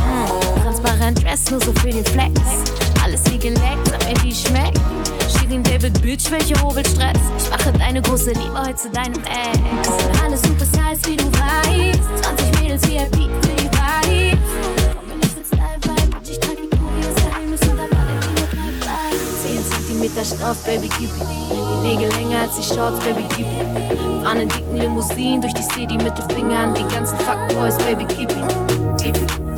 Transparent 0.62 1.22
Dress, 1.22 1.50
nur 1.50 1.60
so 1.60 1.72
für 1.74 1.90
den 1.90 2.04
Flex. 2.04 2.40
Alles 3.04 3.30
wie 3.30 3.38
geleckt, 3.38 3.88
sag 3.88 4.06
mir, 4.06 4.22
wie 4.22 4.34
schmeckt. 4.34 4.80
Shirin 5.50 5.64
David 5.64 6.00
Bitch, 6.00 6.30
welche 6.30 6.54
Hobelstress. 6.62 7.18
Ich 7.36 7.50
mache 7.50 7.72
deine 7.72 8.00
große 8.00 8.30
Liebe 8.30 8.54
heute 8.56 8.76
zu 8.76 8.90
deinem 8.90 9.20
Ex. 9.24 9.88
Alles 10.22 10.42
super 10.42 10.64
size, 10.64 11.00
wie 11.10 11.16
du 11.16 11.24
weißt. 11.24 12.00
20 12.22 12.60
Mädels 12.60 12.82
unter 17.66 17.88
Valentino 17.88 18.46
Kleid 18.46 18.80
bei. 18.80 19.10
10 19.42 19.64
cm 19.98 20.24
Stoff, 20.24 20.64
Baby, 20.64 20.88
gib. 20.98 21.10
Die 21.18 21.88
Nägel 21.88 22.08
länger 22.10 22.42
als 22.42 22.56
die 22.56 22.62
Shorts, 22.62 23.04
Baby, 23.04 23.24
gib 23.36 23.46
it. 23.46 24.22
Fahren 24.22 24.40
in 24.42 24.48
dicken 24.48 24.76
Limousinen 24.76 25.40
durch 25.40 25.54
die 25.54 25.62
City, 25.62 25.96
Mittelfinger 25.96 26.58
an 26.58 26.74
die 26.74 26.94
ganzen 26.94 27.18
Fuckboys, 27.18 27.76
Baby, 27.78 28.04
gib 28.04 28.30
it. 28.30 28.38
Gib 29.02 29.16
it, 29.16 29.49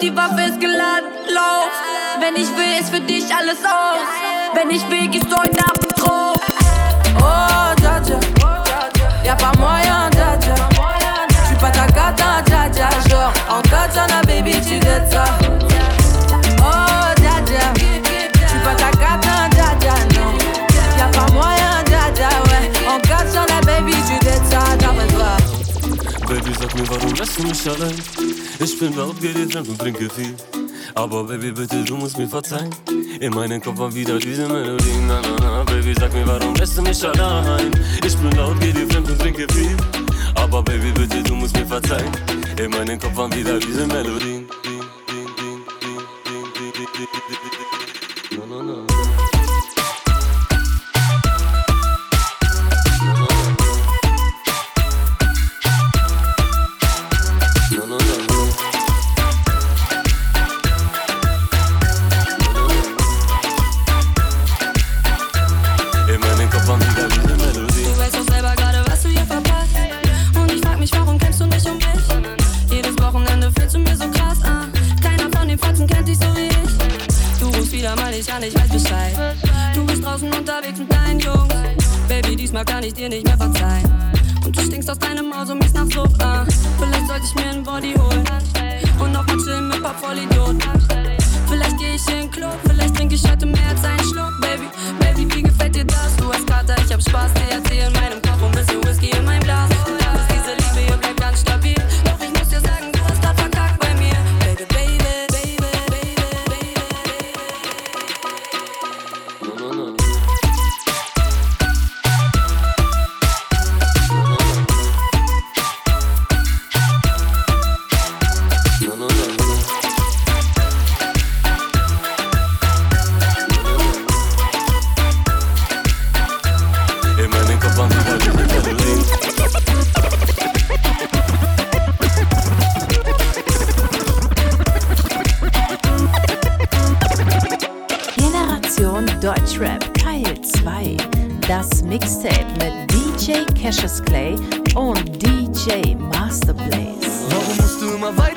die 0.00 0.16
Waffe 0.16 0.42
ist 0.42 0.60
geladen, 0.60 1.10
lauf. 1.28 1.70
Wenn 2.20 2.34
ich 2.36 2.48
will, 2.56 2.80
ist 2.80 2.90
für 2.90 3.00
dich 3.00 3.24
alles 3.34 3.58
aus. 3.64 4.06
Wenn 4.54 4.70
ich 4.70 4.88
will, 4.90 5.08
gehst 5.08 5.30
du 5.30 5.36
heute 5.36 5.50
dem 5.50 5.88
drauf. 5.96 6.36
Oh, 7.18 7.74
Dadja, 7.82 8.18
ja, 9.24 9.34
pas 9.34 9.56
moyen, 9.58 10.10
Dadja. 10.12 10.54
Tu 11.48 11.54
pas 11.56 11.70
ta 11.70 11.86
gata, 11.86 12.42
Jaja. 12.48 12.88
Genre, 13.08 13.32
en 13.48 13.62
Katana, 13.62 14.22
baby, 14.26 14.52
tu 14.52 14.78
gâtes 14.78 15.12
ça. 15.12 15.24
Oh, 16.58 17.12
Jaja, 17.22 17.72
j'suis 17.76 18.60
pas 18.64 18.74
ta 18.74 18.90
gata, 18.92 19.48
Jaja, 19.56 19.94
Katana, 23.02 23.60
baby, 23.66 23.92
tu 23.92 24.24
gâtes 24.24 24.46
ça, 24.50 24.60
t'as 24.78 24.88
pas 24.88 25.36
Baby, 26.26 26.52
sag 26.54 26.74
mir, 26.74 26.88
warum 26.88 27.14
lässt 27.14 27.38
du 27.38 27.42
mich 27.42 27.68
allein? 27.68 28.49
Ich 28.62 28.78
bin 28.78 28.94
laut 28.94 29.18
geredet 29.20 29.56
und 29.56 29.78
trinke 29.78 30.10
viel. 30.10 30.34
Aber 30.94 31.24
Baby, 31.24 31.50
bitte, 31.50 31.82
du 31.82 31.96
musst 31.96 32.18
mir 32.18 32.28
verzeihen. 32.28 32.68
In 33.18 33.32
meinem 33.32 33.58
Kopf 33.60 33.78
war 33.78 33.94
wieder 33.94 34.18
diese 34.18 34.46
Melodie. 34.46 35.00
Na, 35.06 35.22
na, 35.22 35.36
na, 35.40 35.64
Baby, 35.64 35.94
sag 35.98 36.12
mir, 36.12 36.26
warum 36.26 36.54
lässt 36.54 36.76
du 36.76 36.82
mich 36.82 37.02
allein? 37.02 37.70
Ich 38.04 38.14
bin 38.18 38.30
laut, 38.32 38.60
geh 38.60 38.72
dir 38.72 38.86
fremd 38.88 39.08
und 39.08 39.18
trinke 39.18 39.46
viel. 39.54 39.74
Aber 40.34 40.62
Baby, 40.62 40.92
bitte, 40.92 41.22
du 41.22 41.34
musst 41.36 41.56
mir 41.56 41.66
verzeihen. 41.66 42.12
In 42.62 42.70
meinem 42.70 42.98
Kopf 42.98 43.16
waren 43.16 43.34
wieder 43.34 43.58
diese 43.58 43.86
Melodien. 43.86 44.46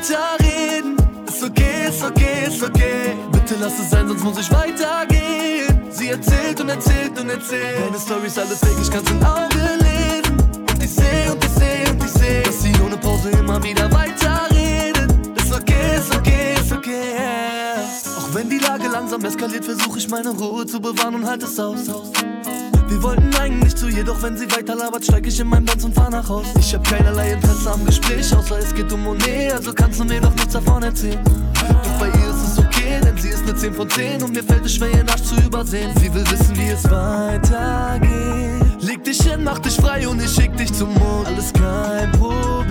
weiterreden. 0.03 0.97
Ist 1.27 1.43
okay, 1.43 1.87
ist 1.87 2.03
okay, 2.03 2.47
ist 2.47 2.63
okay. 2.63 3.15
Bitte 3.31 3.55
lass 3.59 3.79
es 3.79 3.89
sein, 3.89 4.07
sonst 4.07 4.23
muss 4.23 4.37
ich 4.37 4.51
weitergehen. 4.51 5.81
Sie 5.89 6.09
erzählt 6.09 6.59
und 6.59 6.69
erzählt 6.69 7.19
und 7.19 7.29
erzählt. 7.29 7.79
Meine 7.79 7.99
Story 7.99 8.27
ist 8.27 8.37
alles 8.37 8.61
weg, 8.61 8.75
ich 8.81 8.91
kann's 8.91 9.09
im 9.09 9.23
Auge 9.23 9.57
lesen. 9.79 10.37
Und 10.71 10.83
ich 10.83 10.91
seh 10.91 11.29
und 11.31 11.43
ich 11.43 11.51
seh 11.51 11.89
und 11.89 12.03
ich 12.03 12.11
seh, 12.11 12.43
dass 12.43 12.61
sie 12.61 12.73
ohne 12.85 12.97
Pause 12.97 13.29
immer 13.31 13.63
wieder 13.63 13.89
weiterreden. 13.91 15.35
Ist 15.35 15.53
okay, 15.53 15.97
ist 15.97 16.15
okay, 16.15 16.55
ist 16.61 16.71
okay. 16.71 17.15
Auch 18.17 18.35
wenn 18.35 18.49
die 18.49 18.59
Lage 18.59 18.87
langsam 18.89 19.23
eskaliert, 19.23 19.65
versuche 19.65 19.99
ich 19.99 20.09
meine 20.09 20.29
Ruhe 20.29 20.65
zu 20.65 20.79
bewahren 20.81 21.15
und 21.15 21.25
halt 21.25 21.43
es 21.43 21.59
aus. 21.59 21.79
Wir 22.87 23.01
wollten 23.01 23.33
eigentlich 23.35 23.75
zu 23.75 23.87
ihr, 23.87 24.03
doch 24.03 24.21
wenn 24.21 24.37
sie 24.37 24.49
weiter 24.51 24.75
labert, 24.75 25.03
steig 25.03 25.25
ich 25.25 25.39
in 25.39 25.47
mein 25.47 25.65
Benz 25.65 25.83
und 25.83 25.93
fahr 25.95 26.09
nach 26.09 26.27
Haus. 26.27 26.45
Ich 26.59 26.73
hab 26.73 26.87
keinerlei 26.87 27.33
Interesse 27.33 27.71
am 27.71 27.85
Gespräch, 27.85 28.35
außer 28.35 28.59
es 28.59 28.73
geht 28.73 28.91
um 28.91 29.03
Monet, 29.03 29.53
also 29.53 29.73
kannst 29.73 29.99
du 29.99 30.05
mir 30.05 30.21
doch 30.21 30.33
nichts 30.35 30.53
davon 30.53 30.83
erzählen. 30.83 31.23
Doch 31.23 31.99
bei 31.99 32.07
ihr 32.07 32.29
ist 32.29 32.53
es 32.53 32.59
okay, 32.59 32.99
denn 33.03 33.17
sie 33.17 33.29
ist 33.29 33.43
eine 33.43 33.55
10 33.55 33.73
von 33.73 33.89
10 33.89 34.23
und 34.23 34.33
mir 34.33 34.43
fällt 34.43 34.65
es 34.65 34.75
schwer, 34.75 34.89
ihr 34.91 35.09
Arsch 35.09 35.23
zu 35.23 35.35
übersehen. 35.35 35.91
Sie 35.99 36.13
will 36.13 36.29
wissen, 36.29 36.55
wie 36.57 36.69
es 36.69 36.83
weitergeht. 36.89 38.81
Leg 38.81 39.03
dich 39.03 39.21
hin, 39.21 39.43
mach 39.43 39.59
dich 39.59 39.75
frei 39.75 40.07
und 40.07 40.21
ich 40.21 40.31
schick 40.31 40.55
dich 40.57 40.71
zum 40.73 40.93
Mond. 40.93 41.27
Alles 41.27 41.51
kein 41.53 42.11
Problem. 42.13 42.62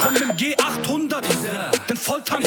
Komm 0.00 0.16
im 0.16 0.30
G800, 0.30 1.22
den 1.88 1.96
Volltank, 1.96 2.46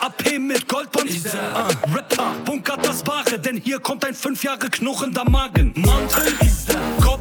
AP 0.00 0.38
mit 0.38 0.66
Goldband. 0.66 1.10
Uh, 1.10 1.28
ah, 1.54 1.68
Rapper, 1.94 2.32
bunkert 2.44 2.86
das 2.86 3.02
Bare, 3.02 3.38
denn 3.38 3.58
hier 3.58 3.78
kommt 3.78 4.04
ein 4.04 4.14
5 4.14 4.42
Jahre 4.42 4.70
knochender 4.70 5.28
Magen. 5.28 5.72
Mountain, 5.76 6.32
Gold 7.02 7.15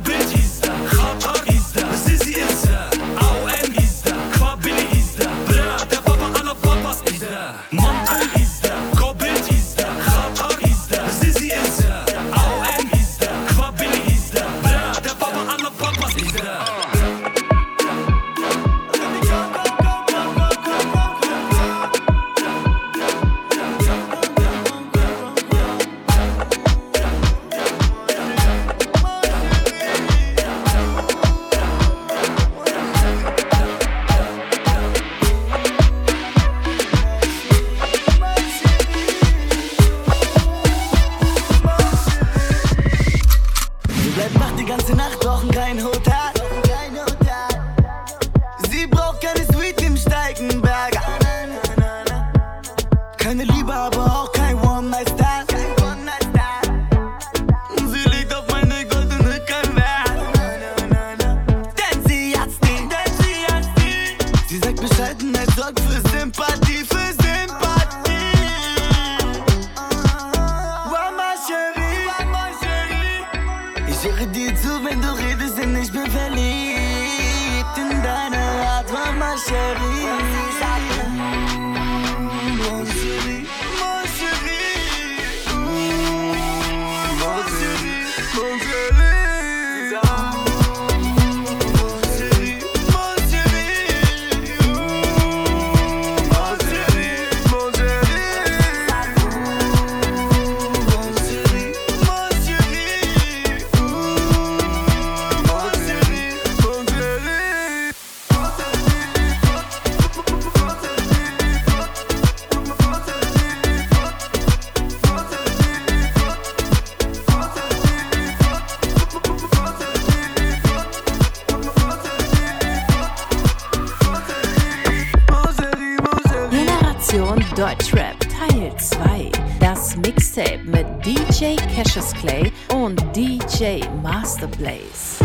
the 134.38 134.48
place. 134.48 135.20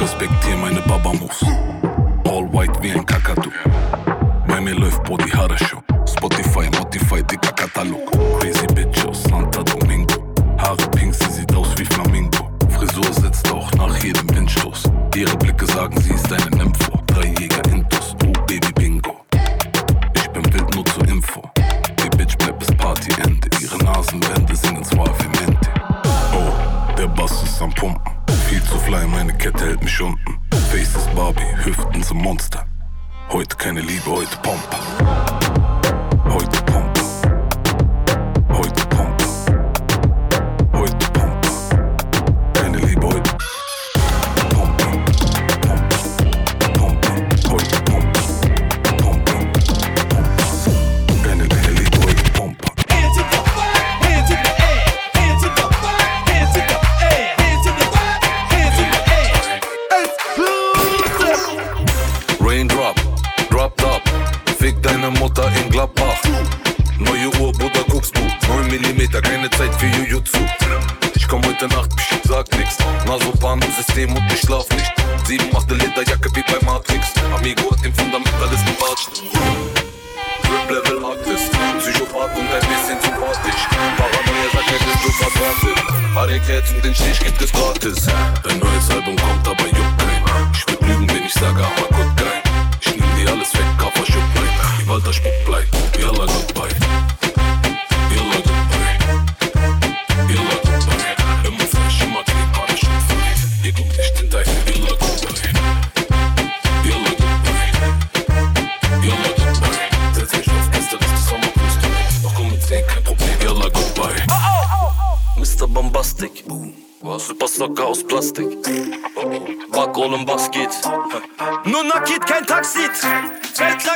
Respektier 0.00 0.56
meine 0.56 0.80
Babamus. 0.82 1.44
All 2.24 2.46
white 2.52 2.82
wie 2.82 2.92
ein 2.92 3.04
Kakadu. 3.04 3.50
Bei 4.46 4.60
läuft 4.74 5.02
Body 5.04 5.30
Haare 5.30 5.58
Show. 5.58 5.91
Klumpen. 30.02 30.36
Faces 30.72 31.06
Barbie, 31.14 31.46
Hüften 31.64 32.02
zum 32.02 32.18
Monster. 32.18 32.66
Heute 33.30 33.54
keine 33.56 33.82
Liebe, 33.82 34.10
heute 34.10 34.36
Pompe. 34.42 34.76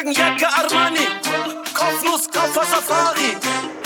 Feldlagenjacke 0.07 0.47
Armani. 0.49 1.01
Kopfnuss, 1.75 2.31
Koffer 2.31 2.65
Safari. 2.65 3.37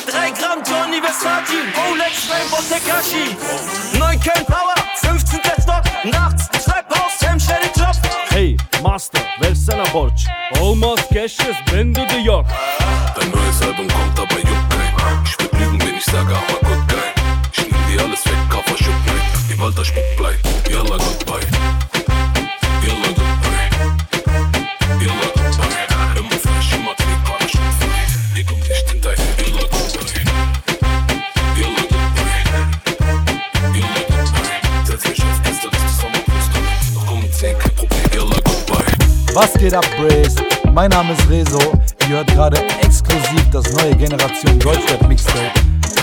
3 0.06 0.38
Gramm 0.38 0.64
Johnny 0.64 1.02
Versace. 1.02 1.54
Rolex, 1.76 2.30
Rainbow 2.30 2.62
Tekashi. 2.68 3.36
9 3.94 4.20
Köln 4.20 4.44
Power, 4.44 4.74
15 5.02 5.62
Stock. 5.62 5.84
Nachts, 6.04 6.64
Schreibhaus, 6.64 7.22
Hemsherry 7.22 7.70
Job. 7.78 7.94
Hey, 8.30 8.56
Master, 8.82 9.22
versene 9.42 9.84
borç. 9.94 10.26
Olmaz 10.60 10.98
geçeceğiz, 11.12 11.56
ben 11.72 11.94
Was 39.40 39.54
geht 39.54 39.72
ab, 39.72 39.86
Brace? 39.96 40.34
Mein 40.70 40.90
Name 40.90 41.14
ist 41.14 41.30
Rezo. 41.30 41.72
Ihr 42.02 42.16
hört 42.16 42.26
gerade 42.26 42.58
exklusiv 42.82 43.42
das 43.50 43.72
neue 43.72 43.96
Generation 43.96 44.58
Deutschrap 44.58 45.08
Mixtape 45.08 45.52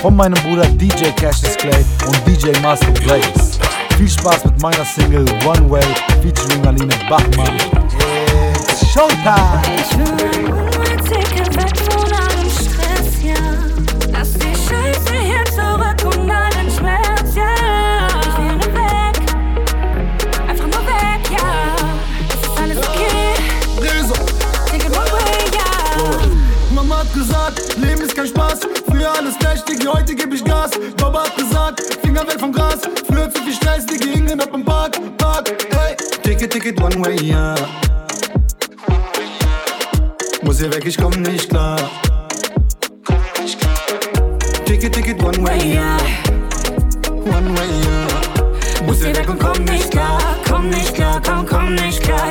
von 0.02 0.16
meinem 0.16 0.34
Bruder 0.42 0.66
DJ 0.70 1.10
Cassius 1.16 1.56
Clay 1.56 1.84
und 2.04 2.16
DJ 2.26 2.58
Master 2.60 2.90
Blaze. 2.90 3.60
Viel 3.96 4.10
Spaß 4.10 4.44
mit 4.46 4.60
meiner 4.60 4.84
Single 4.84 5.24
One 5.46 5.70
Way 5.70 5.84
featuring 6.20 6.66
Aline 6.66 6.92
Bachmann. 7.08 7.54
It's 8.54 8.84
Showtime! 8.92 9.62
Gesagt, 27.18 27.76
Leben 27.76 28.02
ist 28.02 28.14
kein 28.14 28.26
Spaß. 28.26 28.60
Früher 28.86 29.12
alles 29.12 29.34
Diggi, 29.68 29.86
heute 29.86 30.14
geb 30.14 30.32
ich 30.32 30.44
Gas. 30.44 30.70
Papa 30.96 31.24
hat 31.24 31.36
gesagt, 31.36 31.80
Finger 32.02 32.26
weg 32.26 32.38
vom 32.38 32.52
Gras. 32.52 32.78
Früher 33.06 33.30
zu 33.32 33.42
viel 33.42 33.52
Stress, 33.52 33.86
Diggi, 33.86 34.12
hingen 34.12 34.40
ab 34.40 34.50
im 34.54 34.64
Park, 34.64 34.98
Park, 35.18 35.52
hey. 35.70 35.96
Ticket, 36.22 36.52
Ticket, 36.52 36.80
one 36.80 37.04
way, 37.04 37.16
ja. 37.22 37.54
Muss 40.42 40.58
hier 40.58 40.72
weg, 40.72 40.84
ich 40.86 40.96
komm 40.96 41.12
nicht 41.22 41.50
klar. 41.50 41.78
Ticket, 44.64 44.94
Ticket, 44.94 45.22
one 45.22 45.46
way, 45.46 45.74
ja. 45.74 45.96
One 47.24 47.58
way, 47.58 47.70
ja. 47.84 48.84
Muss 48.86 49.02
hier 49.02 49.16
weg 49.16 49.28
und 49.28 49.38
komm 49.38 49.64
nicht 49.64 49.90
klar, 49.90 50.20
komm 50.48 50.70
nicht 50.70 50.94
klar, 50.94 51.20
komm, 51.24 51.46
komm 51.46 51.74
nicht 51.74 52.02
klar. 52.02 52.27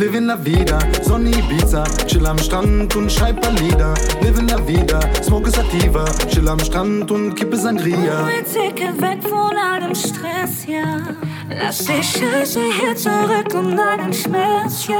Live 0.00 0.16
in 0.16 0.26
la 0.28 0.36
vida, 0.42 0.78
Sonne 1.02 1.28
Ibiza, 1.28 1.84
chill 2.06 2.24
am 2.26 2.38
Strand 2.38 2.96
und 2.96 3.12
schreib 3.12 3.42
paar 3.42 3.52
Lieder. 3.52 3.92
Live 4.22 4.38
in 4.38 4.48
la 4.48 4.56
vida, 4.66 4.98
smoke 5.22 5.50
sativa, 5.50 6.06
chill 6.26 6.48
am 6.48 6.58
Strand 6.58 7.10
und 7.10 7.34
kippe 7.34 7.58
Sangria. 7.58 8.22
Mein 8.22 8.46
Ticket 8.46 8.98
weg 8.98 9.22
von 9.22 9.54
all 9.58 9.80
dem 9.80 9.94
Stress, 9.94 10.64
ja. 10.66 11.00
Lass 11.50 11.84
die 11.84 12.02
Scheiße 12.02 12.60
hier 12.80 12.96
zurück 12.96 13.52
und 13.52 13.76
den 13.76 14.14
Schmerz, 14.14 14.86
ja. 14.86 14.96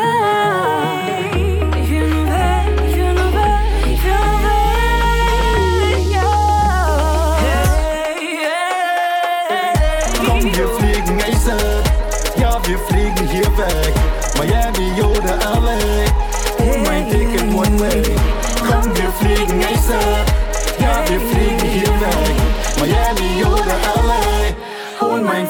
Ich 1.82 1.90
will 1.90 2.06
nur 2.06 2.26
weg, 2.26 2.68
ich 2.86 2.96
will 2.96 3.14
nur 3.14 3.32
weg, 3.32 3.64
ich 3.86 4.04
will 4.04 4.12
nur 4.12 4.40
weg, 4.44 6.12
ja. 6.12 6.30
Komm, 10.26 10.42
wir 10.44 10.68
fliegen 10.68 11.22
ASAP, 11.22 11.88
ja, 12.38 12.60
wir 12.66 12.78
fliegen 12.80 13.28
hier 13.30 13.48
weg. 13.56 13.99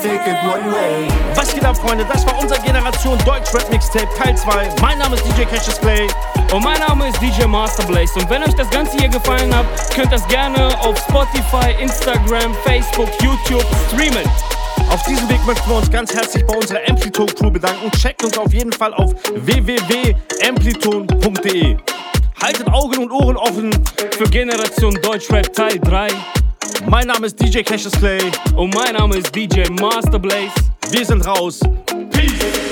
Mein 0.03 0.13
Ticket 0.13 0.37
one 0.45 0.73
way. 0.73 1.09
Was 1.35 1.53
geht 1.53 1.65
ab, 1.65 1.77
Freunde? 1.77 2.07
Das 2.11 2.25
war 2.25 2.41
unser 2.41 2.59
Generation 2.61 3.19
Deutschrap 3.25 3.69
Mixtape 3.71 4.09
Teil 4.17 4.35
2. 4.37 4.71
Mein 4.81 4.97
Name 4.99 5.17
ist 5.17 5.27
DJ 5.27 5.43
Cassius 5.45 5.79
Clay. 5.81 6.07
Und 6.53 6.63
mein 6.65 6.81
Name 6.81 7.09
ist 7.09 7.21
DJ 7.21 7.45
Master 7.47 7.85
Blaze. 7.85 8.19
Und 8.19 8.31
wenn 8.31 8.43
euch 8.43 8.55
das 8.55 8.71
Ganze 8.71 8.97
hier 8.97 9.09
gefallen 9.09 9.55
hat, 9.55 9.67
könnt 9.95 10.11
das 10.13 10.27
gerne 10.29 10.69
auf 10.81 10.99
Spotify, 10.99 11.75
Instagram, 11.81 12.55
Facebook, 12.65 13.11
YouTube 13.21 13.67
streamen. 13.89 14.25
Auf 14.91 15.03
diesem 15.05 15.29
Weg 15.29 15.45
möchten 15.45 15.69
wir 15.69 15.77
uns 15.77 15.91
ganz 15.91 16.15
herzlich 16.15 16.47
bei 16.47 16.57
unserer 16.57 16.81
Amplitone 16.89 17.35
Crew 17.35 17.51
bedanken. 17.51 17.91
Checkt 17.93 18.25
uns 18.25 18.39
auf 18.39 18.55
jeden 18.55 18.73
Fall 18.73 18.95
auf 18.95 19.13
www.amplitone.de. 19.35 21.77
Haltet 22.43 22.69
Augen 22.69 22.97
und 22.99 23.13
Ohren 23.13 23.37
offen 23.37 23.71
für 24.17 24.25
Generation 24.25 24.99
Deutschrap 25.03 25.53
Teil 25.53 25.79
3. 25.79 26.09
Mein 26.89 27.07
Name 27.07 27.27
ist 27.27 27.41
DJ 27.41 27.63
Cassius 27.63 27.93
Clay. 27.93 28.21
Und 28.57 28.75
mein 28.75 28.95
Name 28.95 29.17
ist 29.17 29.35
DJ 29.35 29.69
Master 29.81 30.19
Blaze. 30.19 30.53
Wir 30.91 31.05
sind 31.05 31.27
raus. 31.27 31.61
Peace. 32.11 32.70